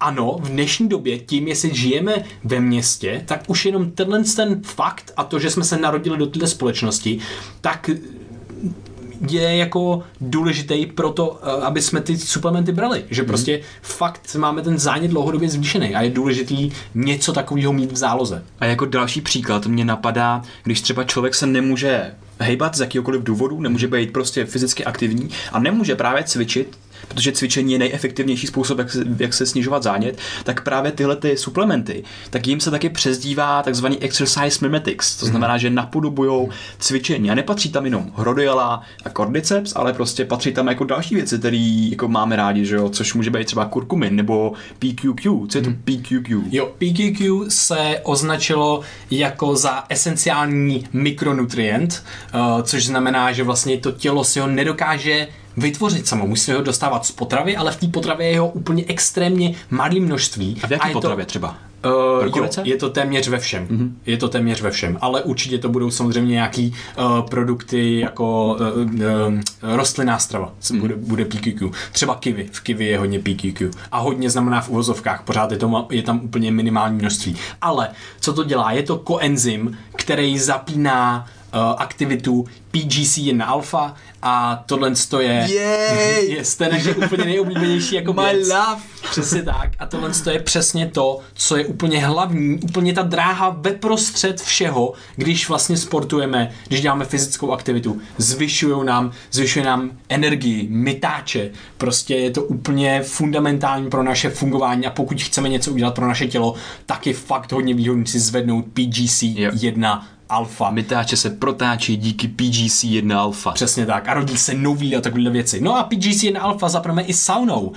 ano, 0.00 0.36
v 0.42 0.48
dnešní 0.48 0.88
době, 0.88 1.18
tím, 1.18 1.48
jestli 1.48 1.74
žijeme 1.74 2.14
ve 2.44 2.60
městě, 2.60 3.22
tak 3.26 3.42
už 3.46 3.66
jenom 3.66 3.90
tenhle 3.90 4.24
ten 4.24 4.62
fakt 4.62 5.12
a 5.16 5.24
to, 5.24 5.38
že 5.38 5.50
jsme 5.50 5.64
se 5.64 5.76
narodili 5.76 6.18
do 6.18 6.26
této 6.26 6.46
společnosti, 6.46 7.18
tak 7.60 7.90
je 9.28 9.56
jako 9.56 10.02
důležitý 10.20 10.86
pro 10.86 11.10
to, 11.10 11.40
eh, 11.42 11.62
aby 11.62 11.82
jsme 11.82 12.00
ty 12.00 12.18
suplementy 12.18 12.72
brali. 12.72 13.04
Že 13.10 13.22
prostě 13.22 13.56
mm. 13.56 13.62
fakt 13.82 14.34
máme 14.34 14.62
ten 14.62 14.78
zánět 14.78 15.10
dlouhodobě 15.10 15.48
zvýšený 15.48 15.94
a 15.94 16.02
je 16.02 16.10
důležitý 16.10 16.72
něco 16.94 17.32
takového 17.32 17.72
mít 17.72 17.92
v 17.92 17.96
záloze. 17.96 18.44
A 18.60 18.64
jako 18.64 18.84
další 18.86 19.20
příklad 19.20 19.66
mě 19.66 19.84
napadá, 19.84 20.42
když 20.62 20.80
třeba 20.80 21.04
člověk 21.04 21.34
se 21.34 21.46
nemůže 21.46 22.14
hejbat 22.40 22.76
z 22.76 22.80
jakýkoliv 22.80 23.22
důvodu, 23.22 23.60
nemůže 23.60 23.86
být 23.86 24.12
prostě 24.12 24.44
fyzicky 24.44 24.84
aktivní 24.84 25.30
a 25.52 25.58
nemůže 25.58 25.96
právě 25.96 26.24
cvičit, 26.24 26.78
protože 27.08 27.32
cvičení 27.32 27.72
je 27.72 27.78
nejefektivnější 27.78 28.46
způsob, 28.46 28.78
jak 28.78 28.92
se, 28.92 29.04
jak 29.18 29.34
se 29.34 29.46
snižovat 29.46 29.82
zánět, 29.82 30.18
tak 30.44 30.64
právě 30.64 30.92
tyhle 30.92 31.16
ty 31.16 31.36
suplementy, 31.36 32.04
tak 32.30 32.46
jim 32.46 32.60
se 32.60 32.70
taky 32.70 32.88
přezdívá 32.88 33.62
takzvaný 33.62 34.02
exercise 34.02 34.58
mimetics, 34.62 35.16
to 35.16 35.26
znamená, 35.26 35.58
že 35.58 35.70
napodobují 35.70 36.48
cvičení. 36.78 37.30
A 37.30 37.34
nepatří 37.34 37.70
tam 37.72 37.84
jenom 37.84 38.12
hrodiola 38.16 38.82
a 39.04 39.10
cordyceps, 39.10 39.72
ale 39.76 39.92
prostě 39.92 40.24
patří 40.24 40.52
tam 40.52 40.66
jako 40.66 40.84
další 40.84 41.14
věci, 41.14 41.38
které 41.38 41.88
jako 41.90 42.08
máme 42.08 42.36
rádi, 42.36 42.66
že 42.66 42.76
jo, 42.76 42.88
což 42.88 43.14
může 43.14 43.30
být 43.30 43.46
třeba 43.46 43.64
kurkumin 43.64 44.16
nebo 44.16 44.52
PQQ. 44.78 45.46
Co 45.48 45.58
je 45.58 45.64
to 45.64 45.70
PQQ? 45.70 46.42
Jo, 46.50 46.72
PQQ 46.78 47.44
se 47.48 48.00
označilo 48.02 48.80
jako 49.10 49.56
za 49.56 49.84
esenciální 49.88 50.88
mikronutrient, 50.92 52.04
uh, 52.34 52.62
což 52.62 52.86
znamená, 52.86 53.32
že 53.32 53.42
vlastně 53.42 53.78
to 53.78 53.92
tělo 53.92 54.24
si 54.24 54.40
ho 54.40 54.46
nedokáže 54.46 55.28
vytvořit 55.56 56.06
samo. 56.06 56.26
Musí 56.26 56.52
ho 56.52 56.62
dostávat 56.62 57.06
z 57.06 57.12
potravy, 57.12 57.56
ale 57.56 57.72
v 57.72 57.76
té 57.76 57.86
potravě 57.86 58.28
je 58.28 58.40
ho 58.40 58.48
úplně 58.48 58.84
extrémně 58.88 59.54
malé 59.70 60.00
množství. 60.00 60.60
A 60.62 60.66
v 60.66 60.70
jaké 60.70 60.92
potravě 60.92 61.24
to, 61.24 61.28
třeba? 61.28 61.56
Uh, 61.84 62.36
jo, 62.36 62.48
je 62.64 62.76
to 62.76 62.90
téměř 62.90 63.28
ve 63.28 63.38
všem. 63.38 63.66
Mm-hmm. 63.66 63.90
Je 64.06 64.16
to 64.16 64.28
téměř 64.28 64.62
ve 64.62 64.70
všem. 64.70 64.98
Ale 65.00 65.22
určitě 65.22 65.58
to 65.58 65.68
budou 65.68 65.90
samozřejmě 65.90 66.32
nějaký 66.32 66.74
uh, 66.98 67.20
produkty 67.20 68.00
jako 68.00 68.56
uh, 68.60 68.94
uh, 68.94 69.40
rostlinná 69.62 70.18
strava. 70.18 70.52
Mm-hmm. 70.60 70.80
Bude, 70.80 70.96
bude 70.96 71.24
PQQ. 71.24 71.70
Třeba 71.92 72.14
kiwi. 72.14 72.48
V 72.52 72.60
kiwi 72.60 72.86
je 72.86 72.98
hodně 72.98 73.18
PQQ. 73.18 73.70
A 73.92 73.98
hodně 73.98 74.30
znamená 74.30 74.60
v 74.60 74.68
uvozovkách. 74.68 75.22
Pořád 75.22 75.52
je, 75.52 75.58
to, 75.58 75.86
je 75.90 76.02
tam 76.02 76.20
úplně 76.24 76.50
minimální 76.52 76.98
množství. 76.98 77.36
Ale 77.62 77.88
co 78.20 78.32
to 78.32 78.44
dělá? 78.44 78.72
Je 78.72 78.82
to 78.82 78.98
koenzym, 78.98 79.78
který 79.96 80.38
zapíná 80.38 81.26
aktivitu 81.76 82.44
PGC1 82.72 83.44
alfa 83.46 83.94
a 84.22 84.62
tohle 84.66 84.92
to 85.08 85.20
je, 85.20 85.46
Yay! 85.50 86.30
je 86.30 86.44
je 86.60 86.68
naše 86.72 86.94
úplně 86.94 87.24
nejoblíbenější 87.24 87.94
jako 87.94 88.12
My 88.12 88.22
věc. 88.22 88.48
love. 88.48 88.82
Přesně 89.10 89.42
tak. 89.42 89.70
A 89.78 89.86
tohle 89.86 90.10
to 90.10 90.30
je 90.30 90.40
přesně 90.40 90.86
to, 90.86 91.18
co 91.34 91.56
je 91.56 91.66
úplně 91.66 92.06
hlavní, 92.06 92.58
úplně 92.58 92.92
ta 92.92 93.02
dráha 93.02 93.56
ve 93.60 93.72
prostřed 93.72 94.40
všeho, 94.40 94.92
když 95.16 95.48
vlastně 95.48 95.76
sportujeme, 95.76 96.50
když 96.68 96.80
děláme 96.80 97.04
fyzickou 97.04 97.52
aktivitu. 97.52 98.00
Zvyšují 98.18 98.86
nám, 98.86 99.12
zvyšuje 99.32 99.64
nám 99.64 99.90
energii, 100.08 100.68
mytáče. 100.70 101.50
Prostě 101.78 102.14
je 102.16 102.30
to 102.30 102.42
úplně 102.42 103.02
fundamentální 103.02 103.90
pro 103.90 104.02
naše 104.02 104.30
fungování 104.30 104.86
a 104.86 104.90
pokud 104.90 105.22
chceme 105.22 105.48
něco 105.48 105.72
udělat 105.72 105.94
pro 105.94 106.08
naše 106.08 106.26
tělo, 106.26 106.54
tak 106.86 107.06
je 107.06 107.14
fakt 107.14 107.52
hodně 107.52 107.74
výhodný 107.74 108.06
si 108.06 108.20
zvednout 108.20 108.64
PGC 108.72 109.22
Jo. 109.22 109.50
1 109.60 110.06
alfa. 110.30 110.70
Mytáče 110.70 111.16
se 111.16 111.30
protáčí 111.30 111.96
díky 111.96 112.28
PGC1 112.28 113.16
alfa. 113.18 113.50
Přesně 113.50 113.86
tak. 113.86 114.08
A 114.08 114.14
rodí 114.14 114.36
se 114.36 114.54
nový 114.54 114.96
a 114.96 115.00
takovéhle 115.00 115.30
věci. 115.30 115.60
No 115.60 115.76
a 115.76 115.88
PGC1 115.88 116.38
alfa 116.40 116.68
zaprvé 116.68 117.02
i 117.02 117.14
saunou. 117.14 117.60
Uh, 117.60 117.72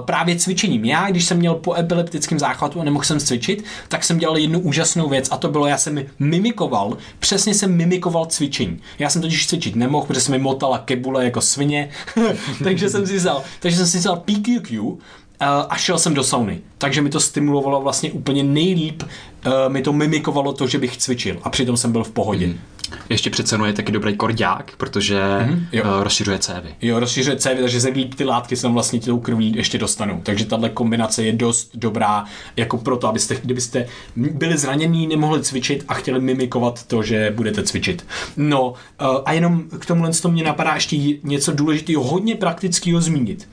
právě 0.00 0.36
cvičením. 0.36 0.84
Já, 0.84 1.10
když 1.10 1.24
jsem 1.24 1.38
měl 1.38 1.54
po 1.54 1.74
epileptickém 1.74 2.38
záchvatu 2.38 2.80
a 2.80 2.84
nemohl 2.84 3.04
jsem 3.04 3.20
cvičit, 3.20 3.64
tak 3.88 4.04
jsem 4.04 4.18
dělal 4.18 4.38
jednu 4.38 4.60
úžasnou 4.60 5.08
věc 5.08 5.28
a 5.30 5.36
to 5.36 5.48
bylo, 5.48 5.66
já 5.66 5.78
jsem 5.78 6.04
mimikoval, 6.18 6.96
přesně 7.18 7.54
jsem 7.54 7.76
mimikoval 7.76 8.26
cvičení. 8.26 8.80
Já 8.98 9.10
jsem 9.10 9.22
totiž 9.22 9.46
cvičit 9.46 9.76
nemohl, 9.76 10.06
protože 10.06 10.20
se 10.20 10.32
mi 10.32 10.38
motala 10.38 10.78
kebule 10.78 11.24
jako 11.24 11.40
svině, 11.40 11.90
takže 12.64 12.90
jsem 12.90 13.06
si 13.06 13.16
vzal, 13.16 13.42
takže 13.60 13.76
jsem 13.76 13.86
si 13.86 13.98
vzal 13.98 14.16
PQQ, 14.16 14.98
a 15.40 15.76
šel 15.76 15.98
jsem 15.98 16.14
do 16.14 16.24
sauny. 16.24 16.60
Takže 16.78 17.02
mi 17.02 17.10
to 17.10 17.20
stimulovalo 17.20 17.80
vlastně 17.80 18.12
úplně 18.12 18.42
nejlíp, 18.42 19.02
uh, 19.02 19.52
mi 19.68 19.82
to 19.82 19.92
mimikovalo 19.92 20.52
to, 20.52 20.66
že 20.66 20.78
bych 20.78 20.96
cvičil 20.96 21.36
a 21.42 21.50
přitom 21.50 21.76
jsem 21.76 21.92
byl 21.92 22.04
v 22.04 22.10
pohodě. 22.10 22.46
Mm. 22.46 22.58
Ještě 23.08 23.30
přece 23.30 23.58
je 23.66 23.72
taky 23.72 23.92
dobrý 23.92 24.16
korďák, 24.16 24.72
protože 24.76 25.20
jo. 25.72 25.84
uh, 25.84 26.02
rozšiřuje 26.02 26.38
cévy. 26.38 26.68
Jo, 26.82 27.00
rozšiřuje 27.00 27.36
cévy, 27.36 27.60
takže 27.60 27.80
se 27.80 27.88
líp 27.88 28.14
ty 28.14 28.24
látky 28.24 28.56
se 28.56 28.62
tam 28.62 28.74
vlastně 28.74 29.00
tou 29.00 29.20
krví 29.20 29.52
ještě 29.56 29.78
dostanou. 29.78 30.20
Takže 30.22 30.44
tahle 30.44 30.68
kombinace 30.68 31.22
je 31.24 31.32
dost 31.32 31.70
dobrá 31.74 32.24
jako 32.56 32.78
proto, 32.78 33.08
abyste, 33.08 33.36
kdybyste 33.42 33.86
byli 34.16 34.58
zranění, 34.58 35.06
nemohli 35.06 35.42
cvičit 35.42 35.84
a 35.88 35.94
chtěli 35.94 36.20
mimikovat 36.20 36.86
to, 36.86 37.02
že 37.02 37.32
budete 37.36 37.62
cvičit. 37.62 38.06
No 38.36 38.74
eh, 39.00 39.04
a 39.24 39.32
jenom 39.32 39.62
k 39.78 39.86
tomuhle 39.86 40.12
to 40.12 40.28
mě 40.28 40.44
napadá 40.44 40.74
ještě 40.74 40.96
něco 41.22 41.52
důležitého, 41.52 42.02
hodně 42.02 42.34
praktického 42.34 43.00
zmínit. 43.00 43.48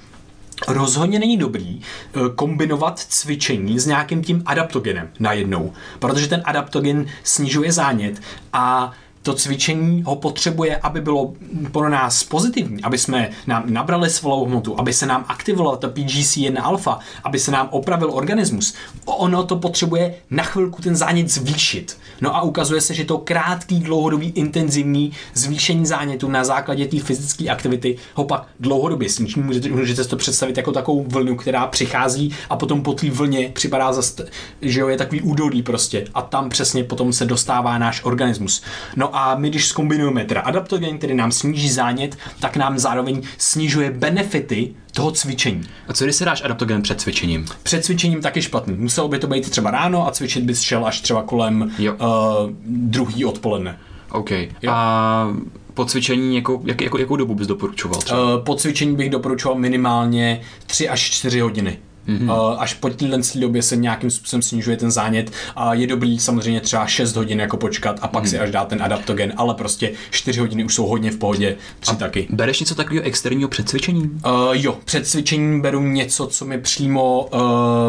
Rozhodně 0.67 1.19
není 1.19 1.37
dobrý 1.37 1.81
eh, 1.81 2.19
kombinovat 2.35 2.99
cvičení 2.99 3.79
s 3.79 3.85
nějakým 3.85 4.23
tím 4.23 4.43
adaptogenem 4.45 5.09
najednou, 5.19 5.73
protože 5.99 6.27
ten 6.27 6.41
adaptogen 6.45 7.05
snižuje 7.23 7.71
zánět 7.71 8.21
a 8.53 8.91
to 9.25 9.33
cvičení 9.33 10.03
ho 10.03 10.15
potřebuje, 10.15 10.77
aby 10.77 11.01
bylo 11.01 11.33
pro 11.71 11.89
nás 11.89 12.23
pozitivní, 12.23 12.83
aby 12.83 12.97
jsme 12.97 13.29
nám 13.47 13.63
nabrali 13.67 14.09
svalovou 14.09 14.45
hmotu, 14.45 14.79
aby 14.79 14.93
se 14.93 15.05
nám 15.05 15.25
aktivovala 15.27 15.77
ta 15.77 15.87
PGC1 15.87 16.61
alfa, 16.63 16.99
aby 17.23 17.39
se 17.39 17.51
nám 17.51 17.67
opravil 17.71 18.09
organismus. 18.13 18.73
Ono 19.05 19.43
to 19.43 19.55
potřebuje 19.55 20.15
na 20.29 20.43
chvilku 20.43 20.81
ten 20.81 20.95
zánět 20.95 21.29
zvýšit. 21.29 21.97
No 22.21 22.35
a 22.35 22.41
ukazuje 22.41 22.81
se, 22.81 22.93
že 22.93 23.05
to 23.05 23.17
krátký, 23.17 23.79
dlouhodobý, 23.79 24.29
intenzivní 24.35 25.11
zvýšení 25.33 25.85
zánětu 25.85 26.29
na 26.29 26.43
základě 26.43 26.87
té 26.87 26.99
fyzické 26.99 27.49
aktivity 27.49 27.97
ho 28.13 28.23
pak 28.23 28.47
dlouhodobě 28.59 29.09
sníží. 29.09 29.39
Můžete, 29.39 29.69
můžete 29.69 30.03
si 30.03 30.09
to 30.09 30.15
představit 30.15 30.57
jako 30.57 30.71
takovou 30.71 31.03
vlnu, 31.07 31.35
která 31.35 31.67
přichází 31.67 32.35
a 32.49 32.55
potom 32.55 32.83
po 32.83 32.93
té 32.93 33.09
vlně 33.09 33.49
připadá 33.53 33.93
zase, 33.93 34.27
že 34.61 34.79
jo, 34.79 34.87
je 34.87 34.97
takový 34.97 35.21
údolí 35.21 35.63
prostě 35.63 36.07
a 36.13 36.21
tam 36.21 36.49
přesně 36.49 36.83
potom 36.83 37.13
se 37.13 37.25
dostává 37.25 37.77
náš 37.77 38.03
organismus. 38.03 38.61
No 38.95 39.14
a 39.17 39.35
my, 39.35 39.49
když 39.49 39.67
skombinujeme 39.67 40.25
teda 40.25 40.41
adaptogen, 40.41 40.97
který 40.97 41.15
nám 41.15 41.31
sníží 41.31 41.69
zánět, 41.69 42.17
tak 42.39 42.57
nám 42.57 42.79
zároveň 42.79 43.21
snižuje 43.37 43.91
benefity 43.91 44.73
toho 44.91 45.11
cvičení. 45.11 45.63
A 45.87 45.93
co 45.93 46.03
když 46.03 46.15
si 46.15 46.25
dáš 46.25 46.41
adaptogen 46.43 46.81
před 46.81 47.01
cvičením? 47.01 47.45
Před 47.63 47.85
cvičením 47.85 48.21
taky 48.21 48.41
špatný. 48.41 48.75
Muselo 48.77 49.07
by 49.07 49.19
to 49.19 49.27
být 49.27 49.49
třeba 49.49 49.71
ráno 49.71 50.07
a 50.07 50.11
cvičit 50.11 50.43
bys 50.43 50.61
šel 50.61 50.85
až 50.85 51.01
třeba 51.01 51.23
kolem 51.23 51.71
Jo. 51.79 51.93
uh, 51.93 52.51
druhý 52.65 53.25
odpoledne. 53.25 53.79
OK. 54.11 54.31
A 54.67 55.27
po 55.73 55.85
cvičení, 55.85 56.35
jako, 56.35 56.61
jak, 56.65 56.81
jako, 56.81 56.97
jakou 56.97 57.15
dobu 57.15 57.35
bys 57.35 57.47
doporučoval 57.47 58.01
třeba? 58.01 58.35
Uh, 58.35 58.43
po 58.43 58.55
cvičení 58.55 58.95
bych 58.95 59.09
doporučoval 59.09 59.57
minimálně 59.57 60.41
3 60.65 60.89
až 60.89 61.01
4 61.01 61.39
hodiny. 61.39 61.77
Mm-hmm. 62.07 62.55
Až 62.59 62.73
po 62.73 62.89
téhle 62.89 63.19
době 63.35 63.61
se 63.61 63.75
nějakým 63.75 64.11
způsobem 64.11 64.41
snižuje 64.41 64.77
ten 64.77 64.91
zánět 64.91 65.31
a 65.55 65.73
je 65.73 65.87
dobrý 65.87 66.19
samozřejmě 66.19 66.61
třeba 66.61 66.87
6 66.87 67.15
hodin 67.15 67.39
jako 67.39 67.57
počkat 67.57 67.99
a 68.01 68.07
pak 68.07 68.23
mm-hmm. 68.23 68.29
si 68.29 68.39
až 68.39 68.51
dát 68.51 68.67
ten 68.67 68.83
adaptogen, 68.83 69.33
ale 69.37 69.53
prostě 69.53 69.91
4 70.11 70.39
hodiny 70.39 70.63
už 70.63 70.75
jsou 70.75 70.85
hodně 70.87 71.11
v 71.11 71.17
pohodě, 71.17 71.55
3 71.79 71.95
taky. 71.95 72.27
Bereš 72.29 72.59
něco 72.59 72.75
takového 72.75 73.05
externího 73.05 73.49
před 73.49 73.69
cvičením? 73.69 74.21
Uh, 74.25 74.31
jo, 74.51 74.77
před 74.85 75.07
cvičením 75.07 75.61
beru 75.61 75.81
něco, 75.81 76.27
co 76.27 76.45
mi 76.45 76.57
přímo 76.57 77.29
uh, 77.33 77.39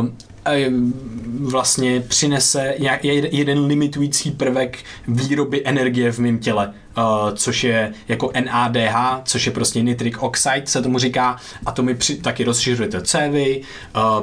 eh, 0.08 0.25
vlastně 1.40 2.00
přinese 2.00 2.74
jeden 3.30 3.66
limitující 3.66 4.30
prvek 4.30 4.78
výroby 5.08 5.62
energie 5.64 6.12
v 6.12 6.18
mém 6.18 6.38
těle, 6.38 6.72
což 7.34 7.64
je 7.64 7.92
jako 8.08 8.32
NADH, 8.44 9.22
což 9.24 9.46
je 9.46 9.52
prostě 9.52 9.82
nitric 9.82 10.14
oxide, 10.18 10.62
se 10.64 10.82
tomu 10.82 10.98
říká, 10.98 11.36
a 11.66 11.72
to 11.72 11.82
mi 11.82 11.94
při, 11.94 12.16
taky 12.16 12.44
rozšiřuje 12.44 12.88
to 12.88 13.00
cévy, 13.00 13.62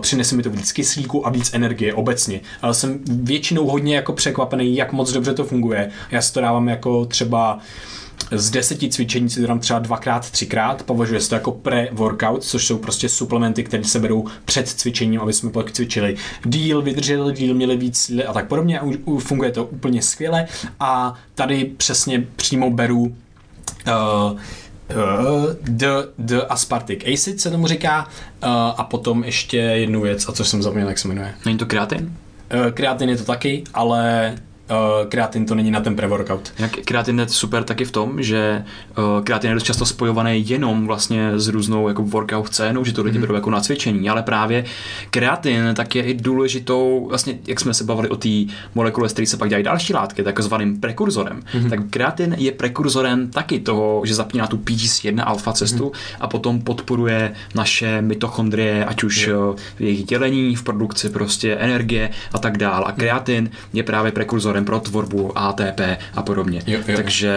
přinese 0.02 0.36
mi 0.36 0.44
to 0.44 0.50
víc 0.50 0.72
kyslíku 0.72 1.28
a 1.28 1.30
víc 1.30 1.54
energie 1.54 1.94
obecně. 1.94 2.42
Jsem 2.72 3.00
většinou 3.08 3.68
hodně 3.68 3.96
jako 3.96 4.14
překvapený, 4.14 4.76
jak 4.76 4.94
moc 4.94 5.12
dobře 5.12 5.34
to 5.34 5.44
funguje. 5.44 5.90
Já 6.12 6.22
si 6.22 6.34
to 6.34 6.42
dávám 6.42 6.68
jako 6.68 7.06
třeba 7.06 7.60
z 8.34 8.52
deseti 8.52 8.90
cvičení 8.90 9.30
si 9.30 9.42
to 9.42 9.48
dám 9.48 9.60
třeba 9.60 9.80
dvakrát, 9.80 10.32
třikrát, 10.32 10.84
považuje 10.84 11.22
se 11.22 11.30
to 11.30 11.36
jako 11.36 11.52
pre-workout, 11.52 12.40
což 12.40 12.68
jsou 12.68 12.78
prostě 12.78 13.10
suplementy, 13.10 13.64
které 13.64 13.84
se 13.84 14.00
berou 14.00 14.26
před 14.46 14.68
cvičením, 14.70 15.22
aby 15.22 15.34
jsme 15.34 15.52
pak 15.52 15.72
cvičili 15.72 16.16
díl, 16.46 16.82
vydrželi 16.82 17.34
díl, 17.34 17.54
měli 17.54 17.78
víc 17.78 17.98
síly 17.98 18.26
a 18.26 18.34
tak 18.34 18.48
podobně 18.48 18.80
a 18.80 18.86
funguje 19.20 19.52
to 19.52 19.66
úplně 19.66 20.02
skvěle 20.02 20.48
a 20.80 21.14
tady 21.36 21.66
přesně 21.66 22.28
přímo 22.36 22.70
beru 22.70 23.02
uh, 23.02 23.12
uh, 24.32 24.38
the, 25.62 25.88
the 26.18 26.42
aspartic 26.50 27.04
acid 27.14 27.42
se 27.42 27.52
tomu 27.52 27.68
říká 27.68 28.04
uh, 28.04 28.50
a 28.78 28.84
potom 28.84 29.24
ještě 29.24 29.58
jednu 29.58 30.02
věc, 30.02 30.30
a 30.30 30.32
co 30.32 30.46
jsem 30.46 30.64
zapomněl, 30.64 30.88
jak 30.88 31.00
se 31.00 31.08
jmenuje. 31.08 31.36
Není 31.46 31.58
to 31.58 31.66
kreatin? 31.66 32.18
Uh, 32.56 32.72
kreatin 32.72 33.10
je 33.10 33.18
to 33.18 33.24
taky, 33.24 33.64
ale 33.74 34.36
kreatin 35.10 35.46
to 35.46 35.56
není 35.56 35.72
na 35.72 35.82
ten 35.82 35.96
pre-workout. 35.96 36.54
Jak 36.60 36.72
kreatin 36.72 37.20
je 37.20 37.30
super 37.30 37.64
taky 37.64 37.86
v 37.86 37.92
tom, 37.92 38.24
že 38.24 38.64
uh, 38.98 39.24
kreatin 39.24 39.50
je 39.50 39.54
dost 39.54 39.64
často 39.64 39.86
spojovaný 39.86 40.50
jenom 40.50 40.88
vlastně 40.88 41.32
s 41.40 41.48
různou 41.48 41.88
jako 41.88 42.04
workout 42.04 42.48
scénou, 42.48 42.86
že 42.86 42.94
to 42.94 43.04
lidi 43.04 43.20
berou 43.20 43.36
jako 43.36 43.50
na 43.50 43.62
cvičení, 43.62 44.10
ale 44.10 44.24
právě 44.24 44.66
kreatin 45.10 45.64
tak 45.74 45.96
je 45.96 46.04
i 46.04 46.14
důležitou, 46.14 47.06
vlastně 47.10 47.38
jak 47.48 47.60
jsme 47.60 47.74
se 47.74 47.84
bavili 47.84 48.10
o 48.10 48.16
té 48.16 48.30
molekule, 48.76 49.10
z 49.10 49.14
které 49.14 49.28
se 49.28 49.38
pak 49.38 49.50
dělají 49.50 49.64
další 49.64 49.94
látky, 49.94 50.24
takzvaným 50.24 50.80
prekurzorem, 50.80 51.40
mm-hmm. 51.40 51.70
tak 51.70 51.80
kreatin 51.90 52.36
je 52.38 52.52
prekurzorem 52.52 53.30
taky 53.30 53.60
toho, 53.60 54.02
že 54.06 54.16
zapíná 54.16 54.48
tu 54.48 54.58
PGC1 54.58 55.24
alfa 55.26 55.54
cestu 55.54 55.90
mm-hmm. 55.90 56.18
a 56.20 56.28
potom 56.28 56.62
podporuje 56.62 57.34
naše 57.56 58.02
mitochondrie, 58.02 58.86
ať 58.86 59.04
už 59.04 59.28
uh, 59.28 59.56
v 59.76 59.82
jejich 59.82 60.04
dělení, 60.04 60.56
v 60.56 60.64
produkci 60.64 61.10
prostě 61.10 61.56
energie 61.56 62.10
a 62.34 62.38
tak 62.38 62.58
dál. 62.58 62.84
A 62.88 62.92
kreatin 62.92 63.50
je 63.74 63.84
právě 63.84 64.12
prekurzorem 64.12 64.63
pro 64.66 64.80
tvorbu 64.80 65.38
ATP 65.38 65.82
a 66.14 66.22
podobně. 66.22 66.62
Jo, 66.68 66.80
jo. 66.88 66.96
Takže 66.96 67.34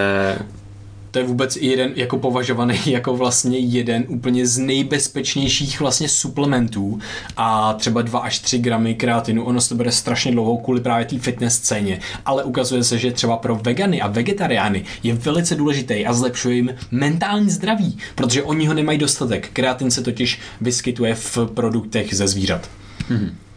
to 1.16 1.20
je 1.20 1.26
vůbec 1.26 1.56
i 1.56 1.66
jeden 1.66 1.92
jako 1.96 2.18
považovaný 2.18 2.78
jako 2.86 3.16
vlastně 3.16 3.58
jeden 3.58 4.04
úplně 4.08 4.46
z 4.46 4.58
nejbezpečnějších 4.58 5.80
vlastně 5.80 6.08
suplementů 6.08 6.98
a 7.36 7.72
třeba 7.72 8.02
2 8.02 8.18
až 8.20 8.38
3 8.38 8.58
gramy 8.58 8.94
kreatinu, 8.94 9.44
ono 9.44 9.60
se 9.60 9.68
to 9.68 9.74
bere 9.74 9.92
strašně 9.92 10.32
dlouho 10.32 10.56
kvůli 10.56 10.80
právě 10.80 11.06
té 11.06 11.18
fitness 11.18 11.54
scéně, 11.54 12.00
ale 12.24 12.44
ukazuje 12.44 12.84
se, 12.84 12.98
že 12.98 13.12
třeba 13.12 13.36
pro 13.36 13.54
vegany 13.54 14.02
a 14.02 14.08
vegetariány 14.08 14.84
je 15.02 15.14
velice 15.14 15.54
důležitý 15.54 16.06
a 16.06 16.12
zlepšuje 16.12 16.56
jim 16.56 16.74
mentální 16.90 17.50
zdraví, 17.50 17.98
protože 18.14 18.42
oni 18.42 18.66
ho 18.66 18.74
nemají 18.74 18.98
dostatek. 18.98 19.50
Kreatin 19.52 19.90
se 19.90 20.02
totiž 20.02 20.40
vyskytuje 20.60 21.14
v 21.14 21.38
produktech 21.54 22.14
ze 22.14 22.28
zvířat. 22.28 22.70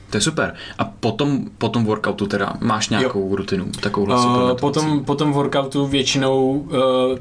To 0.09 0.17
je 0.17 0.21
super. 0.21 0.53
A 0.77 0.85
potom, 0.85 1.45
potom 1.57 1.85
workoutu 1.85 2.27
teda 2.27 2.53
máš 2.59 2.89
nějakou 2.89 3.29
jo. 3.29 3.35
rutinu, 3.35 3.65
takovouhle 3.79 4.15
Uh, 4.15 4.21
suplementaci? 4.21 4.59
potom, 4.61 5.05
potom 5.05 5.31
workoutu 5.31 5.87
většinou 5.87 6.51
uh, 6.51 6.69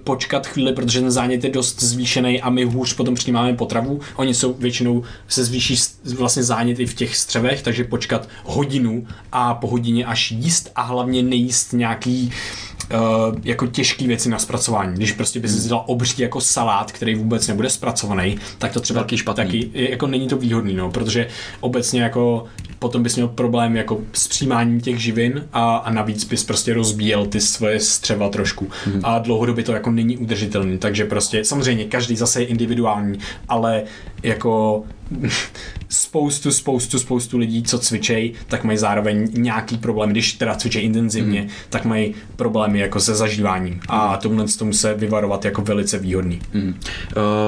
počkat 0.05 0.47
chvíli, 0.47 0.73
protože 0.73 1.01
ten 1.01 1.11
zánět 1.11 1.45
je 1.45 1.51
dost 1.51 1.83
zvýšený 1.83 2.43
a 2.43 2.51
my 2.51 2.65
hůř 2.65 2.95
potom 2.95 3.15
přijímáme 3.15 3.55
potravu. 3.55 4.01
Oni 4.17 4.35
jsou 4.35 4.55
většinou 4.55 5.03
se 5.29 5.45
zvýší 5.45 5.77
vlastně 6.17 6.43
zánět 6.43 6.81
i 6.81 6.87
v 6.87 6.95
těch 6.95 7.17
střevech, 7.17 7.63
takže 7.63 7.85
počkat 7.85 8.29
hodinu 8.45 9.07
a 9.33 9.55
po 9.55 9.67
hodině 9.67 10.07
až 10.07 10.31
jíst 10.31 10.71
a 10.75 10.83
hlavně 10.83 11.23
nejíst 11.23 11.73
nějaký 11.73 12.33
Uh, 12.95 13.37
jako 13.45 13.67
těžké 13.67 14.07
věci 14.07 14.29
na 14.29 14.39
zpracování. 14.39 14.95
Když 14.95 15.13
prostě 15.13 15.41
bys 15.41 15.63
si 15.63 15.69
dal 15.69 15.85
obří 15.87 16.23
jako 16.23 16.41
salát, 16.41 16.93
který 16.93 17.15
vůbec 17.15 17.49
nebude 17.49 17.71
zpracovaný, 17.71 18.39
tak 18.59 18.73
to 18.73 18.81
třeba 18.81 19.01
Taky 19.01 19.19
špatný. 19.19 19.45
taky, 19.45 19.71
jako 19.73 20.07
není 20.07 20.29
to 20.29 20.37
výhodný, 20.37 20.75
no, 20.75 20.91
protože 20.91 21.29
obecně 21.61 22.03
jako 22.03 22.45
potom 22.79 23.03
bys 23.03 23.17
měl 23.17 23.29
problém 23.29 23.77
jako 23.77 24.01
s 24.13 24.29
přijímáním 24.29 24.81
těch 24.81 25.03
živin 25.03 25.49
a, 25.53 25.77
a 25.77 25.91
navíc 25.91 26.25
bys 26.25 26.45
prostě 26.45 26.75
rozbíjel 26.75 27.27
ty 27.27 27.41
svoje 27.41 27.81
střeva 27.81 28.29
trošku. 28.29 28.71
Mm. 28.87 29.01
A 29.03 29.19
dlouhodobě 29.19 29.65
to 29.65 29.73
jako 29.73 29.91
není 29.91 30.19
udržitelný, 30.19 30.79
takže 30.79 31.05
prostě 31.05 31.45
samozřejmě 31.45 31.85
každý 31.85 32.17
zase 32.17 32.43
je 32.43 32.47
individuální, 32.47 33.19
ale 33.49 33.83
jako 34.23 34.85
spoustu, 35.89 36.53
spoustu, 36.53 36.99
spoustu 36.99 37.39
lidí, 37.39 37.63
co 37.63 37.79
cvičej, 37.79 38.33
tak 38.47 38.65
mají 38.65 38.79
zároveň 38.79 39.29
nějaký 39.33 39.79
problém, 39.79 40.11
když 40.11 40.33
teda 40.33 40.55
cvičej 40.55 40.85
intenzivně, 40.85 41.41
mm. 41.41 41.49
tak 41.71 41.85
mají 41.85 42.15
problémy 42.37 42.79
jako 42.79 43.01
se 43.01 43.15
zažíváním 43.15 43.81
a 43.89 44.13
mm. 44.13 44.19
tomhle 44.19 44.45
tomu 44.59 44.73
se 44.73 44.95
vyvarovat 44.95 45.45
jako 45.45 45.63
velice 45.63 45.99
výhodný. 45.99 46.41
Mm. 46.55 46.69
Uh, 46.69 46.75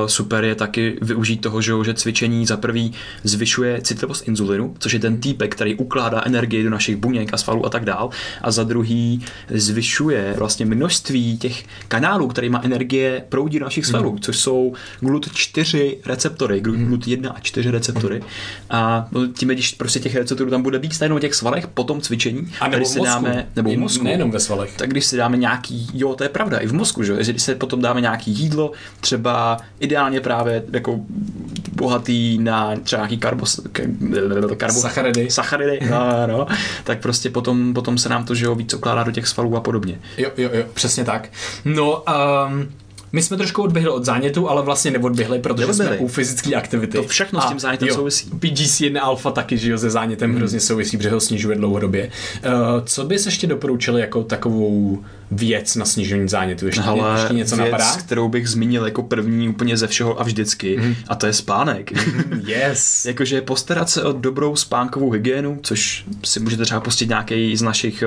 super 0.06 0.44
je 0.44 0.54
taky 0.54 0.98
využít 1.02 1.40
toho, 1.40 1.62
že, 1.62 1.72
že 1.84 1.94
cvičení 1.94 2.46
za 2.46 2.56
prvý 2.56 2.92
zvyšuje 3.24 3.80
citlivost 3.82 4.28
inzulinu, 4.28 4.74
což 4.78 4.92
je 4.92 4.98
ten 4.98 5.19
týpek, 5.20 5.54
který 5.54 5.74
ukládá 5.74 6.22
energii 6.26 6.64
do 6.64 6.70
našich 6.70 6.96
buněk 6.96 7.34
a 7.34 7.36
svalů 7.36 7.66
a 7.66 7.70
tak 7.70 7.84
dál, 7.84 8.10
a 8.42 8.50
za 8.50 8.64
druhý 8.64 9.24
zvyšuje 9.48 10.34
vlastně 10.38 10.66
množství 10.66 11.38
těch 11.38 11.64
kanálů, 11.88 12.30
má 12.48 12.60
energie 12.64 13.24
proudí 13.28 13.58
do 13.58 13.64
našich 13.64 13.86
svalů, 13.86 14.12
mm. 14.12 14.20
což 14.20 14.38
jsou 14.38 14.72
GLUT4 15.02 15.96
receptory, 16.06 16.60
GLUT 16.60 17.06
1 17.06 17.30
a 17.30 17.40
4 17.40 17.70
receptory. 17.70 18.22
A 18.70 19.08
tím, 19.34 19.48
když 19.48 19.74
prostě 19.74 20.00
těch 20.00 20.14
receptorů 20.14 20.50
tam 20.50 20.62
bude 20.62 20.78
víc 20.78 21.00
nejenom 21.00 21.20
těch 21.20 21.34
svalech 21.34 21.66
po 21.66 21.84
tom 21.84 22.00
cvičení, 22.00 22.52
a 22.60 22.68
nebo 22.68 22.86
si 22.86 22.98
mozku. 22.98 23.04
dáme, 23.04 23.46
nebo 23.56 23.70
v 23.70 23.76
mozku, 23.76 24.04
nejenom 24.04 24.30
ve 24.30 24.40
svalech. 24.40 24.76
Tak 24.76 24.90
když 24.90 25.04
si 25.04 25.16
dáme 25.16 25.36
nějaký, 25.36 25.88
jo, 25.94 26.14
to 26.14 26.22
je 26.22 26.28
pravda, 26.28 26.58
i 26.58 26.66
v 26.66 26.72
mozku, 26.72 27.02
že 27.02 27.14
když 27.14 27.42
se 27.42 27.54
potom 27.54 27.82
dáme 27.82 28.00
nějaký 28.00 28.30
jídlo, 28.30 28.72
třeba 29.00 29.56
ideálně 29.80 30.20
právě 30.20 30.64
jako 30.72 31.00
bohatý 31.72 32.38
na 32.38 32.76
třeba 32.76 33.00
nějaký 33.00 33.18
karbos, 33.18 33.60
karbo, 34.56 34.80
sacharidy, 35.14 35.30
sacharidy 35.30 35.80
no, 35.90 36.26
no, 36.26 36.46
tak 36.84 37.00
prostě 37.00 37.30
potom, 37.30 37.74
potom 37.74 37.98
se 37.98 38.08
nám 38.08 38.24
to, 38.24 38.34
že 38.34 38.46
jo, 38.46 38.54
víc 38.54 38.74
okládá 38.74 39.02
do 39.02 39.12
těch 39.12 39.28
svalů 39.28 39.56
a 39.56 39.60
podobně. 39.60 39.98
Jo, 40.18 40.30
jo, 40.36 40.50
jo, 40.52 40.64
přesně 40.74 41.04
tak. 41.04 41.28
No, 41.64 42.02
um, 42.48 42.68
my 43.12 43.22
jsme 43.22 43.36
trošku 43.36 43.62
odběhli 43.62 43.90
od 43.90 44.04
zánětu, 44.04 44.50
ale 44.50 44.62
vlastně 44.62 44.90
neodběhli, 44.90 45.38
protože 45.38 45.66
neodběhli. 45.66 45.96
jsme 45.96 46.04
u 46.04 46.08
fyzické 46.08 46.54
aktivity. 46.54 46.96
To 46.96 47.02
všechno 47.02 47.40
s 47.40 47.44
tím 47.44 47.60
zánětem 47.60 47.88
jo, 47.88 47.94
souvisí. 47.94 48.30
PGC1 48.30 49.00
alfa 49.02 49.30
taky, 49.30 49.58
že 49.58 49.70
jo, 49.70 49.78
se 49.78 49.90
zánětem 49.90 50.30
hmm. 50.30 50.38
hrozně 50.38 50.60
souvisí, 50.60 50.96
protože 50.96 51.10
ho 51.10 51.20
snižuje 51.20 51.56
dlouhodobě. 51.56 52.10
Uh, 52.46 52.52
co 52.84 53.04
bys 53.04 53.26
ještě 53.26 53.46
doporučil 53.46 53.98
jako 53.98 54.22
takovou 54.22 55.04
věc 55.30 55.76
na 55.76 55.84
snížení 55.84 56.28
zánětu? 56.28 56.66
Ještě, 56.66 56.82
Ale 56.82 57.20
ještě 57.20 57.34
něco 57.34 57.56
věc, 57.56 57.70
napadá? 57.70 57.96
kterou 57.96 58.28
bych 58.28 58.48
zmínil 58.48 58.84
jako 58.84 59.02
první 59.02 59.48
úplně 59.48 59.76
ze 59.76 59.86
všeho 59.86 60.20
a 60.20 60.24
vždycky, 60.24 60.76
mm. 60.76 60.94
a 61.08 61.14
to 61.14 61.26
je 61.26 61.32
spánek. 61.32 61.92
yes. 62.46 63.04
Jakože 63.06 63.40
postarat 63.40 63.90
se 63.90 64.02
o 64.02 64.12
dobrou 64.12 64.56
spánkovou 64.56 65.10
hygienu, 65.10 65.58
což 65.62 66.04
si 66.24 66.40
můžete 66.40 66.64
třeba 66.64 66.80
pustit 66.80 67.08
nějaký 67.08 67.56
z 67.56 67.62
našich 67.62 68.04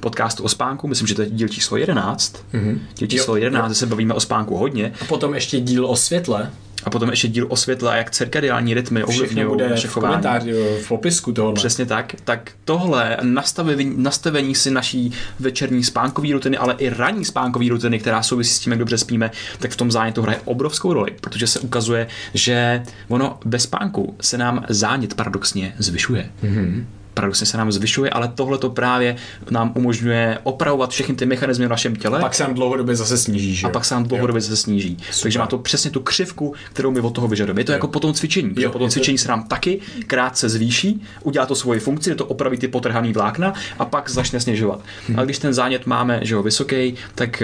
podcastů 0.00 0.42
o 0.42 0.48
spánku, 0.48 0.88
myslím, 0.88 1.08
že 1.08 1.14
to 1.14 1.22
je 1.22 1.30
díl 1.30 1.48
číslo 1.48 1.76
11. 1.76 2.36
Mm-hmm. 2.54 2.78
Díl 2.96 3.08
číslo 3.08 3.36
jo, 3.36 3.42
11, 3.42 3.68
jo. 3.68 3.74
se 3.74 3.86
bavíme 3.86 4.14
o 4.14 4.20
spánku 4.20 4.56
hodně. 4.56 4.92
A 5.00 5.04
potom 5.04 5.34
ještě 5.34 5.60
díl 5.60 5.86
o 5.86 5.96
světle. 5.96 6.50
A 6.84 6.90
potom 6.90 7.10
ještě 7.10 7.28
díl 7.28 7.46
o 7.48 7.56
světle 7.56 7.96
jak 7.96 8.10
cirkadiální 8.10 8.74
rytmy 8.74 9.04
ovlivňují 9.04 9.48
bude 9.48 9.68
naše 9.68 9.88
v 9.88 9.94
komentáři, 9.94 10.52
v 10.52 10.88
popisku 10.88 11.32
tohle. 11.32 11.54
Přesně 11.54 11.86
tak. 11.86 12.14
Tak 12.24 12.52
tohle 12.64 13.16
nastavení, 13.22 13.94
nastavení 13.96 14.54
si 14.54 14.70
naší 14.70 15.12
večerní 15.40 15.84
spánkové 15.84 16.32
rutiny, 16.32 16.56
ale 16.56 16.74
i 16.78 16.88
ranní 16.88 17.24
spánkové 17.24 17.68
rutiny, 17.68 17.98
která 17.98 18.22
souvisí 18.22 18.54
s 18.54 18.58
tím, 18.58 18.70
jak 18.70 18.78
dobře 18.78 18.98
spíme, 18.98 19.30
tak 19.58 19.70
v 19.70 19.76
tom 19.76 19.90
zánětu 19.90 20.22
hraje 20.22 20.40
obrovskou 20.44 20.92
roli, 20.92 21.10
protože 21.20 21.46
se 21.46 21.60
ukazuje, 21.60 22.06
že 22.34 22.82
ono 23.08 23.38
bez 23.44 23.62
spánku 23.62 24.16
se 24.20 24.38
nám 24.38 24.64
zánět 24.68 25.14
paradoxně 25.14 25.74
zvyšuje. 25.78 26.30
Mm-hmm 26.42 26.84
paradoxně 27.14 27.46
se 27.46 27.56
nám 27.56 27.72
zvyšuje, 27.72 28.10
ale 28.10 28.28
tohle 28.34 28.58
to 28.58 28.70
právě 28.70 29.16
nám 29.50 29.72
umožňuje 29.74 30.38
opravovat 30.42 30.90
všechny 30.90 31.14
ty 31.14 31.26
mechanismy 31.26 31.66
v 31.66 31.68
našem 31.68 31.96
těle. 31.96 32.18
A 32.18 32.22
pak 32.22 32.34
se 32.34 32.42
nám 32.42 32.54
dlouhodobě 32.54 32.96
zase 32.96 33.18
sníží. 33.18 33.54
Že? 33.54 33.66
A 33.66 33.70
pak 33.70 33.84
se 33.84 33.94
nám 33.94 34.04
dlouhodobě 34.04 34.38
jo. 34.38 34.40
zase 34.40 34.56
sníží. 34.56 34.96
Super. 35.10 35.22
Takže 35.22 35.38
má 35.38 35.46
to 35.46 35.58
přesně 35.58 35.90
tu 35.90 36.00
křivku, 36.00 36.54
kterou 36.72 36.90
my 36.90 37.00
od 37.00 37.10
toho 37.10 37.28
vyžadujeme. 37.28 37.60
Je 37.60 37.64
to 37.64 37.72
jo. 37.72 37.74
jako 37.74 37.88
po 37.88 38.00
tom 38.00 38.14
cvičení. 38.14 38.54
Jo, 38.56 38.70
po 38.70 38.78
tom 38.78 38.90
cvičení 38.90 39.18
to... 39.18 39.22
se 39.22 39.28
nám 39.28 39.44
taky 39.44 39.80
krátce 40.06 40.48
zvýší, 40.48 41.02
udělá 41.22 41.46
to 41.46 41.54
svoji 41.54 41.80
funkci, 41.80 42.10
je 42.10 42.14
to 42.14 42.26
opravit 42.26 42.60
ty 42.60 42.68
potrhaný 42.68 43.12
vlákna 43.12 43.52
a 43.78 43.84
pak 43.84 44.10
začne 44.10 44.40
sněžovat. 44.40 44.80
Hmm. 45.08 45.18
Ale 45.18 45.26
když 45.26 45.38
ten 45.38 45.54
zánět 45.54 45.86
máme 45.86 46.20
že 46.22 46.34
jo, 46.34 46.42
vysoký, 46.42 46.94
tak 47.14 47.42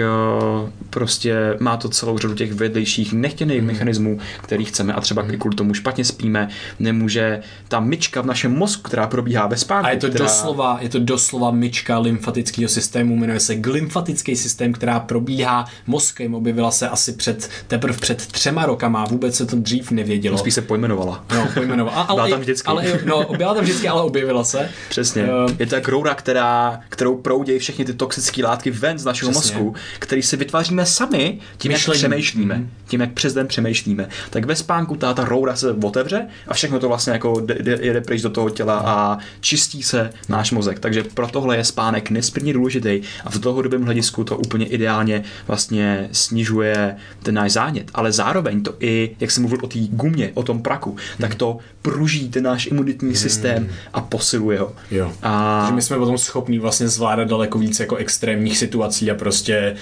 uh, 0.63 0.69
prostě 0.89 1.57
má 1.59 1.77
to 1.77 1.89
celou 1.89 2.17
řadu 2.17 2.35
těch 2.35 2.53
vedlejších 2.53 3.13
nechtěných 3.13 3.57
hmm. 3.57 3.67
mechanismů, 3.67 4.19
který 4.41 4.65
chceme 4.65 4.93
a 4.93 5.01
třeba 5.01 5.21
hmm. 5.21 5.37
kvůli 5.37 5.55
tomu 5.55 5.73
špatně 5.73 6.05
spíme, 6.05 6.49
nemůže 6.79 7.41
ta 7.67 7.79
myčka 7.79 8.21
v 8.21 8.25
našem 8.25 8.57
mozku, 8.57 8.83
která 8.83 9.07
probíhá 9.07 9.47
bez 9.47 9.60
spánku. 9.61 9.87
A 9.87 9.91
je 9.91 9.97
to, 9.97 10.09
která... 10.09 10.25
doslova, 10.25 10.77
je 10.81 10.89
to 10.89 10.99
doslova 10.99 11.51
myčka 11.51 11.99
lymfatického 11.99 12.69
systému, 12.69 13.15
jmenuje 13.15 13.39
se 13.39 13.55
glymfatický 13.55 14.35
systém, 14.35 14.73
která 14.73 14.99
probíhá 14.99 15.65
mozkem, 15.87 16.35
objevila 16.35 16.71
se 16.71 16.89
asi 16.89 17.11
před, 17.13 17.49
teprve 17.67 17.97
před 17.97 18.27
třema 18.27 18.65
rokama, 18.65 19.05
vůbec 19.05 19.35
se 19.35 19.45
to 19.45 19.55
dřív 19.55 19.91
nevědělo. 19.91 20.37
Spíš 20.37 20.53
se 20.53 20.61
pojmenovala. 20.61 21.25
No, 21.35 21.47
pojmenovala. 21.53 21.97
A, 21.97 22.01
ale, 22.01 22.15
byla 22.15 22.29
tam 22.29 22.39
vždycky. 22.39 22.67
Ale, 22.67 22.99
no, 23.05 23.25
byla 23.37 23.53
tam 23.53 23.63
vždycky, 23.63 23.87
ale 23.87 24.01
objevila 24.01 24.43
se. 24.43 24.69
Přesně. 24.89 25.23
Uh, 25.23 25.51
je 25.59 25.65
to 25.65 25.75
jak 25.75 25.87
roura, 25.87 26.13
která, 26.13 26.79
kterou 26.89 27.17
proudějí 27.17 27.59
všechny 27.59 27.85
ty 27.85 27.93
toxické 27.93 28.43
látky 28.43 28.71
ven 28.71 28.97
z 28.97 29.05
našeho 29.05 29.31
přesně. 29.31 29.55
mozku, 29.55 29.75
který 29.99 30.21
si 30.21 30.37
vytváříme 30.37 30.85
sami 30.85 31.39
tím, 31.57 31.71
Myšlení. 31.71 32.01
jak 32.01 32.09
přemýšlíme. 32.09 32.55
Mm. 32.55 32.69
Tím, 32.87 33.01
jak 33.01 33.13
přes 33.13 33.33
den 33.33 33.47
přemýšlíme. 33.47 34.09
Tak 34.29 34.45
ve 34.45 34.55
spánku 34.55 34.95
ta, 34.95 35.13
ta 35.13 35.25
roura 35.25 35.55
se 35.55 35.71
otevře 35.71 36.27
a 36.47 36.53
všechno 36.53 36.79
to 36.79 36.87
vlastně 36.87 37.13
jako 37.13 37.45
jede 37.81 38.01
pryč 38.01 38.21
do 38.21 38.29
toho 38.29 38.49
těla 38.49 38.83
a 38.85 39.17
čistí 39.51 39.83
se 39.83 40.09
náš 40.29 40.51
mozek. 40.51 40.79
Takže 40.79 41.03
pro 41.03 41.27
tohle 41.27 41.57
je 41.57 41.63
spánek 41.63 42.09
nesmírně 42.09 42.53
důležitý 42.53 43.01
a 43.25 43.29
v 43.29 43.37
dlouhodobém 43.37 43.83
hledisku 43.83 44.23
to 44.23 44.37
úplně 44.37 44.65
ideálně 44.65 45.23
vlastně 45.47 46.09
snižuje 46.11 46.95
ten 47.23 47.35
náš 47.35 47.51
zánět. 47.51 47.91
Ale 47.93 48.11
zároveň 48.11 48.63
to 48.63 48.73
i, 48.79 49.15
jak 49.19 49.31
jsem 49.31 49.43
mluvil 49.43 49.59
o 49.61 49.67
té 49.67 49.79
gumě, 49.89 50.31
o 50.33 50.43
tom 50.43 50.61
praku, 50.61 50.95
tak 51.19 51.35
to 51.35 51.57
pruží 51.81 52.29
ten 52.29 52.43
náš 52.43 52.65
imunitní 52.67 53.09
hmm. 53.09 53.15
systém 53.15 53.69
a 53.93 54.01
posiluje 54.01 54.59
ho. 54.59 54.73
Jo. 54.91 55.11
A... 55.23 55.59
Takže 55.59 55.75
my 55.75 55.81
jsme 55.81 55.97
potom 55.97 56.17
schopni 56.17 56.59
vlastně 56.59 56.87
zvládat 56.87 57.27
daleko 57.27 57.59
víc 57.59 57.79
jako 57.79 57.95
extrémních 57.95 58.57
situací 58.57 59.11
a 59.11 59.15
prostě 59.15 59.75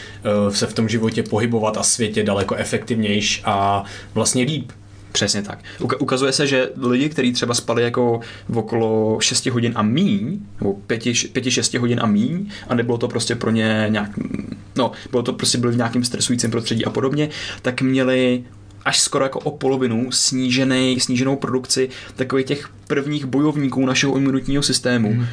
uh, 0.47 0.53
se 0.53 0.67
v 0.67 0.73
tom 0.73 0.89
životě 0.89 1.23
pohybovat 1.23 1.77
a 1.77 1.83
světě 1.83 2.23
daleko 2.23 2.55
efektivnější 2.55 3.41
a 3.45 3.83
vlastně 4.13 4.43
líp. 4.43 4.71
Přesně 5.11 5.41
tak. 5.41 5.59
Ukazuje 5.99 6.31
se, 6.31 6.47
že 6.47 6.69
lidi, 6.77 7.09
kteří 7.09 7.33
třeba 7.33 7.53
spali 7.53 7.83
jako 7.83 8.19
v 8.49 8.57
okolo 8.57 9.17
6 9.21 9.45
hodin 9.45 9.71
a 9.75 9.81
míň, 9.81 10.39
nebo 10.61 10.73
5-6 10.87 11.79
hodin 11.79 11.99
a 12.03 12.05
míň, 12.05 12.51
a 12.67 12.75
nebylo 12.75 12.97
to 12.97 13.07
prostě 13.07 13.35
pro 13.35 13.51
ně 13.51 13.85
nějak, 13.89 14.11
no, 14.75 14.91
bylo 15.11 15.23
to 15.23 15.33
prostě 15.33 15.57
byli 15.57 15.73
v 15.73 15.77
nějakém 15.77 16.03
stresujícím 16.03 16.51
prostředí 16.51 16.85
a 16.85 16.89
podobně, 16.89 17.29
tak 17.61 17.81
měli 17.81 18.43
až 18.85 18.99
skoro 18.99 19.25
jako 19.25 19.39
o 19.39 19.57
polovinu 19.57 20.11
snížený, 20.11 20.99
sníženou 20.99 21.35
produkci 21.35 21.89
takových 22.15 22.45
těch 22.45 22.69
prvních 22.89 23.25
bojovníků 23.25 23.85
našeho 23.85 24.17
imunitního 24.17 24.63
systému, 24.63 25.13
mm. 25.13 25.25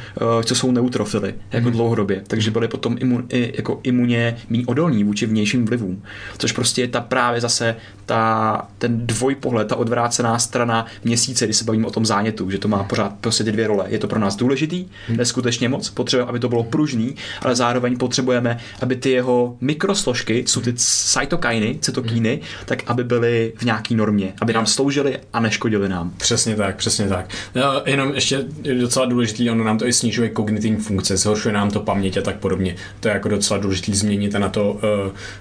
co 0.43 0.55
jsou 0.55 0.71
neutrofily, 0.71 1.35
jako 1.51 1.67
mm. 1.67 1.73
dlouhodobě. 1.73 2.23
Takže 2.27 2.51
byly 2.51 2.67
potom 2.67 2.97
imun, 2.99 3.25
i, 3.29 3.53
jako 3.57 3.79
imuně 3.83 4.37
méně 4.49 4.65
odolní 4.65 5.03
vůči 5.03 5.25
vnějším 5.25 5.65
vlivům. 5.65 6.03
Což 6.37 6.51
prostě 6.51 6.81
je 6.81 6.87
ta 6.87 7.01
právě 7.01 7.41
zase 7.41 7.75
ta, 8.05 8.67
ten 8.77 9.07
dvojpohled, 9.07 9.67
ta 9.67 9.75
odvrácená 9.75 10.39
strana 10.39 10.85
měsíce, 11.03 11.45
kdy 11.45 11.53
se 11.53 11.63
bavíme 11.63 11.87
o 11.87 11.91
tom 11.91 12.05
zánětu, 12.05 12.51
že 12.51 12.57
to 12.57 12.67
má 12.67 12.83
pořád 12.83 13.13
prostě 13.21 13.43
ty 13.43 13.51
dvě 13.51 13.67
role. 13.67 13.85
Je 13.87 13.99
to 13.99 14.07
pro 14.07 14.19
nás 14.19 14.35
důležitý, 14.35 14.85
mm. 15.09 15.17
neskutečně 15.17 15.69
moc, 15.69 15.89
potřebujeme, 15.89 16.29
aby 16.29 16.39
to 16.39 16.49
bylo 16.49 16.63
pružný, 16.63 17.15
ale 17.41 17.55
zároveň 17.55 17.97
potřebujeme, 17.97 18.59
aby 18.81 18.95
ty 18.95 19.09
jeho 19.09 19.57
mikrosložky, 19.61 20.43
jsou 20.47 20.61
ty 20.61 20.73
cytokiny, 20.75 21.77
cytokíny, 21.81 22.39
mm. 22.41 22.65
tak 22.65 22.83
aby 22.87 23.03
byly 23.03 23.53
v 23.55 23.63
nějaký 23.63 23.95
normě, 23.95 24.33
aby 24.41 24.53
nám 24.53 24.65
sloužily 24.65 25.19
a 25.33 25.39
neškodily 25.39 25.89
nám. 25.89 26.11
Přesně 26.17 26.55
tak, 26.55 26.75
přesně 26.75 27.07
tak. 27.07 27.29
No, 27.55 27.81
jenom 27.85 28.13
ještě 28.13 28.45
je 28.63 28.75
docela 28.75 29.05
důležitý, 29.05 29.49
ono 29.49 29.63
nám 29.63 29.77
to 29.77 29.87
i 29.87 29.93
snižuje 29.93 30.29
kognitivní 30.29 30.77
funkce, 30.77 31.17
zhoršuje 31.17 31.53
nám 31.53 31.71
to 31.71 31.79
paměť 31.79 32.17
a 32.17 32.21
tak 32.21 32.37
podobně. 32.37 32.75
To 32.99 33.07
je 33.07 33.13
jako 33.13 33.29
docela 33.29 33.59
důležitý 33.59 33.95
změnit 33.95 34.35
a 34.35 34.39
na 34.39 34.49
to 34.49 34.71
uh, 34.71 34.79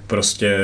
prostě 0.07 0.59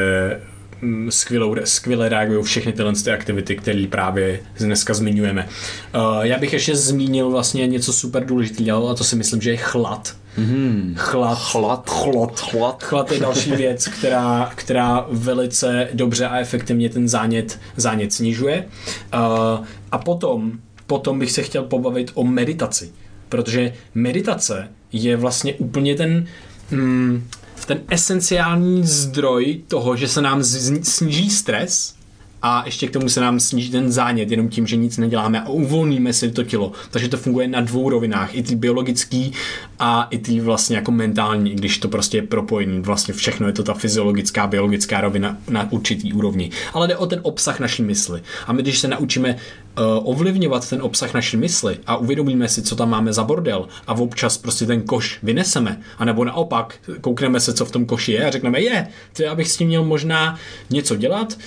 mm, 0.82 1.10
skvělou, 1.10 1.56
skvěle 1.64 2.08
reagují 2.08 2.44
všechny 2.44 2.72
tyhle 2.72 2.92
ty 2.92 3.10
aktivity, 3.10 3.56
které 3.56 3.86
právě 3.90 4.40
dneska 4.58 4.94
zmiňujeme. 4.94 5.48
Uh, 5.94 6.22
já 6.22 6.38
bych 6.38 6.52
ještě 6.52 6.76
zmínil 6.76 7.30
vlastně 7.30 7.66
něco 7.66 7.92
super 7.92 8.24
důležitého, 8.26 8.88
a 8.88 8.94
to 8.94 9.04
si 9.04 9.16
myslím, 9.16 9.40
že 9.40 9.50
je 9.50 9.56
chlad. 9.56 10.16
Mm. 10.36 10.94
Chlad. 10.96 11.38
Chlad. 11.38 11.90
Chlad. 11.90 12.40
Chlad. 12.40 12.82
Chlad 12.82 13.12
je 13.12 13.20
další 13.20 13.52
věc, 13.56 13.88
která, 13.88 14.52
která 14.54 15.06
velice 15.10 15.88
dobře 15.94 16.26
a 16.26 16.38
efektivně 16.38 16.88
ten 16.88 17.08
zánět, 17.08 17.60
zánět 17.76 18.12
snižuje. 18.12 18.64
Uh, 19.14 19.66
a 19.92 19.98
potom 19.98 20.52
potom 20.86 21.18
bych 21.18 21.32
se 21.32 21.42
chtěl 21.42 21.62
pobavit 21.62 22.10
o 22.14 22.24
meditaci. 22.24 22.92
Protože 23.28 23.72
meditace 23.94 24.68
je 24.92 25.16
vlastně 25.16 25.54
úplně 25.54 25.94
ten, 25.94 26.26
mm, 26.70 27.28
ten 27.66 27.80
esenciální 27.88 28.86
zdroj 28.86 29.60
toho, 29.68 29.96
že 29.96 30.08
se 30.08 30.22
nám 30.22 30.44
sníží 30.82 31.30
stres 31.30 31.94
a 32.42 32.62
ještě 32.64 32.86
k 32.86 32.90
tomu 32.90 33.08
se 33.08 33.20
nám 33.20 33.40
sníží 33.40 33.70
ten 33.70 33.92
zánět 33.92 34.30
jenom 34.30 34.48
tím, 34.48 34.66
že 34.66 34.76
nic 34.76 34.98
neděláme 34.98 35.40
a 35.40 35.48
uvolníme 35.48 36.12
si 36.12 36.30
to 36.30 36.44
tělo. 36.44 36.72
Takže 36.90 37.08
to 37.08 37.16
funguje 37.16 37.48
na 37.48 37.60
dvou 37.60 37.90
rovinách, 37.90 38.34
i 38.34 38.42
ty 38.42 38.56
biologický 38.56 39.32
a 39.78 40.06
i 40.10 40.18
ty 40.18 40.40
vlastně 40.40 40.76
jako 40.76 40.90
mentální, 40.90 41.50
když 41.50 41.78
to 41.78 41.88
prostě 41.88 42.18
je 42.18 42.22
propojený. 42.22 42.80
Vlastně 42.80 43.14
všechno 43.14 43.46
je 43.46 43.52
to 43.52 43.62
ta 43.62 43.74
fyziologická, 43.74 44.46
biologická 44.46 45.00
rovina 45.00 45.36
na 45.50 45.72
určitý 45.72 46.12
úrovni. 46.12 46.50
Ale 46.72 46.88
jde 46.88 46.96
o 46.96 47.06
ten 47.06 47.20
obsah 47.22 47.60
naší 47.60 47.82
mysli. 47.82 48.22
A 48.46 48.52
my, 48.52 48.62
když 48.62 48.78
se 48.78 48.88
naučíme 48.88 49.36
uh, 49.78 49.84
ovlivňovat 50.10 50.68
ten 50.68 50.82
obsah 50.82 51.14
naší 51.14 51.36
mysli 51.36 51.78
a 51.86 51.96
uvědomíme 51.96 52.48
si, 52.48 52.62
co 52.62 52.76
tam 52.76 52.90
máme 52.90 53.12
za 53.12 53.24
bordel 53.24 53.68
a 53.86 53.92
občas 53.92 54.38
prostě 54.38 54.66
ten 54.66 54.82
koš 54.82 55.18
vyneseme, 55.22 55.80
anebo 55.98 56.24
naopak 56.24 56.74
koukneme 57.00 57.40
se, 57.40 57.54
co 57.54 57.64
v 57.64 57.70
tom 57.70 57.86
koši 57.86 58.12
je 58.12 58.26
a 58.26 58.30
řekneme, 58.30 58.60
je, 58.60 58.88
to 59.16 59.22
já 59.22 59.34
bych 59.34 59.50
s 59.50 59.56
tím 59.56 59.68
měl 59.68 59.84
možná 59.84 60.38
něco 60.70 60.96
dělat, 60.96 61.38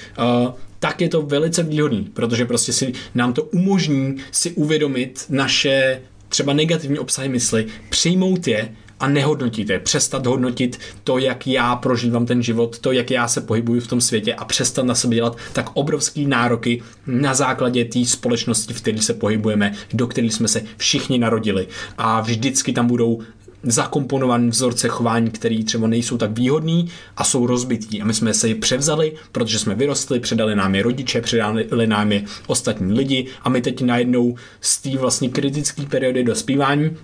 uh, 0.45 0.53
tak 0.85 1.01
je 1.01 1.09
to 1.09 1.21
velice 1.21 1.63
výhodný, 1.63 2.09
protože 2.13 2.45
prostě 2.45 2.73
si 2.73 2.93
nám 3.15 3.33
to 3.33 3.43
umožní 3.43 4.15
si 4.31 4.51
uvědomit 4.51 5.25
naše 5.29 6.01
třeba 6.29 6.53
negativní 6.53 6.99
obsahy 6.99 7.29
mysli, 7.29 7.65
přijmout 7.89 8.47
je 8.47 8.75
a 8.99 9.07
nehodnotit 9.07 9.69
je. 9.69 9.79
Přestat 9.79 10.25
hodnotit 10.25 10.79
to, 11.03 11.17
jak 11.17 11.47
já 11.47 11.75
prožívám 11.75 12.25
ten 12.25 12.43
život, 12.43 12.79
to, 12.79 12.91
jak 12.91 13.11
já 13.11 13.27
se 13.27 13.41
pohybuju 13.41 13.81
v 13.81 13.87
tom 13.87 14.01
světě 14.01 14.33
a 14.33 14.45
přestat 14.45 14.85
na 14.85 14.95
sebe 14.95 15.15
dělat 15.15 15.37
tak 15.53 15.69
obrovský 15.73 16.25
nároky 16.25 16.81
na 17.07 17.33
základě 17.33 17.85
té 17.85 18.05
společnosti, 18.05 18.73
v 18.73 18.81
které 18.81 19.01
se 19.01 19.13
pohybujeme, 19.13 19.73
do 19.93 20.07
které 20.07 20.27
jsme 20.27 20.47
se 20.47 20.61
všichni 20.77 21.17
narodili. 21.17 21.67
A 21.97 22.21
vždycky 22.21 22.73
tam 22.73 22.87
budou 22.87 23.21
zakomponované 23.65 24.49
vzorce 24.49 24.87
chování, 24.87 25.31
které 25.31 25.63
třeba 25.63 25.87
nejsou 25.87 26.17
tak 26.17 26.31
výhodný 26.31 26.89
a 27.17 27.23
jsou 27.23 27.47
rozbití. 27.47 28.01
A 28.01 28.05
my 28.05 28.13
jsme 28.13 28.33
se 28.33 28.47
je 28.47 28.55
převzali, 28.55 29.13
protože 29.31 29.59
jsme 29.59 29.75
vyrostli, 29.75 30.19
předali 30.19 30.55
nám 30.55 30.75
je 30.75 30.83
rodiče, 30.83 31.21
předali 31.21 31.87
nám 31.87 32.11
je 32.11 32.23
ostatní 32.47 32.93
lidi 32.93 33.27
a 33.41 33.49
my 33.49 33.61
teď 33.61 33.81
najednou 33.81 34.35
z 34.61 34.81
té 34.81 34.97
vlastně 34.97 35.29
kritické 35.29 35.81
periody 35.85 36.23
dospívání 36.23 36.97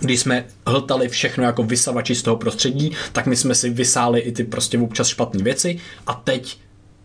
když 0.00 0.20
jsme 0.20 0.44
hltali 0.66 1.08
všechno 1.08 1.44
jako 1.44 1.62
vysavači 1.62 2.14
z 2.14 2.22
toho 2.22 2.36
prostředí, 2.36 2.92
tak 3.12 3.26
my 3.26 3.36
jsme 3.36 3.54
si 3.54 3.70
vysáli 3.70 4.20
i 4.20 4.32
ty 4.32 4.44
prostě 4.44 4.78
občas 4.78 5.08
špatné 5.08 5.42
věci 5.42 5.78
a 6.06 6.14
teď 6.14 6.58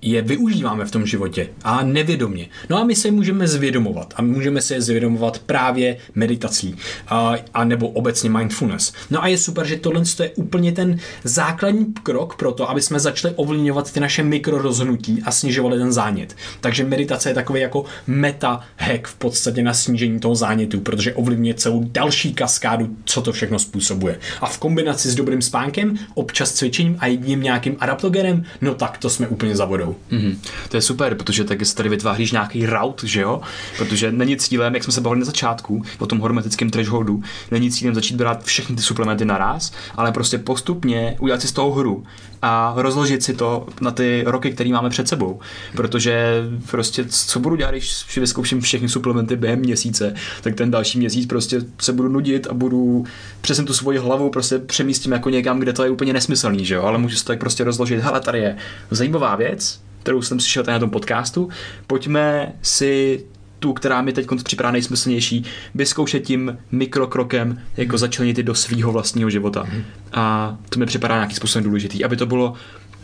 je 0.06 0.22
využíváme 0.22 0.86
v 0.86 0.92
tom 0.92 1.06
životě 1.06 1.50
a 1.64 1.84
nevědomě. 1.84 2.48
No 2.70 2.78
a 2.78 2.84
my 2.84 2.96
se 2.96 3.12
můžeme 3.12 3.48
zvědomovat 3.48 4.14
a 4.18 4.22
můžeme 4.22 4.62
se 4.62 4.82
zvědomovat 4.82 5.40
právě 5.40 5.98
meditací 6.16 6.76
a, 7.08 7.36
a 7.54 7.64
nebo 7.64 7.88
obecně 7.88 8.30
mindfulness. 8.30 8.94
No 9.10 9.24
a 9.24 9.28
je 9.28 9.38
super, 9.38 9.66
že 9.66 9.76
tohle 9.76 10.02
je 10.24 10.30
úplně 10.30 10.72
ten 10.72 11.00
základní 11.24 11.94
krok 12.04 12.36
pro 12.36 12.52
to, 12.52 12.70
aby 12.70 12.82
jsme 12.82 13.00
začali 13.00 13.34
ovlivňovat 13.38 13.92
ty 13.92 14.00
naše 14.00 14.24
mikrorozhodnutí 14.24 15.22
a 15.26 15.32
snižovali 15.32 15.78
ten 15.78 15.92
zánět. 15.92 16.36
Takže 16.62 16.84
meditace 16.84 17.30
je 17.30 17.34
takový 17.34 17.62
jako 17.62 17.86
meta 18.08 18.60
hack 18.78 19.08
v 19.08 19.16
podstatě 19.16 19.64
na 19.64 19.74
snížení 19.74 20.20
toho 20.20 20.36
zánětu, 20.36 20.80
protože 20.80 21.14
ovlivňuje 21.14 21.54
celou 21.54 21.84
další 21.84 22.34
kaskádu, 22.34 22.96
co 23.06 23.22
to 23.22 23.32
všechno 23.32 23.60
způsobuje. 23.60 24.20
A 24.42 24.46
v 24.46 24.58
kombinaci 24.58 25.10
s 25.10 25.16
dobrým 25.16 25.42
spánkem, 25.42 25.98
občas 26.14 26.52
cvičením 26.52 26.98
a 27.00 27.08
jedním 27.08 27.44
nějakým 27.44 27.76
adaptogenem, 27.80 28.44
no 28.62 28.76
tak 28.76 28.98
to 28.98 29.10
jsme 29.10 29.28
úplně 29.28 29.56
za 29.56 29.66
vodou. 29.66 29.95
Mm-hmm. 30.12 30.38
To 30.70 30.78
je 30.78 30.82
super, 30.82 31.16
protože 31.16 31.44
tak 31.44 31.66
si 31.66 31.76
tady 31.76 31.90
vytváříš 31.90 32.32
nějaký 32.32 32.66
route, 32.66 33.08
že 33.08 33.22
jo? 33.22 33.42
Protože 33.78 34.12
není 34.12 34.38
cílem, 34.38 34.74
jak 34.74 34.84
jsme 34.84 34.94
se 34.94 35.02
bavili 35.02 35.20
na 35.20 35.26
začátku, 35.26 35.84
o 36.00 36.06
tom 36.06 36.20
hormetickém 36.20 36.70
thresholdu, 36.70 37.24
není 37.52 37.72
cílem 37.72 37.96
začít 37.96 38.16
brát 38.16 38.44
všechny 38.44 38.76
ty 38.76 38.82
suplementy 38.82 39.26
naraz, 39.26 39.72
ale 39.96 40.12
prostě 40.12 40.38
postupně 40.38 41.16
udělat 41.20 41.42
si 41.42 41.48
z 41.48 41.52
toho 41.52 41.72
hru 41.72 42.04
a 42.42 42.74
rozložit 42.76 43.24
si 43.24 43.34
to 43.34 43.68
na 43.82 43.92
ty 43.92 44.24
roky, 44.28 44.52
které 44.52 44.70
máme 44.70 44.90
před 44.90 45.08
sebou. 45.08 45.40
Protože 45.76 46.44
prostě 46.72 47.06
co 47.10 47.40
budu 47.40 47.56
dělat, 47.56 47.72
když 47.72 48.18
vyzkouším 48.18 48.62
všechny 48.62 48.90
suplementy 48.90 49.36
během 49.36 49.60
měsíce, 49.60 50.14
tak 50.42 50.56
ten 50.56 50.72
další 50.72 50.98
měsíc 50.98 51.26
prostě 51.26 51.62
se 51.80 51.94
budu 51.94 52.10
nudit 52.10 52.48
a 52.48 52.54
budu 52.54 53.06
přesně 53.42 53.64
tu 53.64 53.74
svoji 53.74 53.98
hlavu 53.98 54.30
prostě 54.30 54.60
přemístím 54.60 55.12
jako 55.12 55.30
někam, 55.30 55.60
kde 55.60 55.74
to 55.74 55.84
je 55.84 55.90
úplně 55.90 56.14
nesmyslný, 56.14 56.66
že 56.66 56.76
jo? 56.76 56.84
Ale 56.84 56.98
můžu 56.98 57.18
to 57.18 57.24
tak 57.24 57.40
prostě 57.40 57.64
rozložit. 57.64 58.00
Hele, 58.00 58.20
tady 58.20 58.40
je 58.40 58.58
zajímavá 58.92 59.36
věc, 59.36 59.80
kterou 60.06 60.22
jsem 60.22 60.40
slyšel 60.40 60.64
tady 60.64 60.74
na 60.74 60.80
tom 60.80 60.90
podcastu. 60.90 61.50
Pojďme 61.88 62.54
si 62.62 63.24
tu, 63.60 63.74
která 63.74 64.02
mi 64.02 64.14
teď 64.14 64.28
připadá 64.44 64.72
nejsmyslnější, 64.72 65.46
vyzkoušet 65.76 66.24
tím 66.24 66.58
mikrokrokem, 66.72 67.62
jako 67.78 67.98
začlenit 67.98 68.38
do 68.38 68.56
svého 68.56 68.92
vlastního 68.92 69.30
života. 69.30 69.68
A 70.14 70.58
to 70.70 70.80
mi 70.80 70.86
připadá 70.86 71.16
nějakým 71.16 71.36
způsobem 71.36 71.64
důležitý, 71.64 72.06
aby 72.06 72.16
to 72.16 72.26
bylo 72.26 72.54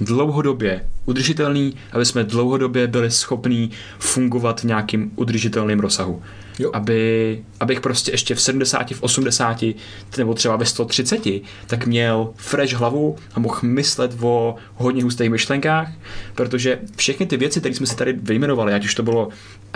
dlouhodobě 0.02 0.86
udržitelný, 1.06 1.76
aby 1.92 2.06
jsme 2.06 2.24
dlouhodobě 2.24 2.88
byli 2.88 3.12
schopní 3.12 3.72
fungovat 4.00 4.62
v 4.62 4.64
nějakým 4.64 5.12
udržitelným 5.16 5.80
rozsahu. 5.80 6.22
Jo. 6.60 6.72
Aby, 6.74 7.44
abych 7.60 7.82
prostě 7.82 8.12
ještě 8.12 8.36
v 8.36 8.42
70, 8.42 8.92
v 8.92 9.04
80 9.04 9.64
nebo 10.18 10.34
třeba 10.34 10.56
ve 10.56 10.66
130 10.66 11.28
tak 11.68 11.88
měl 11.88 12.34
fresh 12.36 12.74
hlavu 12.74 13.16
a 13.34 13.40
mohl 13.40 13.60
myslet 13.62 14.16
o 14.22 14.56
hodně 14.76 15.04
hustých 15.04 15.30
myšlenkách, 15.30 15.90
protože 16.36 16.80
všechny 16.96 17.26
ty 17.26 17.38
věci, 17.38 17.60
které 17.60 17.76
jsme 17.76 17.86
si 17.86 17.96
tady 17.96 18.14
vyjmenovali, 18.14 18.74
ať 18.74 18.86
už 18.86 18.96
to 18.96 19.04
bylo 19.04 19.30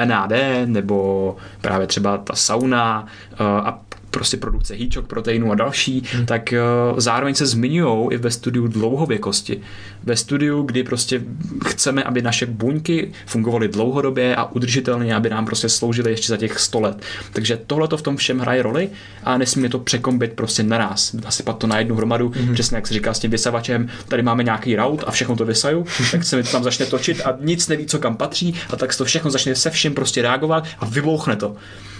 NAD 0.06 0.32
nebo 0.66 1.38
právě 1.62 1.88
třeba 1.88 2.18
ta 2.18 2.36
sauna 2.36 3.02
uh, 3.32 3.38
a 3.40 3.82
prostě 4.16 4.38
produkce 4.38 4.74
hýčok, 4.74 5.08
proteinů 5.08 5.52
a 5.52 5.56
další, 5.56 6.04
hmm. 6.12 6.26
tak 6.26 6.54
uh, 6.92 7.00
zároveň 7.00 7.36
se 7.36 7.46
zmiňují 7.46 8.08
i 8.12 8.18
ve 8.18 8.32
studiu 8.32 8.68
dlouhověkosti. 8.68 9.62
Ve 10.04 10.16
studiu, 10.16 10.62
kdy 10.62 10.84
prostě 10.84 11.22
chceme, 11.66 12.04
aby 12.04 12.22
naše 12.22 12.46
buňky 12.46 13.12
fungovaly 13.26 13.68
dlouhodobě 13.68 14.36
a 14.36 14.52
udržitelně, 14.52 15.16
aby 15.16 15.30
nám 15.30 15.46
prostě 15.46 15.70
sloužily 15.70 16.12
ještě 16.12 16.28
za 16.28 16.38
těch 16.38 16.60
100 16.60 16.80
let. 16.80 17.02
Takže 17.34 17.60
tohle 17.68 17.88
to 17.88 17.98
v 17.98 18.02
tom 18.02 18.18
všem 18.18 18.40
hraje 18.40 18.64
roli 18.64 18.90
a 19.24 19.38
nesmíme 19.38 19.70
to 19.70 19.80
překombit 19.80 20.34
prostě 20.34 20.64
naraz. 20.64 21.14
Nasypat 21.14 21.58
to 21.58 21.68
na 21.68 21.80
jednu 21.80 21.96
hromadu, 21.96 22.34
hmm. 22.36 22.54
přesně 22.54 22.78
jak 22.78 22.88
se 22.88 22.94
říká 22.94 23.14
s 23.14 23.20
tím 23.20 23.32
vysavačem, 23.32 23.88
tady 24.08 24.24
máme 24.24 24.44
nějaký 24.44 24.76
rout 24.76 25.04
a 25.08 25.12
všechno 25.12 25.36
to 25.36 25.46
vysaju, 25.46 25.86
tak 26.12 26.24
se 26.24 26.36
mi 26.36 26.44
to 26.44 26.50
tam 26.52 26.64
začne 26.64 26.86
točit 26.86 27.22
a 27.22 27.38
nic 27.42 27.68
neví, 27.68 27.86
co 27.86 28.00
kam 28.00 28.18
patří 28.18 28.56
a 28.70 28.76
tak 28.76 28.96
to 28.96 29.06
všechno 29.06 29.32
začne 29.32 29.56
se 29.56 29.70
vším 29.70 29.94
prostě 29.94 30.22
reagovat 30.22 30.64
a 30.80 30.86
vybouchne 30.86 31.36
to. 31.36 31.56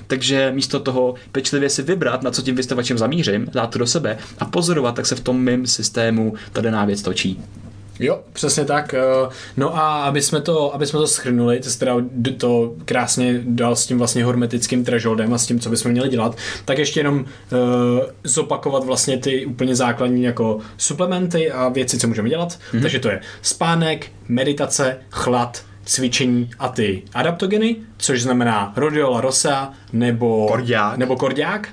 Takže 0.08 0.52
místo 0.52 0.80
toho 0.80 1.16
pečlivě 1.32 1.70
si 1.70 1.84
vybrat, 1.84 2.24
na 2.24 2.32
co 2.32 2.42
tím 2.42 2.56
vystavačem 2.56 2.98
zamířím, 2.98 3.48
dát 3.54 3.68
to 3.68 3.80
do 3.80 3.88
sebe 3.88 4.18
a 4.40 4.46
pozorovat, 4.46 4.96
tak 4.96 5.06
se 5.06 5.16
v 5.16 5.20
tom 5.20 5.42
mém 5.42 5.68
systému 5.68 6.34
ta 6.54 6.62
daná 6.62 6.86
věc 6.86 7.02
točí. 7.02 7.44
Jo, 8.00 8.20
přesně 8.34 8.66
tak. 8.66 8.94
Eh, 8.94 9.30
no 9.58 9.78
a 9.78 10.04
aby 10.04 10.22
jsme 10.22 10.42
to, 10.42 10.76
aby 10.76 10.86
jsme 10.86 11.00
to 11.00 11.08
schrnuli, 11.08 11.60
to 11.60 11.70
teda 11.80 11.96
to 12.38 12.74
krásně 12.86 13.42
dal 13.46 13.76
s 13.76 13.86
tím 13.86 13.98
vlastně 13.98 14.26
hermetickým 14.26 14.86
thresholdem 14.86 15.34
a 15.34 15.38
s 15.38 15.48
tím, 15.48 15.60
co 15.60 15.70
bychom 15.70 15.92
měli 15.92 16.10
dělat, 16.10 16.38
tak 16.66 16.78
ještě 16.78 17.00
jenom 17.00 17.20
uh, 17.20 17.26
zopakovat 18.24 18.84
vlastně 18.84 19.18
ty 19.18 19.46
úplně 19.46 19.76
základní 19.76 20.24
jako 20.24 20.60
suplementy 20.78 21.52
a 21.52 21.70
věci, 21.70 21.98
co 21.98 22.08
můžeme 22.08 22.30
dělat. 22.30 22.50
Mm-hmm. 22.50 22.82
Takže 22.82 23.00
to 23.00 23.10
je 23.10 23.22
spánek, 23.42 24.12
meditace, 24.28 24.98
chlad, 25.10 25.64
cvičení 25.86 26.50
a 26.60 26.70
ty 26.70 27.02
adaptogeny, 27.14 27.76
což 27.98 28.22
znamená 28.22 28.74
rhodiola 28.76 29.22
rosa 29.22 29.74
nebo 29.94 30.48
kordiák. 30.48 30.98
Nebo 30.98 31.16
kordiák. 31.16 31.70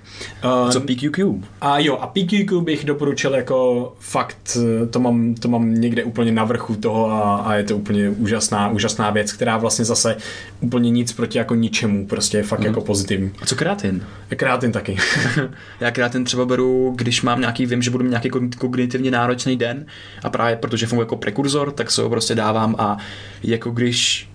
Co 0.70 0.80
PQQ? 0.80 1.34
A 1.60 1.78
jo, 1.78 1.98
a 2.00 2.06
PQQ 2.06 2.60
bych 2.60 2.84
doporučil 2.84 3.34
jako 3.34 3.92
fakt, 3.98 4.56
to 4.90 5.00
mám, 5.00 5.34
to 5.34 5.48
mám 5.48 5.74
někde 5.74 6.04
úplně 6.04 6.32
na 6.32 6.44
vrchu 6.44 6.76
toho 6.76 7.10
a, 7.10 7.36
a 7.36 7.54
je 7.54 7.64
to 7.64 7.76
úplně 7.76 8.10
úžasná, 8.10 8.68
úžasná 8.68 9.10
věc, 9.10 9.32
která 9.32 9.56
vlastně 9.56 9.84
zase 9.84 10.16
úplně 10.60 10.90
nic 10.90 11.12
proti 11.12 11.38
jako 11.38 11.54
ničemu, 11.54 12.06
prostě 12.06 12.36
je 12.36 12.42
fakt 12.42 12.60
mm. 12.60 12.66
jako 12.66 12.80
pozitivní. 12.80 13.30
A 13.42 13.46
co 13.46 13.56
kreatin? 13.56 14.04
Kreatin 14.36 14.72
taky. 14.72 14.96
Já 15.80 15.90
kreatin 15.90 16.24
třeba 16.24 16.44
beru, 16.44 16.94
když 16.96 17.22
mám 17.22 17.40
nějaký, 17.40 17.66
vím, 17.66 17.82
že 17.82 17.90
budu 17.90 18.04
mít 18.04 18.10
nějaký 18.10 18.30
kognitivně 18.58 19.10
náročný 19.10 19.56
den 19.56 19.86
a 20.22 20.30
právě 20.30 20.56
protože 20.56 20.86
funguje 20.86 21.04
jako 21.04 21.16
prekurzor, 21.16 21.72
tak 21.72 21.90
se 21.90 22.02
ho 22.02 22.10
prostě 22.10 22.34
dávám 22.34 22.76
a 22.78 22.98
jako 23.42 23.70
když 23.70 24.01
British 24.02 24.31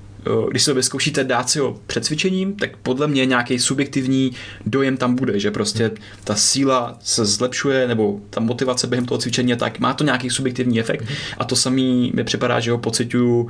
když 0.49 0.63
se 0.63 0.73
vyzkoušíte 0.73 1.23
dát 1.23 1.49
si 1.49 1.59
ho 1.59 1.79
před 1.87 2.05
cvičením, 2.05 2.55
tak 2.55 2.77
podle 2.77 3.07
mě 3.07 3.25
nějaký 3.25 3.59
subjektivní 3.59 4.31
dojem 4.65 4.97
tam 4.97 5.15
bude, 5.15 5.39
že 5.39 5.51
prostě 5.51 5.91
ta 6.23 6.35
síla 6.35 6.97
se 7.03 7.25
zlepšuje, 7.25 7.87
nebo 7.87 8.19
ta 8.29 8.41
motivace 8.41 8.87
během 8.87 9.05
toho 9.05 9.17
cvičení, 9.17 9.55
tak 9.55 9.79
má 9.79 9.93
to 9.93 10.03
nějaký 10.03 10.29
subjektivní 10.29 10.79
efekt 10.79 11.05
a 11.37 11.45
to 11.45 11.55
samý 11.55 12.11
mi 12.15 12.23
připadá, 12.23 12.59
že 12.59 12.71
ho 12.71 12.77
pocituju 12.77 13.41
uh, 13.41 13.49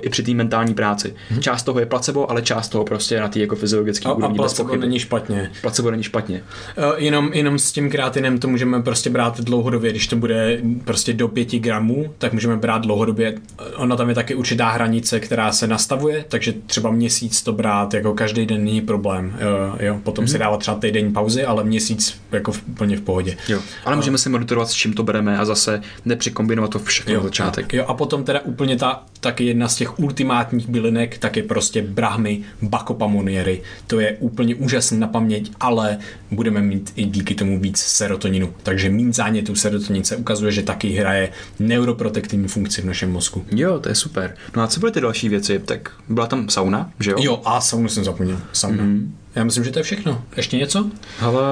i 0.00 0.08
při 0.08 0.22
té 0.22 0.34
mentální 0.34 0.74
práci. 0.74 1.14
Hmm. 1.28 1.40
Část 1.40 1.62
toho 1.62 1.80
je 1.80 1.86
placebo, 1.86 2.30
ale 2.30 2.42
část 2.42 2.68
toho 2.68 2.84
prostě 2.84 3.20
na 3.20 3.28
té 3.28 3.40
jako 3.40 3.56
fyziologické 3.56 4.08
úrovni. 4.08 4.36
A 4.36 4.36
placebo 4.36 4.76
není 4.76 4.98
špatně. 4.98 5.50
Placebo 5.62 5.90
není 5.90 6.02
špatně. 6.02 6.42
Uh, 6.78 6.84
jenom, 6.96 7.32
jenom 7.32 7.58
s 7.58 7.72
tím 7.72 7.90
kreatinem 7.90 8.38
to 8.38 8.48
můžeme 8.48 8.82
prostě 8.82 9.10
brát 9.10 9.40
dlouhodobě, 9.40 9.90
když 9.90 10.06
to 10.06 10.16
bude 10.16 10.60
prostě 10.84 11.12
do 11.12 11.28
5 11.28 11.48
gramů, 11.48 12.14
tak 12.18 12.32
můžeme 12.32 12.56
brát 12.56 12.82
dlouhodobě. 12.82 13.34
Ona 13.76 13.96
tam 13.96 14.08
je 14.08 14.14
taky 14.14 14.34
určitá 14.34 14.70
hranice, 14.70 15.20
která 15.20 15.52
se 15.52 15.66
nastaví 15.66 15.97
nastavuje, 15.98 16.24
takže 16.28 16.54
třeba 16.66 16.90
měsíc 16.90 17.42
to 17.42 17.52
brát 17.52 17.94
jako 17.94 18.14
každý 18.14 18.46
den 18.46 18.64
není 18.64 18.80
problém. 18.80 19.36
Jo, 19.40 19.76
jo. 19.86 20.00
Potom 20.02 20.24
mm-hmm. 20.24 20.28
si 20.28 20.38
dávat 20.38 20.60
třeba 20.60 20.78
týden 20.78 21.12
pauzy, 21.12 21.44
ale 21.44 21.64
měsíc 21.64 22.20
jako 22.32 22.52
v, 22.52 22.62
plně 22.76 22.96
v 22.96 23.00
pohodě. 23.00 23.36
Jo. 23.48 23.60
Ale 23.84 23.96
můžeme 23.96 24.18
si 24.18 24.28
monitorovat, 24.28 24.68
s 24.68 24.72
čím 24.72 24.92
to 24.92 25.02
bereme 25.02 25.38
a 25.38 25.44
zase 25.44 25.80
nepřikombinovat 26.04 26.70
to 26.70 26.78
všechno 26.78 27.14
Jo, 27.14 27.22
začátek. 27.22 27.74
Jo, 27.74 27.84
a 27.88 27.94
potom 27.94 28.24
teda 28.24 28.40
úplně 28.40 28.76
ta, 28.76 29.04
taky 29.20 29.44
jedna 29.44 29.68
z 29.68 29.76
těch 29.76 29.98
ultimátních 29.98 30.68
bylinek, 30.68 31.18
tak 31.18 31.36
je 31.36 31.42
prostě 31.42 31.82
brahmy 31.82 32.40
bakopamoniery. 32.62 33.62
To 33.86 34.00
je 34.00 34.16
úplně 34.20 34.54
úžasný 34.54 34.98
na 34.98 35.06
paměť, 35.06 35.52
ale 35.60 35.98
budeme 36.30 36.60
mít 36.60 36.92
i 36.96 37.04
díky 37.04 37.34
tomu 37.34 37.60
víc 37.60 37.78
serotoninu. 37.78 38.54
Takže 38.62 38.90
mít 38.90 39.14
zánětů 39.14 39.54
serotonin 39.54 40.04
se 40.04 40.16
ukazuje, 40.16 40.52
že 40.52 40.62
taky 40.62 40.90
hraje 40.90 41.30
neuroprotektivní 41.58 42.48
funkci 42.48 42.82
v 42.82 42.84
našem 42.84 43.12
mozku. 43.12 43.44
Jo, 43.50 43.80
to 43.80 43.88
je 43.88 43.94
super. 43.94 44.36
No 44.56 44.62
a 44.62 44.66
co 44.66 44.80
byly 44.80 44.92
ty 44.92 45.00
další 45.00 45.28
věci? 45.28 45.58
Tak 45.58 45.77
byla 46.08 46.26
tam 46.26 46.48
sauna, 46.48 46.92
že 47.00 47.10
jo? 47.10 47.16
Jo, 47.20 47.42
a 47.44 47.60
saunu 47.60 47.88
jsem 47.88 48.04
zapomněl. 48.04 48.40
Sauna. 48.52 48.84
Mm-hmm. 48.84 49.10
Já 49.34 49.44
myslím, 49.44 49.64
že 49.64 49.70
to 49.70 49.78
je 49.78 49.82
všechno. 49.82 50.22
Ještě 50.36 50.56
něco? 50.56 50.90
Ale 51.20 51.42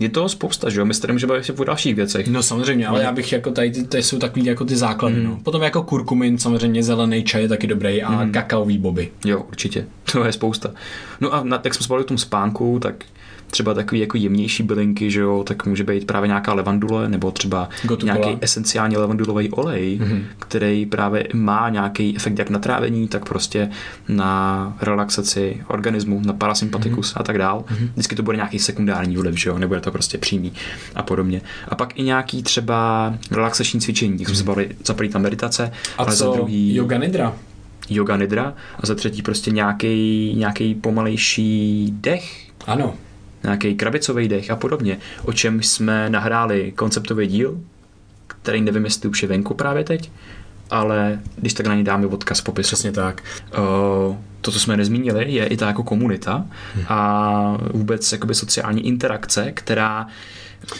je 0.00 0.08
to 0.08 0.28
spousta, 0.28 0.70
že 0.70 0.80
jo? 0.80 0.86
My 0.86 0.94
se 0.94 1.00
tady 1.00 1.12
můžeme 1.12 1.28
bavit 1.28 1.60
o 1.60 1.64
dalších 1.64 1.94
věcech. 1.94 2.28
No 2.28 2.42
samozřejmě, 2.42 2.86
ale 2.86 3.02
já 3.02 3.12
bych 3.12 3.32
jako 3.32 3.50
tady, 3.50 3.70
ty, 3.70 3.84
tady 3.84 4.02
jsou 4.02 4.18
takový 4.18 4.44
jako 4.44 4.64
ty 4.64 4.76
základy. 4.76 5.16
Mm. 5.16 5.24
No. 5.24 5.38
Potom 5.42 5.62
jako 5.62 5.82
kurkumin, 5.82 6.38
samozřejmě 6.38 6.82
zelený 6.82 7.24
čaj 7.24 7.42
je 7.42 7.48
taky 7.48 7.66
dobrý 7.66 8.02
a 8.02 8.24
mm. 8.24 8.32
kakaový 8.32 8.78
boby. 8.78 9.10
Jo, 9.24 9.40
určitě. 9.48 9.86
To 10.12 10.24
je 10.24 10.32
spousta. 10.32 10.70
No 11.20 11.34
a 11.34 11.42
na, 11.44 11.60
jak 11.64 11.74
jsme 11.74 11.84
spali 11.84 12.00
o 12.00 12.06
tom 12.06 12.18
spánku, 12.18 12.78
tak 12.82 12.94
třeba 13.50 13.74
takový 13.74 14.00
jako 14.00 14.16
jemnější 14.16 14.62
bylinky, 14.62 15.10
že 15.10 15.20
jo, 15.20 15.44
tak 15.46 15.66
může 15.66 15.84
být 15.84 16.06
právě 16.06 16.26
nějaká 16.28 16.52
levandule 16.54 17.08
nebo 17.08 17.30
třeba 17.30 17.68
Gotukola. 17.84 18.18
nějaký 18.18 18.38
esenciální 18.40 18.96
levandulový 18.96 19.50
olej, 19.50 19.98
mm-hmm. 20.02 20.22
který 20.38 20.86
právě 20.86 21.28
má 21.34 21.68
nějaký 21.68 22.16
efekt 22.16 22.38
jak 22.38 22.50
na 22.50 22.58
trávení, 22.58 23.08
tak 23.08 23.28
prostě 23.28 23.70
na 24.08 24.76
relaxaci 24.82 25.62
organismu, 25.68 26.20
na 26.24 26.32
parasympatikus 26.32 27.14
mm-hmm. 27.14 27.20
a 27.20 27.22
tak 27.22 27.38
dál. 27.38 27.64
Mm-hmm. 27.68 27.88
Vždycky 27.92 28.16
to 28.16 28.22
bude 28.22 28.36
nějaký 28.36 28.58
sekundární 28.58 29.16
vliv, 29.16 29.36
že 29.36 29.48
jo, 29.50 29.58
nebude 29.58 29.80
to 29.80 29.90
prostě 29.90 30.18
přímý 30.18 30.52
a 30.94 31.02
podobně. 31.02 31.40
A 31.68 31.74
pak 31.74 31.98
i 31.98 32.02
nějaký 32.02 32.42
třeba 32.42 33.14
relaxační 33.30 33.80
cvičení, 33.80 34.16
jak 34.18 34.28
jsme 34.28 34.36
se 34.36 34.44
bavili, 34.44 34.68
za 34.84 34.94
první 34.94 35.12
ta 35.12 35.18
meditace, 35.18 35.72
A 35.98 36.02
ale 36.02 36.16
co 36.16 36.24
za 36.24 36.32
druhý 36.36 36.74
yoga 36.74 36.96
nidra? 36.98 37.32
yoga 37.90 38.16
nidra 38.16 38.54
a 38.80 38.86
za 38.86 38.94
třetí 38.94 39.22
prostě 39.22 39.50
nějaký, 39.50 40.34
nějaký 40.36 40.74
pomalejší 40.74 41.88
dech, 42.00 42.48
Ano. 42.66 42.94
Nějaký 43.42 43.74
krabicový 43.74 44.28
dech 44.28 44.50
a 44.50 44.56
podobně, 44.56 44.98
o 45.24 45.32
čem 45.32 45.62
jsme 45.62 46.10
nahráli 46.10 46.72
konceptový 46.76 47.26
díl, 47.26 47.60
který 48.26 48.60
nevím, 48.60 48.84
jestli 48.84 49.08
už 49.08 49.22
je 49.22 49.28
venku 49.28 49.54
právě 49.54 49.84
teď, 49.84 50.10
ale 50.70 51.20
když 51.36 51.54
tak 51.54 51.66
na 51.66 51.74
ní 51.74 51.84
dáme 51.84 52.06
odkaz 52.06 52.40
popisu. 52.40 52.68
Přesně 52.68 52.92
tak. 52.92 53.22
Uh, 53.58 54.16
to, 54.40 54.50
co 54.50 54.60
jsme 54.60 54.76
nezmínili, 54.76 55.32
je 55.32 55.46
i 55.46 55.56
ta 55.56 55.66
jako 55.66 55.82
komunita 55.82 56.46
a 56.88 57.58
vůbec 57.72 58.12
jakoby 58.12 58.34
sociální 58.34 58.86
interakce, 58.86 59.52
která 59.52 60.06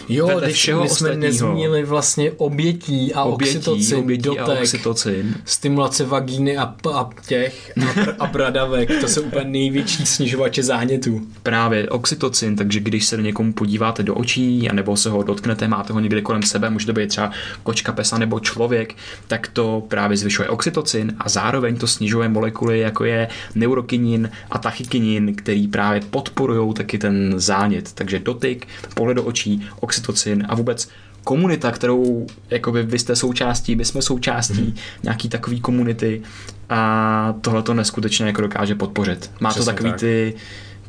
Jo, 0.08 0.26
vedle 0.26 0.42
když 0.44 0.56
všeho 0.56 0.82
my 0.82 0.88
jsme 0.88 1.08
ostatního- 1.10 1.30
nezmínili 1.30 1.84
vlastně 1.84 2.30
obětí 2.32 3.14
a 3.14 3.24
oxytocin, 3.24 3.98
obětí 3.98 4.28
a 4.28 4.44
dotek, 4.46 4.62
oxytocin. 4.62 5.34
stimulace 5.44 6.04
vagíny 6.04 6.56
a, 6.56 6.74
a 6.94 7.10
těch 7.26 7.72
a, 7.76 7.80
pr- 7.80 8.14
a 8.18 8.26
bradavek. 8.26 9.00
To 9.00 9.08
jsou 9.08 9.22
úplně 9.22 9.44
největší 9.44 10.06
snižovače 10.06 10.62
zánětů. 10.62 11.20
právě 11.42 11.88
oxytocin, 11.90 12.56
takže 12.56 12.80
když 12.80 13.04
se 13.04 13.16
někomu 13.16 13.52
podíváte 13.52 14.02
do 14.02 14.14
očí, 14.14 14.68
nebo 14.72 14.96
se 14.96 15.10
ho 15.10 15.22
dotknete, 15.22 15.68
máte 15.68 15.92
ho 15.92 16.00
někde 16.00 16.20
kolem 16.22 16.42
sebe, 16.42 16.70
může 16.70 16.86
to 16.86 16.92
být 16.92 17.08
třeba 17.08 17.30
kočka, 17.62 17.92
pesa 17.92 18.18
nebo 18.18 18.40
člověk, 18.40 18.94
tak 19.26 19.48
to 19.48 19.82
právě 19.88 20.16
zvyšuje 20.16 20.48
oxytocin 20.48 21.14
a 21.20 21.28
zároveň 21.28 21.76
to 21.76 21.86
snižuje 21.86 22.28
molekuly, 22.28 22.78
jako 22.80 23.04
je 23.04 23.28
neurokinin 23.54 24.30
a 24.50 24.58
tachykinin, 24.58 25.34
který 25.34 25.68
právě 25.68 26.00
podporují 26.10 26.74
taky 26.74 26.98
ten 26.98 27.32
zánět. 27.36 27.92
Takže 27.92 28.18
dotyk, 28.18 28.66
pohled 28.94 29.14
do 29.16 29.22
očí, 29.22 29.67
oxytocin 29.80 30.46
a 30.48 30.54
vůbec 30.54 30.88
komunita, 31.24 31.70
kterou 31.70 32.26
jakoby 32.50 32.82
vy 32.82 32.98
jste 32.98 33.16
součástí, 33.16 33.76
my 33.76 33.84
jsme 33.84 34.02
součástí 34.02 34.60
mm. 34.60 34.74
nějaký 35.02 35.28
takový 35.28 35.60
komunity 35.60 36.22
a 36.68 37.34
tohle 37.40 37.62
to 37.62 37.74
neskutečně 37.74 38.26
jako 38.26 38.40
dokáže 38.40 38.74
podpořit. 38.74 39.30
Má 39.40 39.50
Přesně 39.50 39.64
to 39.64 39.70
takový 39.70 39.90
tak. 39.90 40.00
ty 40.00 40.34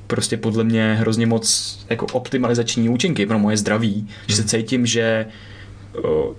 prostě 0.08 0.38
podle 0.38 0.64
mě 0.64 0.98
hrozně 1.00 1.26
moc 1.26 1.78
jako 1.90 2.06
optimalizační 2.06 2.90
účinky 2.90 3.26
pro 3.26 3.40
moje 3.40 3.58
zdraví, 3.58 4.08
že 4.28 4.36
se 4.36 4.44
cítím, 4.44 4.86
že 4.86 5.26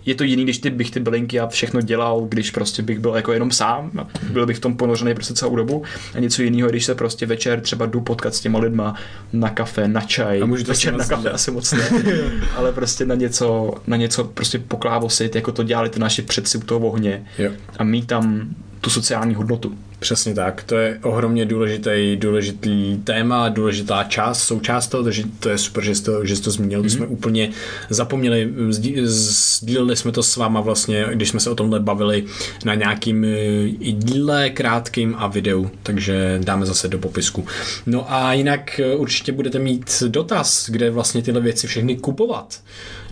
je 0.06 0.14
to 0.14 0.24
jiný, 0.24 0.44
když 0.44 0.58
ty 0.58 0.70
bych 0.70 0.90
ty 0.90 1.00
bylinky 1.00 1.40
a 1.40 1.46
všechno 1.46 1.80
dělal, 1.80 2.20
když 2.28 2.50
prostě 2.50 2.82
bych 2.82 2.98
byl 2.98 3.14
jako 3.14 3.32
jenom 3.32 3.50
sám, 3.50 3.90
a 3.98 4.08
byl 4.30 4.46
bych 4.46 4.56
v 4.56 4.60
tom 4.60 4.76
ponořený 4.76 5.14
prostě 5.14 5.34
celou 5.34 5.56
dobu. 5.56 5.82
A 6.14 6.20
něco 6.20 6.42
jiného, 6.42 6.70
když 6.70 6.84
se 6.84 6.94
prostě 6.94 7.26
večer 7.26 7.60
třeba 7.60 7.86
jdu 7.86 8.00
potkat 8.00 8.34
s 8.34 8.40
těma 8.40 8.58
lidma 8.58 8.94
na 9.32 9.50
kafe, 9.50 9.88
na 9.88 10.00
čaj, 10.00 10.42
A 10.42 10.46
můžu 10.46 10.64
to 10.64 10.72
večer 10.72 10.96
na 10.96 11.04
kafe 11.04 11.30
asi 11.30 11.50
moc 11.50 11.72
ne, 11.72 11.90
ale 12.56 12.72
prostě 12.72 13.06
na 13.06 13.14
něco, 13.14 13.74
na 13.86 13.96
něco 13.96 14.24
prostě 14.24 14.58
poklávosit, 14.58 15.34
jako 15.34 15.52
to 15.52 15.62
dělali 15.62 15.90
ty 15.90 16.00
naši 16.00 16.22
předci 16.22 16.58
u 16.58 16.60
toho 16.60 16.86
ohně. 16.86 17.26
Jo. 17.38 17.50
a 17.78 17.84
mít 17.84 18.06
tam 18.06 18.48
tu 18.80 18.90
sociální 18.90 19.34
hodnotu. 19.34 19.78
Přesně 20.00 20.34
tak, 20.34 20.62
to 20.62 20.76
je 20.76 20.98
ohromně 21.02 21.44
důležitý, 21.44 22.16
důležitý 22.16 22.96
téma, 23.04 23.48
důležitá 23.48 24.04
část, 24.04 24.42
součást 24.42 24.88
toho, 24.88 25.04
takže 25.04 25.22
to 25.40 25.48
je 25.48 25.58
super, 25.58 25.84
že 25.84 25.94
jsi 25.94 26.04
to, 26.04 26.24
že 26.24 26.36
jsi 26.36 26.42
to 26.42 26.50
zmínil, 26.50 26.82
mm-hmm. 26.82 26.96
jsme 26.96 27.06
úplně 27.06 27.50
zapomněli, 27.90 28.52
sdí- 28.68 29.00
sdíleli 29.04 29.96
jsme 29.96 30.12
to 30.12 30.22
s 30.22 30.36
váma 30.36 30.60
vlastně, 30.60 31.06
když 31.12 31.28
jsme 31.28 31.40
se 31.40 31.50
o 31.50 31.54
tomhle 31.54 31.80
bavili 31.80 32.24
na 32.64 32.74
nějakým 32.74 33.24
eh, 33.24 33.28
i 33.66 33.92
díle 33.92 34.50
krátkým 34.50 35.14
a 35.18 35.26
videu, 35.26 35.70
takže 35.82 36.40
dáme 36.44 36.66
zase 36.66 36.88
do 36.88 36.98
popisku. 36.98 37.46
No 37.86 38.12
a 38.12 38.32
jinak 38.32 38.80
eh, 38.80 38.94
určitě 38.94 39.32
budete 39.32 39.58
mít 39.58 40.02
dotaz, 40.08 40.70
kde 40.70 40.90
vlastně 40.90 41.22
tyhle 41.22 41.40
věci 41.40 41.66
všechny 41.66 41.96
kupovat. 41.96 42.60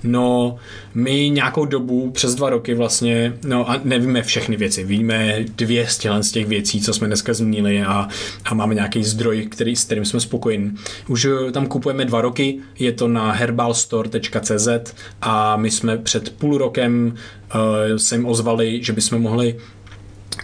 No, 0.02 0.56
my 0.94 1.30
nějakou 1.30 1.64
dobu, 1.64 2.10
přes 2.10 2.34
dva 2.34 2.50
roky 2.50 2.74
vlastně, 2.74 3.34
no 3.44 3.70
a 3.70 3.80
nevíme 3.84 4.22
všechny 4.22 4.56
věci, 4.56 4.84
víme 4.84 5.44
dvě 5.56 5.86
z 5.86 5.98
těchhle 5.98 6.22
z 6.22 6.32
těch 6.32 6.46
věcí, 6.46 6.80
co 6.80 6.94
jsme 6.94 7.06
dneska 7.06 7.34
zmínili 7.34 7.82
a, 7.82 8.08
a 8.44 8.54
máme 8.54 8.74
nějaký 8.74 9.04
zdroj, 9.04 9.46
který, 9.50 9.76
s 9.76 9.84
kterým 9.84 10.04
jsme 10.04 10.20
spokojeni. 10.20 10.70
Už 11.08 11.24
eh, 11.24 11.52
tam 11.52 11.66
kupujeme 11.66 12.04
dva 12.04 12.20
roky, 12.20 12.58
je 12.78 12.92
to 12.92 13.08
na 13.08 13.32
herbalstore.cz 13.32 14.68
a 15.22 15.56
my 15.56 15.70
jsme 15.70 15.98
před 15.98 16.30
půl 16.30 16.58
rokem 16.58 17.14
uh, 17.54 17.96
se 17.96 18.14
jim 18.14 18.26
ozvali, 18.26 18.82
že 18.82 18.92
bychom 18.92 19.22
mohli 19.22 19.56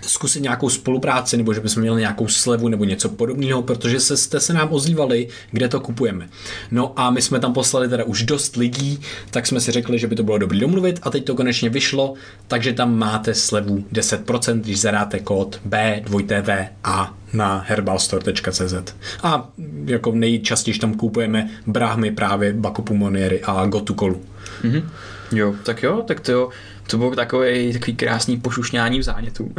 zkusit 0.07 0.43
nějakou 0.43 0.69
spolupráci, 0.69 1.37
nebo 1.37 1.55
že 1.55 1.61
bychom 1.61 1.81
měli 1.81 2.01
nějakou 2.01 2.29
slevu 2.29 2.69
nebo 2.69 2.85
něco 2.85 3.09
podobného, 3.09 3.63
protože 3.63 4.01
se, 4.01 4.17
jste 4.17 4.41
se 4.41 4.53
nám 4.53 4.69
ozlívali, 4.73 5.29
kde 5.51 5.69
to 5.69 5.81
kupujeme. 5.81 6.29
No 6.71 6.93
a 6.97 7.11
my 7.11 7.23
jsme 7.23 7.41
tam 7.41 7.53
poslali 7.53 7.89
teda 7.89 8.05
už 8.05 8.23
dost 8.23 8.57
lidí, 8.57 9.01
tak 9.31 9.47
jsme 9.47 9.61
si 9.61 9.73
řekli, 9.73 9.99
že 9.99 10.07
by 10.07 10.17
to 10.17 10.23
bylo 10.23 10.39
dobrý 10.39 10.61
domluvit 10.61 11.01
a 11.03 11.11
teď 11.11 11.25
to 11.25 11.35
konečně 11.35 11.69
vyšlo, 11.69 12.15
takže 12.49 12.73
tam 12.73 12.99
máte 12.99 13.35
slevu 13.35 13.85
10%, 13.93 14.61
když 14.61 14.81
zadáte 14.81 15.19
kód 15.19 15.61
B, 15.65 16.03
2TV 16.05 16.69
a 16.85 17.15
na 17.33 17.65
herbalstore.cz. 17.69 18.95
A 19.23 19.49
jako 19.85 20.13
nejčastěji 20.13 20.79
tam 20.79 20.95
kupujeme 20.95 21.51
brahmy 21.67 22.11
právě 22.11 22.53
Bakopumoniery 22.53 23.41
a 23.43 23.67
Gotukolu. 23.67 24.23
Mhm. 24.63 24.91
Jo, 25.33 25.55
tak 25.63 25.83
jo, 25.83 26.03
tak 26.07 26.21
to 26.21 26.33
jo. 26.33 26.49
To 26.87 26.99
bylo 26.99 27.11
takový, 27.11 27.73
takový 27.73 27.97
krásný 27.97 28.41
pošušňání 28.41 28.99
v 28.99 29.03
zánětu. 29.03 29.53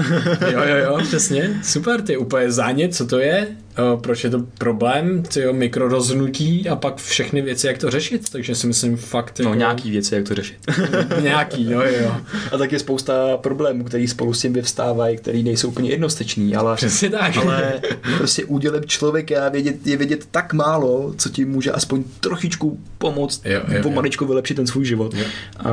Jo, 0.51 0.61
jo, 0.63 0.75
jo, 0.75 0.97
přesně. 1.03 1.59
Super, 1.63 2.01
ty 2.01 2.17
úplně 2.17 2.51
zánět, 2.51 2.95
co 2.95 3.05
to 3.07 3.19
je? 3.19 3.47
O, 3.93 3.97
proč 3.97 4.23
je 4.23 4.29
to 4.29 4.43
problém? 4.57 5.23
Ty 5.23 5.41
jo, 5.41 5.53
mikrorozhnutí 5.53 6.69
a 6.69 6.75
pak 6.75 6.95
všechny 6.97 7.41
věci, 7.41 7.67
jak 7.67 7.77
to 7.77 7.91
řešit. 7.91 8.29
Takže 8.29 8.55
si 8.55 8.67
myslím 8.67 8.97
fakt... 8.97 9.39
No 9.39 9.45
jako- 9.45 9.57
nějaký 9.57 9.91
věci, 9.91 10.15
jak 10.15 10.27
to 10.27 10.35
řešit. 10.35 10.57
nějaký, 11.21 11.71
jo, 11.71 11.81
jo. 12.01 12.15
A 12.51 12.57
tak 12.57 12.71
je 12.71 12.79
spousta 12.79 13.37
problémů, 13.37 13.83
který 13.83 14.07
spolu 14.07 14.33
s 14.33 14.41
tím 14.41 14.53
vyvstávají, 14.53 15.17
který 15.17 15.43
nejsou 15.43 15.67
úplně 15.67 15.89
jednosteční, 15.89 16.55
ale, 16.55 16.75
Přesně 16.75 17.09
tak. 17.09 17.37
ale 17.37 17.73
prostě 18.17 18.45
údělem 18.45 18.83
člověka 18.85 19.43
je 19.43 19.49
vědět, 19.49 19.87
je 19.87 19.97
vědět 19.97 20.27
tak 20.31 20.53
málo, 20.53 21.13
co 21.17 21.29
ti 21.29 21.45
může 21.45 21.71
aspoň 21.71 22.03
trošičku 22.19 22.79
pomoct, 22.97 23.41
Jo, 23.45 23.61
jo, 23.67 23.83
o 23.83 24.01
jo. 24.01 24.27
vylepšit 24.27 24.55
ten 24.55 24.67
svůj 24.67 24.85
život. 24.85 25.13
Jo. 25.13 25.25
A 25.59 25.71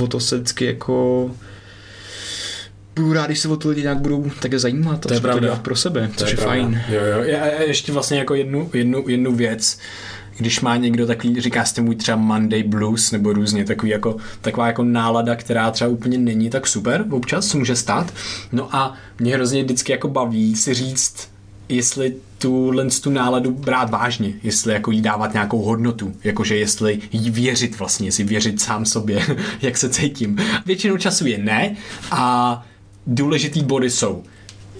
o 0.00 0.06
to 0.06 0.20
se 0.20 0.36
vždycky 0.36 0.64
jako 0.64 1.30
budu 2.98 3.12
rád, 3.12 3.26
když 3.26 3.38
se 3.38 3.48
o 3.48 3.56
to 3.56 3.68
lidi 3.68 3.82
nějak 3.82 3.98
budou 4.00 4.30
také 4.40 4.58
zajímat 4.58 4.94
a 4.94 4.98
To 4.98 5.08
je 5.14 5.20
třeba 5.20 5.20
to 5.20 5.22
pravda. 5.22 5.46
dělat 5.46 5.62
pro 5.62 5.76
sebe, 5.76 6.10
což 6.16 6.30
je, 6.30 6.36
pravda. 6.36 6.52
fajn. 6.54 6.82
Jo, 6.88 7.00
jo. 7.04 7.22
Já, 7.22 7.46
ještě 7.46 7.92
vlastně 7.92 8.18
jako 8.18 8.34
jednu, 8.34 8.70
jednu, 8.74 9.04
jednu 9.08 9.32
věc, 9.34 9.78
když 10.38 10.60
má 10.60 10.76
někdo 10.76 11.06
takový, 11.06 11.40
říká 11.40 11.64
jste 11.64 11.80
můj 11.82 11.96
třeba 11.96 12.16
Monday 12.16 12.62
Blues, 12.62 13.12
nebo 13.12 13.32
různě 13.32 13.64
takový 13.64 13.90
jako, 13.90 14.16
taková 14.40 14.66
jako 14.66 14.84
nálada, 14.84 15.36
která 15.36 15.70
třeba 15.70 15.90
úplně 15.90 16.18
není 16.18 16.50
tak 16.50 16.66
super, 16.66 17.04
občas 17.10 17.46
se 17.46 17.56
může 17.56 17.76
stát. 17.76 18.12
No 18.52 18.76
a 18.76 18.94
mě 19.20 19.34
hrozně 19.34 19.62
vždycky 19.64 19.92
jako 19.92 20.08
baví 20.08 20.56
si 20.56 20.74
říct, 20.74 21.28
jestli 21.68 22.14
tuhle 22.38 22.86
tu 23.02 23.10
náladu 23.10 23.50
brát 23.50 23.90
vážně, 23.90 24.32
jestli 24.42 24.72
jako 24.72 24.90
jí 24.90 25.00
dávat 25.00 25.32
nějakou 25.32 25.62
hodnotu, 25.62 26.12
jakože 26.24 26.56
jestli 26.56 26.98
jí 27.12 27.30
věřit 27.30 27.78
vlastně, 27.78 28.08
jestli 28.08 28.24
věřit 28.24 28.60
sám 28.60 28.84
sobě, 28.84 29.26
jak 29.62 29.76
se 29.76 29.88
cítím. 29.88 30.38
Většinou 30.66 30.96
času 30.96 31.26
je 31.26 31.38
ne 31.38 31.76
a 32.10 32.66
důležitý 33.08 33.62
body 33.62 33.90
jsou 33.90 34.22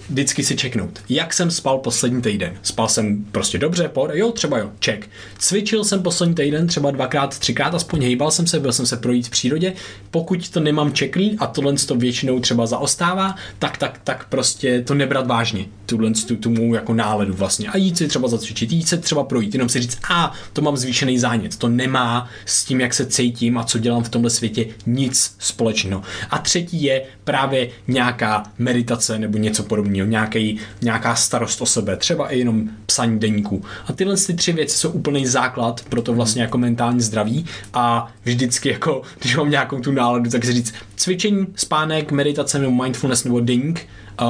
vždycky 0.09 0.43
si 0.43 0.55
čeknout, 0.55 0.99
jak 1.09 1.33
jsem 1.33 1.51
spal 1.51 1.77
poslední 1.77 2.21
týden. 2.21 2.53
Spal 2.61 2.87
jsem 2.87 3.25
prostě 3.31 3.57
dobře, 3.57 3.87
pohoda, 3.87 4.13
jo, 4.13 4.31
třeba 4.31 4.57
jo, 4.57 4.71
ček. 4.79 5.09
Cvičil 5.37 5.83
jsem 5.83 6.03
poslední 6.03 6.35
týden 6.35 6.67
třeba 6.67 6.91
dvakrát, 6.91 7.39
třikrát, 7.39 7.75
aspoň 7.75 8.01
hejbal 8.01 8.31
jsem 8.31 8.47
se, 8.47 8.59
byl 8.59 8.73
jsem 8.73 8.85
se 8.85 8.97
projít 8.97 9.27
v 9.27 9.29
přírodě. 9.29 9.73
Pokud 10.11 10.49
to 10.49 10.59
nemám 10.59 10.93
čeklý 10.93 11.37
a 11.39 11.47
tohle 11.47 11.73
to 11.73 11.95
většinou 11.95 12.39
třeba 12.39 12.65
zaostává, 12.65 13.35
tak, 13.59 13.77
tak, 13.77 13.99
tak 14.03 14.29
prostě 14.29 14.81
to 14.81 14.93
nebrat 14.93 15.27
vážně, 15.27 15.65
tuhle 15.89 16.11
tu, 16.27 16.35
tu 16.35 16.49
mou 16.49 16.73
jako 16.73 16.93
náledu 16.93 17.33
vlastně. 17.33 17.67
A 17.67 17.77
jít 17.77 17.97
si 17.97 18.07
třeba 18.07 18.27
zacvičit, 18.27 18.71
jít 18.71 18.87
se 18.87 18.97
třeba 18.97 19.23
projít, 19.23 19.53
jenom 19.53 19.69
si 19.69 19.79
říct, 19.79 19.97
a 20.09 20.33
to 20.53 20.61
mám 20.61 20.77
zvýšený 20.77 21.19
zánět. 21.19 21.57
To 21.57 21.69
nemá 21.69 22.29
s 22.45 22.65
tím, 22.65 22.81
jak 22.81 22.93
se 22.93 23.05
cítím 23.05 23.57
a 23.57 23.63
co 23.63 23.79
dělám 23.79 24.03
v 24.03 24.09
tomhle 24.09 24.29
světě 24.29 24.65
nic 24.85 25.35
společného. 25.39 26.01
A 26.29 26.37
třetí 26.37 26.83
je 26.83 27.03
právě 27.23 27.69
nějaká 27.87 28.43
meditace 28.57 29.19
nebo 29.19 29.37
něco 29.37 29.63
podobného, 29.63 30.07
nějaký, 30.07 30.59
nějaká 30.81 31.15
starost 31.15 31.61
o 31.61 31.65
sebe, 31.65 31.97
třeba 31.97 32.29
i 32.29 32.39
jenom 32.39 32.69
psaní 32.85 33.19
deníku. 33.19 33.63
A 33.87 33.93
tyhle 33.93 34.17
ty 34.17 34.33
tři 34.33 34.53
věci 34.53 34.77
jsou 34.77 34.91
úplný 34.91 35.27
základ 35.27 35.81
pro 35.89 36.01
to 36.01 36.13
vlastně 36.13 36.41
jako 36.41 36.57
mentální 36.57 37.01
zdraví 37.01 37.45
a 37.73 38.11
vždycky 38.23 38.69
jako, 38.69 39.01
když 39.19 39.35
mám 39.35 39.49
nějakou 39.49 39.79
tu 39.79 39.91
náladu, 39.91 40.29
tak 40.29 40.45
si 40.45 40.53
říct 40.53 40.73
cvičení, 40.95 41.47
spánek, 41.55 42.11
meditace 42.11 42.59
nebo 42.59 42.83
mindfulness 42.83 43.23
nebo 43.23 43.39
deník, 43.39 43.87
uh, 44.21 44.27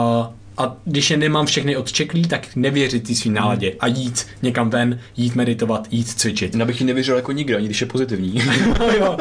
a 0.60 0.78
když 0.86 1.12
je 1.12 1.18
nemám 1.18 1.46
všechny 1.46 1.78
odčeklý, 1.78 2.22
tak 2.22 2.56
nevěřit 2.56 3.08
ty 3.08 3.16
svý 3.16 3.30
náladě 3.30 3.74
a 3.80 3.88
jít 3.88 4.26
někam 4.42 4.70
ven, 4.70 5.00
jít 5.18 5.36
meditovat, 5.36 5.88
jít 5.92 6.08
cvičit. 6.08 6.56
Já 6.56 6.66
bych 6.66 6.82
ji 6.82 6.88
nevěřil 6.88 7.16
jako 7.16 7.32
nikdo, 7.32 7.58
ani 7.58 7.66
když 7.66 7.82
je 7.82 7.88
pozitivní. 7.88 8.42
jo. 9.00 9.18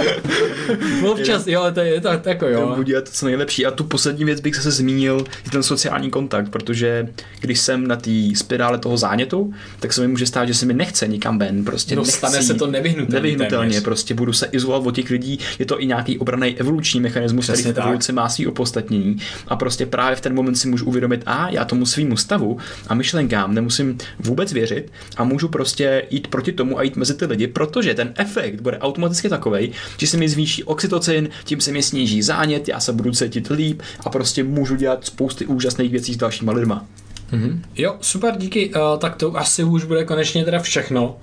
Občas, 1.11 1.47
jo, 1.47 1.65
to 1.75 1.81
je 1.81 2.01
to 2.01 2.09
jako 2.25 2.47
jo. 2.47 2.83
Dělat 2.85 3.05
to 3.05 3.11
co 3.11 3.27
nejlepší. 3.27 3.67
A 3.67 3.71
tu 3.71 3.85
poslední 3.85 4.25
věc 4.25 4.41
bych 4.41 4.57
se 4.57 4.71
zmínil, 4.71 5.25
je 5.45 5.51
ten 5.51 5.63
sociální 5.63 6.11
kontakt, 6.11 6.49
protože 6.49 7.09
když 7.41 7.61
jsem 7.61 7.87
na 7.87 7.97
té 7.97 8.11
spirále 8.35 8.79
toho 8.79 8.97
zánětu, 8.97 9.55
tak 9.81 9.93
se 9.93 10.01
mi 10.01 10.09
může 10.09 10.27
stát, 10.27 10.47
že 10.47 10.55
se 10.55 10.67
mi 10.67 10.75
nechce 10.75 11.09
nikam 11.09 11.39
ven. 11.39 11.65
Prostě 11.65 11.97
no, 11.97 12.03
nechci, 12.03 12.19
stane 12.19 12.43
se 12.43 12.55
to 12.55 12.67
nevyhnutelně. 12.67 13.15
Nevyhnutelně, 13.15 13.69
téměř. 13.69 13.85
prostě 13.85 14.15
budu 14.15 14.33
se 14.33 14.49
izolovat 14.53 14.87
od 14.87 14.95
těch 14.95 15.11
lidí. 15.11 15.39
Je 15.59 15.67
to 15.67 15.83
i 15.83 15.87
nějaký 15.87 16.19
obraný 16.19 16.57
evoluční 16.59 17.01
mechanismus, 17.01 17.45
Přesně 17.45 17.63
který 17.63 17.73
v 17.73 17.77
tak. 17.77 17.85
evoluci 17.85 18.13
má 18.13 18.29
svý 18.29 18.47
opostatnění. 18.47 19.17
A 19.49 19.57
prostě 19.57 19.87
právě 19.87 20.17
v 20.17 20.21
ten 20.21 20.35
moment 20.35 20.55
si 20.55 20.69
můžu 20.69 20.85
uvědomit, 20.85 21.23
a 21.29 21.49
já 21.51 21.65
tomu 21.65 21.87
svýmu 21.87 22.17
stavu 22.17 22.59
a 22.89 22.95
myšlenkám 22.95 23.55
nemusím 23.55 23.99
vůbec 24.19 24.53
věřit 24.53 24.93
a 25.17 25.25
můžu 25.25 25.49
prostě 25.49 26.03
jít 26.11 26.27
proti 26.29 26.53
tomu 26.53 26.79
a 26.79 26.83
jít 26.83 26.97
mezi 26.97 27.15
ty 27.15 27.25
lidi, 27.27 27.47
protože 27.47 27.95
ten 27.95 28.15
efekt 28.17 28.61
bude 28.61 28.79
automaticky 28.79 29.29
takový, 29.29 29.73
že 29.99 30.07
se 30.07 30.17
mi 30.17 30.29
zvýší 30.29 30.65
oxytocin, 30.65 31.29
tím 31.45 31.61
se 31.61 31.73
mi 31.73 31.83
sníží 31.83 32.23
zánět, 32.23 32.69
já 32.69 32.81
se 32.81 32.93
budu 32.93 33.13
cítit 33.13 33.51
líp 33.51 33.83
a 34.05 34.11
prostě 34.11 34.45
můžu 34.45 34.77
dělat 34.77 35.05
spousty 35.05 35.47
úžasných 35.47 35.91
věcí 35.91 36.15
s 36.15 36.17
dalšíma 36.17 36.53
lidma. 36.53 36.85
Mm-hmm. 37.33 37.61
Jo, 37.77 37.97
super, 38.01 38.35
díky. 38.37 38.71
Uh, 38.75 38.99
tak 38.99 39.17
to 39.17 39.37
asi 39.37 39.65
už 39.65 39.85
bude 39.85 40.05
konečně 40.05 40.45
teda 40.45 40.59
všechno. 40.59 41.17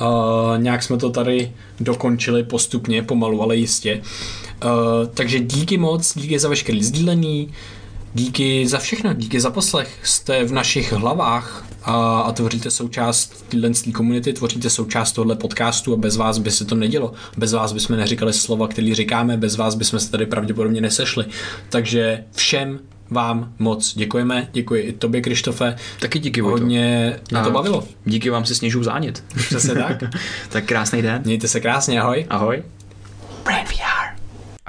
Uh, 0.00 0.06
nějak 0.58 0.82
jsme 0.82 0.96
to 0.96 1.10
tady 1.10 1.52
dokončili 1.80 2.42
postupně, 2.42 3.02
pomalu, 3.02 3.42
ale 3.42 3.56
jistě. 3.56 4.02
Uh, 4.64 4.70
takže 5.14 5.40
díky 5.40 5.78
moc, 5.78 6.18
díky 6.18 6.38
za 6.38 6.48
veškeré 6.48 6.82
sdílení, 6.82 7.52
díky 8.14 8.68
za 8.68 8.78
všechno, 8.78 9.14
díky 9.14 9.40
za 9.40 9.50
poslech. 9.50 9.98
Jste 10.02 10.44
v 10.44 10.52
našich 10.52 10.92
hlavách 10.92 11.66
a, 11.84 12.20
a 12.20 12.32
tvoříte 12.32 12.70
součást 12.70 13.44
téhle 13.48 13.70
komunity, 13.94 14.32
tvoříte 14.32 14.70
součást 14.70 15.12
tohle 15.12 15.36
podcastu 15.36 15.92
a 15.92 15.96
bez 15.96 16.16
vás 16.16 16.38
by 16.38 16.50
se 16.50 16.64
to 16.64 16.74
nedělo. 16.74 17.12
Bez 17.36 17.52
vás 17.52 17.72
bychom 17.72 17.96
neříkali 17.96 18.32
slova, 18.32 18.68
které 18.68 18.94
říkáme, 18.94 19.36
bez 19.36 19.56
vás 19.56 19.74
bychom 19.74 20.00
se 20.00 20.10
tady 20.10 20.26
pravděpodobně 20.26 20.80
nesešli. 20.80 21.24
Takže 21.68 22.24
všem 22.34 22.78
vám 23.10 23.52
moc 23.58 23.94
děkujeme, 23.94 24.48
děkuji 24.52 24.82
i 24.82 24.92
tobě, 24.92 25.20
Krištofe. 25.20 25.76
Taky 26.00 26.18
díky, 26.18 26.40
Vojto. 26.40 26.60
Hodně 26.60 27.16
na 27.32 27.44
to 27.44 27.50
bavilo. 27.50 27.84
Díky 28.04 28.30
vám 28.30 28.44
si 28.44 28.54
sněžu 28.54 28.84
zánět. 28.84 29.24
Přesně 29.34 29.74
tak. 29.74 30.02
tak 30.48 30.64
krásný 30.64 31.02
den. 31.02 31.22
Mějte 31.24 31.48
se 31.48 31.60
krásně, 31.60 32.00
ahoj. 32.00 32.26
Ahoj. 32.30 32.62
Brain 33.44 33.66
VR. 33.66 34.01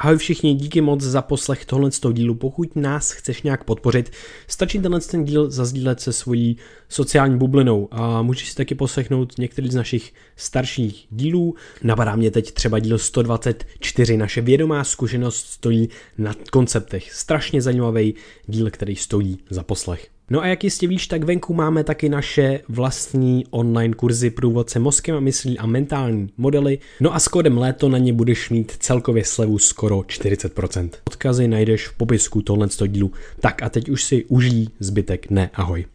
Ahoj 0.03 0.17
všichni, 0.17 0.53
díky 0.53 0.81
moc 0.81 1.01
za 1.01 1.21
poslech 1.21 1.65
tohle 1.65 1.91
z 1.91 1.99
toho 1.99 2.11
dílu. 2.11 2.35
Pokud 2.35 2.75
nás 2.75 3.11
chceš 3.11 3.41
nějak 3.41 3.63
podpořit, 3.63 4.11
stačí 4.47 4.79
tenhle 4.79 4.99
ten 4.99 5.25
díl 5.25 5.51
zazdílet 5.51 5.99
se 5.99 6.13
svojí 6.13 6.57
sociální 6.89 7.37
bublinou 7.37 7.87
a 7.91 8.21
můžeš 8.21 8.49
si 8.49 8.55
taky 8.55 8.75
poslechnout 8.75 9.37
některý 9.37 9.69
z 9.69 9.75
našich 9.75 10.13
starších 10.35 11.07
dílů. 11.09 11.55
Napadá 11.83 12.15
mě 12.15 12.31
teď 12.31 12.51
třeba 12.51 12.79
díl 12.79 12.97
124, 12.97 14.17
naše 14.17 14.41
vědomá 14.41 14.83
zkušenost 14.83 15.47
stojí 15.47 15.89
na 16.17 16.33
konceptech. 16.51 17.13
Strašně 17.13 17.61
zajímavý 17.61 18.13
díl, 18.47 18.69
který 18.71 18.95
stojí 18.95 19.37
za 19.49 19.63
poslech. 19.63 20.12
No 20.29 20.41
a 20.41 20.47
jak 20.47 20.63
jistě 20.63 20.87
víš, 20.87 21.07
tak 21.07 21.23
venku 21.23 21.53
máme 21.53 21.83
taky 21.83 22.09
naše 22.09 22.59
vlastní 22.69 23.45
online 23.49 23.93
kurzy 23.93 24.29
průvodce 24.29 24.79
mozkem 24.79 25.15
a 25.15 25.19
myslí 25.19 25.59
a 25.59 25.65
mentální 25.65 26.29
modely. 26.37 26.79
No 26.99 27.15
a 27.15 27.19
s 27.19 27.27
kódem 27.27 27.57
léto 27.57 27.89
na 27.89 27.97
ně 27.97 28.13
budeš 28.13 28.49
mít 28.49 28.71
celkově 28.79 29.25
slevu 29.25 29.57
skoro 29.57 29.99
40%. 29.99 30.89
Odkazy 31.07 31.47
najdeš 31.47 31.87
v 31.87 31.97
popisku 31.97 32.41
tohle 32.41 32.67
dílu. 32.87 33.11
Tak 33.39 33.63
a 33.63 33.69
teď 33.69 33.89
už 33.89 34.03
si 34.03 34.25
užij 34.25 34.67
zbytek 34.79 35.27
dne. 35.27 35.49
Ahoj. 35.53 35.85